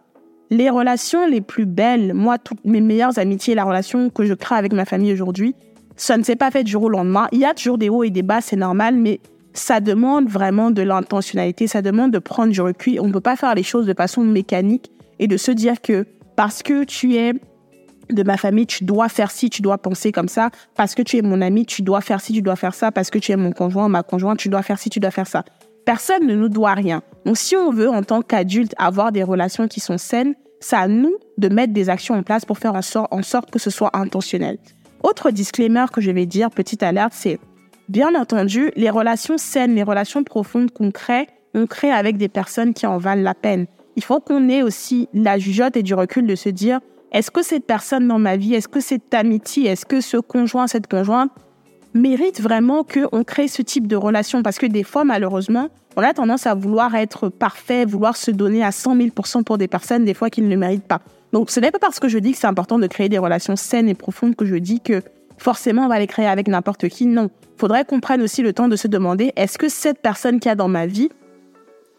les 0.49 0.69
relations 0.69 1.27
les 1.27 1.41
plus 1.41 1.65
belles, 1.65 2.13
moi, 2.13 2.37
toutes 2.37 2.63
mes 2.65 2.81
meilleures 2.81 3.17
amitiés, 3.19 3.55
la 3.55 3.63
relation 3.63 4.09
que 4.09 4.25
je 4.25 4.33
crée 4.33 4.55
avec 4.55 4.73
ma 4.73 4.85
famille 4.85 5.13
aujourd'hui, 5.13 5.55
ça 5.95 6.17
ne 6.17 6.23
s'est 6.23 6.35
pas 6.35 6.49
fait 6.49 6.63
du 6.63 6.71
jour 6.71 6.83
au 6.83 6.89
lendemain. 6.89 7.27
Il 7.31 7.39
y 7.39 7.45
a 7.45 7.53
toujours 7.53 7.77
des 7.77 7.89
hauts 7.89 8.03
et 8.03 8.09
des 8.09 8.23
bas, 8.23 8.41
c'est 8.41 8.55
normal, 8.55 8.95
mais 8.95 9.19
ça 9.53 9.79
demande 9.79 10.27
vraiment 10.27 10.71
de 10.71 10.81
l'intentionnalité, 10.81 11.67
ça 11.67 11.81
demande 11.81 12.11
de 12.11 12.19
prendre 12.19 12.51
du 12.51 12.61
recul. 12.61 12.99
On 13.01 13.07
ne 13.07 13.11
peut 13.11 13.19
pas 13.19 13.35
faire 13.35 13.53
les 13.55 13.63
choses 13.63 13.85
de 13.85 13.93
façon 13.93 14.23
mécanique 14.23 14.91
et 15.19 15.27
de 15.27 15.37
se 15.37 15.51
dire 15.51 15.81
que 15.81 16.05
parce 16.35 16.63
que 16.63 16.83
tu 16.85 17.15
es 17.15 17.33
de 18.09 18.23
ma 18.23 18.37
famille, 18.37 18.65
tu 18.65 18.85
dois 18.85 19.09
faire 19.09 19.29
ci, 19.29 19.49
tu 19.49 19.61
dois 19.61 19.77
penser 19.77 20.11
comme 20.11 20.29
ça. 20.29 20.49
Parce 20.75 20.95
que 20.95 21.01
tu 21.01 21.17
es 21.17 21.21
mon 21.21 21.41
ami, 21.41 21.65
tu 21.65 21.81
dois 21.81 22.01
faire 22.01 22.21
ci, 22.21 22.33
tu 22.33 22.41
dois 22.41 22.55
faire 22.55 22.73
ça. 22.73 22.91
Parce 22.91 23.09
que 23.09 23.19
tu 23.19 23.31
es 23.31 23.35
mon 23.35 23.51
conjoint, 23.51 23.89
ma 23.89 24.03
conjointe, 24.03 24.39
tu 24.39 24.49
dois 24.49 24.63
faire 24.63 24.79
ci, 24.79 24.89
tu 24.89 24.99
dois 24.99 25.11
faire 25.11 25.27
ça. 25.27 25.43
Personne 25.85 26.27
ne 26.27 26.35
nous 26.35 26.49
doit 26.49 26.73
rien. 26.73 27.01
Donc 27.25 27.37
si 27.37 27.55
on 27.55 27.71
veut, 27.71 27.89
en 27.89 28.03
tant 28.03 28.21
qu'adulte, 28.21 28.73
avoir 28.77 29.11
des 29.11 29.23
relations 29.23 29.67
qui 29.67 29.79
sont 29.79 29.97
saines, 29.97 30.35
c'est 30.59 30.75
à 30.75 30.87
nous 30.87 31.15
de 31.37 31.49
mettre 31.49 31.73
des 31.73 31.89
actions 31.89 32.15
en 32.15 32.23
place 32.23 32.45
pour 32.45 32.57
faire 32.57 32.73
en 32.75 33.21
sorte 33.23 33.51
que 33.51 33.59
ce 33.59 33.69
soit 33.69 33.95
intentionnel. 33.95 34.57
Autre 35.03 35.31
disclaimer 35.31 35.85
que 35.91 36.01
je 36.01 36.11
vais 36.11 36.25
dire, 36.25 36.49
petite 36.49 36.83
alerte, 36.83 37.13
c'est 37.15 37.39
bien 37.87 38.13
entendu, 38.13 38.71
les 38.75 38.89
relations 38.89 39.37
saines, 39.37 39.73
les 39.73 39.83
relations 39.83 40.23
profondes 40.23 40.71
qu'on 40.71 40.91
crée, 40.91 41.27
on 41.53 41.65
crée 41.65 41.91
avec 41.91 42.17
des 42.17 42.27
personnes 42.27 42.73
qui 42.73 42.85
en 42.85 42.97
valent 42.97 43.23
la 43.23 43.33
peine 43.33 43.65
il 43.99 44.03
faut 44.03 44.21
qu'on 44.21 44.47
ait 44.47 44.63
aussi 44.63 45.09
la 45.13 45.37
jugeote 45.37 45.75
et 45.75 45.83
du 45.83 45.93
recul 45.93 46.25
de 46.25 46.35
se 46.35 46.47
dire, 46.47 46.79
est-ce 47.11 47.29
que 47.31 47.43
cette 47.43 47.65
personne 47.65 48.07
dans 48.07 48.17
ma 48.17 48.37
vie, 48.37 48.53
est-ce 48.53 48.69
que 48.69 48.79
cette 48.79 49.13
amitié, 49.13 49.69
est-ce 49.69 49.85
que 49.85 49.99
ce 49.99 50.15
conjoint, 50.15 50.67
cette 50.67 50.87
conjointe 50.87 51.31
mérite 51.93 52.41
vraiment 52.41 52.83
qu'on 52.83 53.23
crée 53.23 53.47
ce 53.47 53.61
type 53.61 53.87
de 53.87 53.95
relation 53.95 54.43
Parce 54.43 54.57
que 54.57 54.65
des 54.65 54.83
fois, 54.83 55.03
malheureusement, 55.03 55.69
on 55.95 56.01
a 56.01 56.13
tendance 56.13 56.47
à 56.47 56.53
vouloir 56.53 56.95
être 56.95 57.29
parfait, 57.29 57.85
vouloir 57.85 58.15
se 58.15 58.31
donner 58.31 58.63
à 58.63 58.71
100 58.71 58.95
000% 58.95 59.43
pour 59.43 59.57
des 59.57 59.67
personnes, 59.67 60.05
des 60.05 60.13
fois, 60.13 60.29
qu'ils 60.29 60.47
ne 60.47 60.55
méritent 60.55 60.87
pas. 60.87 61.01
Donc, 61.33 61.51
ce 61.51 61.59
n'est 61.59 61.71
pas 61.71 61.79
parce 61.79 61.99
que 61.99 62.07
je 62.07 62.17
dis 62.17 62.31
que 62.31 62.37
c'est 62.37 62.47
important 62.47 62.79
de 62.79 62.87
créer 62.87 63.09
des 63.09 63.17
relations 63.17 63.55
saines 63.55 63.89
et 63.89 63.95
profondes 63.95 64.35
que 64.35 64.45
je 64.45 64.55
dis 64.55 64.79
que 64.79 65.01
forcément 65.37 65.85
on 65.85 65.87
va 65.87 65.99
les 65.99 66.07
créer 66.07 66.27
avec 66.27 66.47
n'importe 66.47 66.87
qui. 66.89 67.05
Non. 67.05 67.29
Faudrait 67.57 67.85
qu'on 67.85 67.99
prenne 67.99 68.21
aussi 68.21 68.41
le 68.41 68.53
temps 68.53 68.67
de 68.67 68.75
se 68.75 68.87
demander, 68.87 69.31
est-ce 69.35 69.57
que 69.57 69.69
cette 69.69 70.01
personne 70.01 70.39
qui 70.39 70.49
a 70.49 70.55
dans 70.55 70.67
ma 70.67 70.85
vie, 70.85 71.09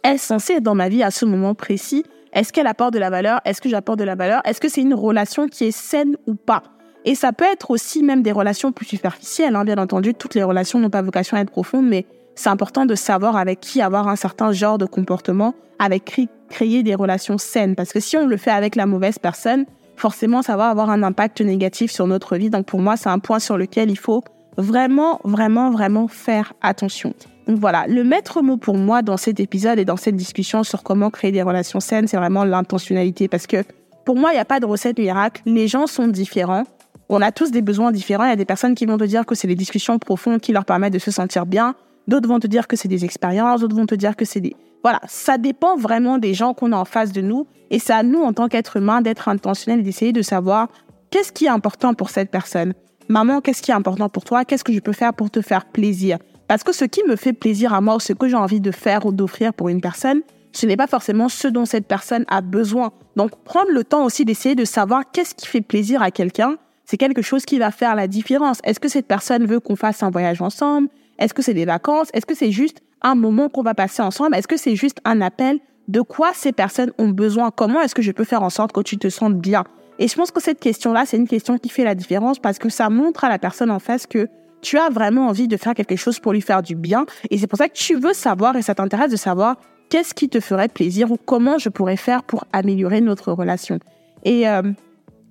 est 0.03 0.19
censée 0.19 0.55
être 0.55 0.63
dans 0.63 0.75
ma 0.75 0.89
vie 0.89 1.03
à 1.03 1.11
ce 1.11 1.25
moment 1.25 1.55
précis? 1.55 2.05
Est-ce 2.33 2.53
qu'elle 2.53 2.67
apporte 2.67 2.95
de 2.95 2.99
la 2.99 3.11
valeur? 3.11 3.41
Est-ce 3.45 3.61
que 3.61 3.69
j'apporte 3.69 3.99
de 3.99 4.05
la 4.05 4.15
valeur? 4.15 4.41
Est-ce 4.45 4.61
que 4.61 4.69
c'est 4.69 4.81
une 4.81 4.95
relation 4.95 5.49
qui 5.49 5.65
est 5.65 5.77
saine 5.77 6.17
ou 6.27 6.35
pas? 6.35 6.63
Et 7.05 7.15
ça 7.15 7.33
peut 7.33 7.47
être 7.51 7.71
aussi 7.71 8.03
même 8.03 8.23
des 8.23 8.33
relations 8.33 8.73
plus 8.73 8.87
superficielles. 8.87 9.57
Hein. 9.57 9.65
Bien 9.65 9.79
entendu, 9.79 10.15
toutes 10.15 10.35
les 10.35 10.43
relations 10.43 10.79
n'ont 10.79 10.91
pas 10.91 11.03
vocation 11.03 11.37
à 11.37 11.41
être 11.41 11.51
profondes, 11.51 11.87
mais 11.87 12.05
c'est 12.35 12.51
important 12.51 12.87
de 12.87 12.95
savoir 12.95 13.37
avec 13.37 13.61
qui 13.61 13.81
avoir 13.81 14.09
un 14.09 14.17
certain 14.17 14.53
genre 14.53 14.79
de 14.79 14.87
comportement, 14.87 15.55
avec 15.79 16.29
créer 16.51 16.83
des 16.83 16.95
relations 16.95 17.39
saines. 17.39 17.75
Parce 17.75 17.93
que 17.93 18.01
si 18.01 18.17
on 18.17 18.27
le 18.27 18.37
fait 18.37 18.51
avec 18.51 18.77
la 18.77 18.87
mauvaise 18.87 19.19
personne, 19.19 19.65
forcément, 19.97 20.43
ça 20.43 20.57
va 20.57 20.69
avoir 20.69 20.91
un 20.91 21.03
impact 21.03 21.41
négatif 21.41 21.91
sur 21.91 22.07
notre 22.07 22.37
vie. 22.37 22.51
Donc 22.51 22.67
pour 22.67 22.81
moi, 22.81 22.97
c'est 22.97 23.09
un 23.09 23.19
point 23.19 23.39
sur 23.39 23.57
lequel 23.57 23.91
il 23.91 23.99
faut 23.99 24.23
vraiment, 24.57 25.21
vraiment, 25.25 25.71
vraiment 25.71 26.09
faire 26.09 26.53
attention. 26.61 27.15
Donc 27.47 27.59
voilà, 27.59 27.87
le 27.87 28.05
maître 28.05 28.43
mot 28.43 28.57
pour 28.57 28.77
moi 28.77 29.03
dans 29.03 29.17
cet 29.17 29.41
épisode 29.41 29.79
et 29.79 29.85
dans 29.85 29.97
cette 29.97 30.17
discussion 30.17 30.63
sur 30.63 30.83
comment 30.83 31.11
créer 31.11 31.33
des 31.33 31.43
relations 31.43 31.81
saines, 31.81 32.07
c'est 32.07 32.17
vraiment 32.17 32.45
l'intentionnalité. 32.45 33.29
Parce 33.29 33.47
que 33.47 33.65
pour 34.05 34.17
moi, 34.17 34.31
il 34.33 34.35
n'y 34.35 34.41
a 34.41 34.45
pas 34.45 34.61
de 34.61 34.67
recette 34.67 34.99
miracle. 34.99 35.43
Les 35.47 35.69
gens 35.69 35.87
sont 35.87 36.09
différents. 36.09 36.65
On 37.13 37.23
a 37.23 37.33
tous 37.33 37.51
des 37.51 37.61
besoins 37.61 37.91
différents. 37.91 38.25
Il 38.25 38.31
y 38.31 38.33
a 38.33 38.37
des 38.37 38.45
personnes 38.45 38.77
qui 38.77 38.87
vont 38.87 38.97
te 38.97 39.03
dire 39.03 39.27
que 39.27 39.35
c'est 39.35 39.49
les 39.49 39.57
discussions 39.57 39.99
profondes 39.99 40.41
qui 40.41 40.53
leur 40.53 40.65
permettent 40.65 40.93
de 40.93 41.01
se 41.01 41.11
sentir 41.11 41.45
bien. 41.45 41.75
D'autres 42.07 42.29
vont 42.29 42.39
te 42.39 42.47
dire 42.47 42.69
que 42.69 42.77
c'est 42.77 42.87
des 42.87 43.05
expériences. 43.05 43.61
D'autres 43.61 43.75
vont 43.75 43.85
te 43.85 43.97
dire 43.97 44.15
que 44.15 44.25
c'est 44.25 44.41
des... 44.41 44.55
Voilà, 44.85 45.01
ça 45.09 45.37
dépend 45.37 45.77
vraiment 45.77 46.19
des 46.19 46.35
gens 46.35 46.55
qu'on 46.55 46.71
a 46.71 46.77
en 46.77 46.85
face 46.85 47.11
de 47.11 47.21
nous. 47.21 47.49
Et 47.71 47.81
c'est 47.81 47.93
à 47.93 48.05
nous, 48.05 48.23
en 48.23 48.33
tant 48.33 48.47
qu'être 48.47 48.77
humain, 48.77 49.03
d'être 49.03 49.29
intentionnel 49.29 49.81
et 49.81 49.83
d'essayer 49.83 50.13
de 50.13 50.23
savoir 50.23 50.69
qu'est-ce 51.11 51.33
qui 51.33 51.47
est 51.47 51.51
important 51.51 51.95
pour 51.95 52.11
cette 52.11 52.31
personne. 52.31 52.75
Maman, 53.09 53.41
qu'est-ce 53.41 53.61
qui 53.61 53.73
est 53.73 53.75
important 53.75 54.09
pour 54.09 54.23
toi? 54.23 54.45
Qu'est-ce 54.45 54.63
que 54.63 54.73
je 54.73 54.79
peux 54.79 54.93
faire 54.93 55.13
pour 55.13 55.33
te 55.33 55.43
faire 55.43 55.65
plaisir? 55.65 56.19
Parce 56.47 56.63
que 56.63 56.73
ce 56.73 56.85
qui 56.85 57.03
me 57.09 57.17
fait 57.17 57.33
plaisir 57.33 57.75
à 57.75 57.81
moi 57.81 57.99
ce 57.99 58.13
que 58.13 58.29
j'ai 58.29 58.37
envie 58.37 58.61
de 58.61 58.71
faire 58.71 59.05
ou 59.05 59.11
d'offrir 59.11 59.53
pour 59.53 59.69
une 59.69 59.81
personne, 59.81 60.21
ce 60.53 60.65
n'est 60.65 60.77
pas 60.77 60.87
forcément 60.87 61.29
ce 61.29 61.49
dont 61.49 61.65
cette 61.65 61.89
personne 61.89 62.25
a 62.29 62.41
besoin. 62.41 62.93
Donc, 63.17 63.33
prendre 63.43 63.73
le 63.73 63.83
temps 63.83 64.05
aussi 64.05 64.25
d'essayer 64.25 64.55
de 64.55 64.65
savoir 64.65 65.11
qu'est-ce 65.11 65.35
qui 65.35 65.49
fait 65.49 65.61
plaisir 65.61 66.03
à 66.03 66.13
quelqu'un, 66.13 66.55
c'est 66.91 66.97
quelque 66.97 67.23
chose 67.23 67.45
qui 67.45 67.61
va 67.61 67.71
faire 67.71 67.95
la 67.95 68.09
différence. 68.09 68.59
Est-ce 68.65 68.81
que 68.81 68.89
cette 68.89 69.07
personne 69.07 69.47
veut 69.47 69.61
qu'on 69.61 69.77
fasse 69.77 70.03
un 70.03 70.11
voyage 70.11 70.43
ensemble? 70.43 70.89
Est-ce 71.21 71.33
que 71.33 71.41
c'est 71.41 71.55
des 71.55 71.65
vacances? 71.65 72.09
Est-ce 72.13 72.27
que 72.27 72.35
c'est 72.35 72.51
juste 72.51 72.83
un 73.01 73.15
moment 73.15 73.49
qu'on 73.49 73.63
va 73.63 73.75
passer 73.75 74.03
ensemble? 74.03 74.35
Est-ce 74.35 74.49
que 74.49 74.57
c'est 74.57 74.75
juste 74.75 74.99
un 75.05 75.21
appel? 75.21 75.61
De 75.87 76.01
quoi 76.01 76.33
ces 76.35 76.51
personnes 76.51 76.91
ont 76.99 77.11
besoin? 77.11 77.53
Comment 77.53 77.81
est-ce 77.81 77.95
que 77.95 78.03
je 78.03 78.11
peux 78.11 78.25
faire 78.25 78.43
en 78.43 78.51
sorte 78.51 78.73
que 78.73 78.81
tu 78.81 78.99
te 78.99 79.09
sentes 79.09 79.37
bien? 79.37 79.63
Et 80.01 80.09
je 80.09 80.17
pense 80.17 80.33
que 80.33 80.43
cette 80.43 80.59
question-là, 80.59 81.05
c'est 81.07 81.17
une 81.17 81.29
question 81.29 81.59
qui 81.59 81.69
fait 81.69 81.85
la 81.85 81.95
différence 81.95 82.41
parce 82.41 82.59
que 82.59 82.69
ça 82.69 82.91
montre 82.91 83.23
à 83.23 83.29
la 83.29 83.39
personne 83.39 83.71
en 83.71 83.79
face 83.79 84.09
que 84.09 84.27
tu 84.61 84.77
as 84.77 84.89
vraiment 84.89 85.29
envie 85.29 85.47
de 85.47 85.57
faire 85.57 85.75
quelque 85.75 85.95
chose 85.95 86.19
pour 86.19 86.33
lui 86.33 86.41
faire 86.41 86.61
du 86.61 86.75
bien. 86.75 87.07
Et 87.31 87.39
c'est 87.39 87.47
pour 87.47 87.59
ça 87.59 87.69
que 87.69 87.75
tu 87.75 87.95
veux 87.95 88.15
savoir 88.15 88.57
et 88.57 88.63
ça 88.63 88.75
t'intéresse 88.75 89.13
de 89.13 89.17
savoir 89.17 89.59
qu'est-ce 89.91 90.13
qui 90.13 90.29
te 90.29 90.41
ferait 90.41 90.67
plaisir 90.67 91.13
ou 91.13 91.17
comment 91.25 91.57
je 91.57 91.69
pourrais 91.69 91.97
faire 91.97 92.25
pour 92.25 92.47
améliorer 92.53 93.01
notre 93.01 93.31
relation. 93.31 93.79
Et 94.25 94.49
euh, 94.49 94.63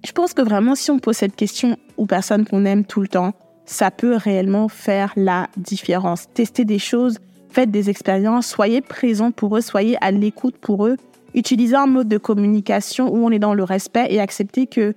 je 0.05 0.11
pense 0.11 0.33
que 0.33 0.41
vraiment, 0.41 0.75
si 0.75 0.91
on 0.91 0.99
pose 0.99 1.17
cette 1.17 1.35
question 1.35 1.77
aux 1.97 2.05
personnes 2.05 2.45
qu'on 2.45 2.65
aime 2.65 2.85
tout 2.85 3.01
le 3.01 3.07
temps, 3.07 3.33
ça 3.65 3.91
peut 3.91 4.15
réellement 4.15 4.67
faire 4.67 5.13
la 5.15 5.47
différence. 5.57 6.25
Tester 6.33 6.65
des 6.65 6.79
choses, 6.79 7.19
faites 7.49 7.71
des 7.71 7.89
expériences, 7.89 8.47
soyez 8.47 8.81
présent 8.81 9.31
pour 9.31 9.57
eux, 9.57 9.61
soyez 9.61 9.97
à 10.01 10.11
l'écoute 10.11 10.57
pour 10.57 10.87
eux 10.87 10.97
utiliser 11.35 11.75
un 11.75 11.85
mode 11.85 12.07
de 12.07 12.17
communication 12.17 13.13
où 13.13 13.17
on 13.17 13.31
est 13.31 13.39
dans 13.39 13.53
le 13.53 13.63
respect 13.63 14.07
et 14.09 14.19
accepter 14.19 14.67
que 14.67 14.95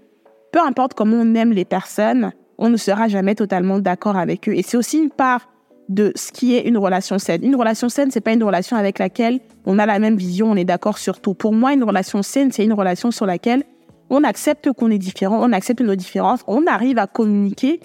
peu 0.51 0.61
importe 0.61 0.95
comment 0.95 1.17
on 1.17 1.35
aime 1.35 1.53
les 1.53 1.65
personnes, 1.65 2.33
on 2.59 2.71
ne 2.71 2.77
sera 2.77 3.09
jamais 3.09 3.35
totalement 3.35 3.79
d'accord 3.79 4.17
avec 4.17 4.49
eux. 4.49 4.55
Et 4.55 4.63
c'est 4.63 4.77
aussi 4.77 4.99
une 4.99 5.11
part 5.11 5.49
de 5.89 6.13
ce 6.15 6.33
qui 6.33 6.55
est 6.55 6.63
une 6.63 6.79
relation 6.79 7.19
saine. 7.19 7.45
Une 7.45 7.57
relation 7.57 7.89
saine, 7.89 8.11
c'est 8.11 8.21
pas 8.21 8.33
une 8.33 8.45
relation 8.45 8.77
avec 8.77 8.99
laquelle 8.99 9.41
on 9.67 9.79
a 9.79 9.87
la 9.87 9.99
même 9.99 10.17
vision, 10.17 10.51
on 10.51 10.57
est 10.57 10.65
d'accord 10.65 10.99
sur 10.99 11.21
tout. 11.21 11.35
Pour 11.35 11.53
moi, 11.53 11.73
une 11.73 11.85
relation 11.85 12.23
saine, 12.23 12.53
c'est 12.53 12.65
une 12.65 12.73
relation 12.73 13.11
sur 13.11 13.27
laquelle 13.27 13.65
on 14.13 14.25
accepte 14.25 14.71
qu'on 14.73 14.91
est 14.91 14.99
différent, 14.99 15.39
on 15.43 15.53
accepte 15.53 15.81
nos 15.81 15.95
différences, 15.95 16.45
on 16.47 16.67
arrive 16.67 16.99
à 16.99 17.07
communiquer 17.07 17.81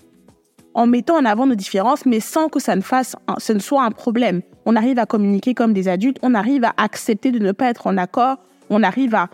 en 0.74 0.86
mettant 0.86 1.16
en 1.16 1.24
avant 1.24 1.48
nos 1.48 1.56
différences, 1.56 2.06
mais 2.06 2.20
sans 2.20 2.50
que 2.50 2.60
ça 2.60 2.76
ne 2.76 2.82
fasse, 2.82 3.16
ce 3.38 3.54
ne 3.54 3.60
soit 3.60 3.84
un 3.84 3.92
problème. 3.92 4.42
On 4.66 4.76
arrive 4.76 5.00
à 5.00 5.06
communiquer 5.06 5.54
comme 5.54 5.72
des 5.72 5.88
adultes, 5.88 6.18
on 6.22 6.36
arrive 6.36 6.66
à 6.66 6.74
accepter 6.76 7.32
de 7.32 7.40
ne 7.40 7.54
pas 7.54 7.70
être 7.70 7.88
en 7.88 7.98
accord, 7.98 8.40
on 8.70 8.84
arrive 8.84 9.16
à 9.16 9.30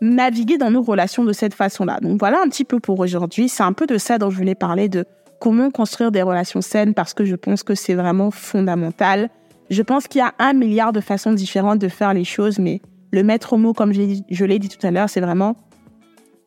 naviguer 0.00 0.56
dans 0.56 0.70
nos 0.70 0.80
relations 0.80 1.24
de 1.24 1.34
cette 1.34 1.52
façon-là. 1.52 1.98
Donc 2.00 2.18
voilà 2.18 2.40
un 2.42 2.48
petit 2.48 2.64
peu 2.64 2.80
pour 2.80 2.98
aujourd'hui. 3.00 3.50
C'est 3.50 3.62
un 3.62 3.74
peu 3.74 3.86
de 3.86 3.98
ça 3.98 4.16
dont 4.16 4.30
je 4.30 4.38
voulais 4.38 4.54
parler, 4.54 4.88
de 4.88 5.04
comment 5.40 5.70
construire 5.70 6.10
des 6.10 6.22
relations 6.22 6.62
saines, 6.62 6.94
parce 6.94 7.12
que 7.12 7.26
je 7.26 7.36
pense 7.36 7.62
que 7.62 7.74
c'est 7.74 7.94
vraiment 7.94 8.30
fondamental. 8.30 9.28
Je 9.68 9.82
pense 9.82 10.08
qu'il 10.08 10.20
y 10.20 10.24
a 10.24 10.32
un 10.38 10.54
milliard 10.54 10.94
de 10.94 11.02
façons 11.02 11.34
différentes 11.34 11.80
de 11.80 11.88
faire 11.88 12.14
les 12.14 12.24
choses, 12.24 12.58
mais 12.58 12.80
le 13.12 13.22
maître 13.22 13.58
mot, 13.58 13.74
comme 13.74 13.92
je 13.92 14.44
l'ai 14.46 14.58
dit 14.58 14.68
tout 14.70 14.86
à 14.86 14.90
l'heure, 14.90 15.10
c'est 15.10 15.20
vraiment 15.20 15.54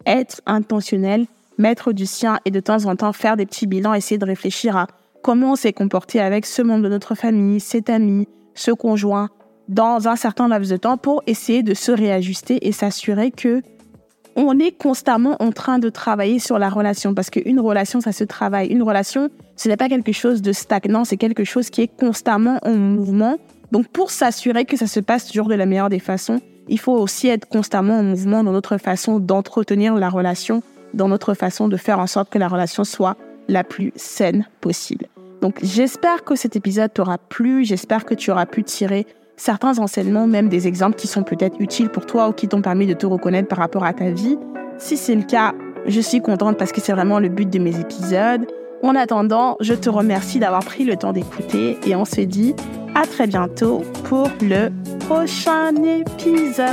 être 0.06 0.42
intentionnel 0.46 1.26
mettre 1.58 1.94
du 1.94 2.06
sien 2.06 2.40
et 2.46 2.52
de 2.52 2.60
temps 2.60 2.86
en 2.86 2.96
temps 2.96 3.14
faire 3.14 3.38
des 3.38 3.46
petits 3.46 3.68
bilans, 3.68 3.94
essayer 3.94 4.18
de 4.18 4.26
réfléchir 4.26 4.76
à 4.78 4.88
comment 5.22 5.54
on 5.54 5.56
s'est 5.56 5.74
comporté 5.74 6.20
avec 6.20 6.46
ce 6.46 6.62
membre 6.62 6.84
de 6.84 6.90
notre 6.90 7.16
famille, 7.16 7.60
cet 7.60 7.90
ami, 7.90 8.28
ce 8.56 8.72
conjoint, 8.72 9.30
dans 9.70 10.08
un 10.08 10.16
certain 10.16 10.48
laps 10.48 10.70
de 10.70 10.78
temps 10.78 10.98
pour 10.98 11.24
essayer 11.26 11.64
de 11.64 11.74
se 11.74 11.92
réajuster 11.92 12.68
et 12.68 12.72
s'assurer 12.72 13.32
que 13.32 13.62
on 14.36 14.58
est 14.58 14.72
constamment 14.72 15.36
en 15.40 15.52
train 15.52 15.78
de 15.78 15.90
travailler 15.90 16.40
sur 16.40 16.58
la 16.58 16.68
relation 16.68 17.14
parce 17.14 17.30
qu'une 17.30 17.60
relation, 17.60 18.02
ça 18.02 18.12
se 18.12 18.24
travaille. 18.24 18.68
Une 18.70 18.82
relation, 18.82 19.30
ce 19.56 19.70
n'est 19.70 19.78
pas 19.78 19.90
quelque 19.90 20.12
chose 20.12 20.42
de 20.42 20.52
stagnant, 20.52 21.06
c'est 21.06 21.18
quelque 21.18 21.44
chose 21.44 21.70
qui 21.70 21.82
est 21.82 21.88
constamment 21.88 22.58
en 22.64 22.74
mouvement. 22.74 23.38
Donc, 23.72 23.88
pour 23.90 24.10
s'assurer 24.10 24.66
que 24.66 24.76
ça 24.76 24.88
se 24.88 25.00
passe 25.00 25.28
toujours 25.28 25.50
de 25.50 25.54
la 25.54 25.68
meilleure 25.68 25.90
des 25.90 26.00
façons, 26.00 26.42
il 26.68 26.80
faut 26.80 26.94
aussi 26.94 27.28
être 27.28 27.48
constamment 27.48 28.00
en 28.00 28.04
mouvement 28.04 28.44
dans 28.44 28.52
notre 28.52 28.78
façon 28.78 29.20
d'entretenir 29.20 29.96
la 29.96 30.10
relation 30.10 30.64
dans 30.94 31.08
notre 31.08 31.34
façon 31.34 31.68
de 31.68 31.78
faire 31.78 32.00
en 32.00 32.08
sorte 32.08 32.30
que 32.30 32.38
la 32.38 32.48
relation 32.48 32.84
soit 32.84 33.18
la 33.48 33.64
plus 33.64 33.92
saine 33.96 34.46
possible. 34.62 35.08
Donc 35.42 35.58
j'espère 35.62 36.24
que 36.24 36.36
cet 36.36 36.56
épisode 36.56 36.94
t'aura 36.94 37.18
plu, 37.18 37.66
j'espère 37.66 38.06
que 38.06 38.14
tu 38.14 38.32
auras 38.32 38.46
pu 38.46 38.64
tirer 38.64 39.06
certains 39.36 39.80
enseignements, 39.80 40.28
même 40.28 40.48
des 40.48 40.68
exemples 40.68 40.96
qui 40.96 41.08
sont 41.08 41.24
peut-être 41.24 41.60
utiles 41.60 41.90
pour 41.90 42.06
toi 42.06 42.30
ou 42.30 42.34
qui 42.34 42.48
t'ont 42.48 42.62
permis 42.62 42.88
de 42.88 42.94
te 42.94 43.06
reconnaître 43.06 43.50
par 43.50 43.58
rapport 43.58 43.84
à 43.84 43.94
ta 43.94 44.12
vie. 44.12 44.38
Si 44.78 44.96
c'est 44.96 45.16
le 45.16 45.24
cas, 45.24 45.54
je 45.86 46.00
suis 46.00 46.22
contente 46.22 46.58
parce 46.58 46.72
que 46.72 46.80
c'est 46.80 46.94
vraiment 46.94 47.20
le 47.20 47.28
but 47.30 47.50
de 47.50 47.60
mes 47.60 47.78
épisodes. 47.80 48.48
En 48.84 48.96
attendant, 48.96 49.56
je 49.62 49.74
te 49.74 49.90
remercie 49.90 50.40
d'avoir 50.40 50.66
pris 50.66 50.84
le 50.84 50.98
temps 50.98 51.14
d'écouter 51.14 51.78
et 51.88 51.96
on 51.96 52.04
se 52.04 52.20
dit 52.20 52.54
à 52.96 53.08
très 53.08 53.28
bientôt 53.28 53.84
pour 54.04 54.30
le 54.42 54.72
prochain 55.00 55.74
épisode. 55.86 56.64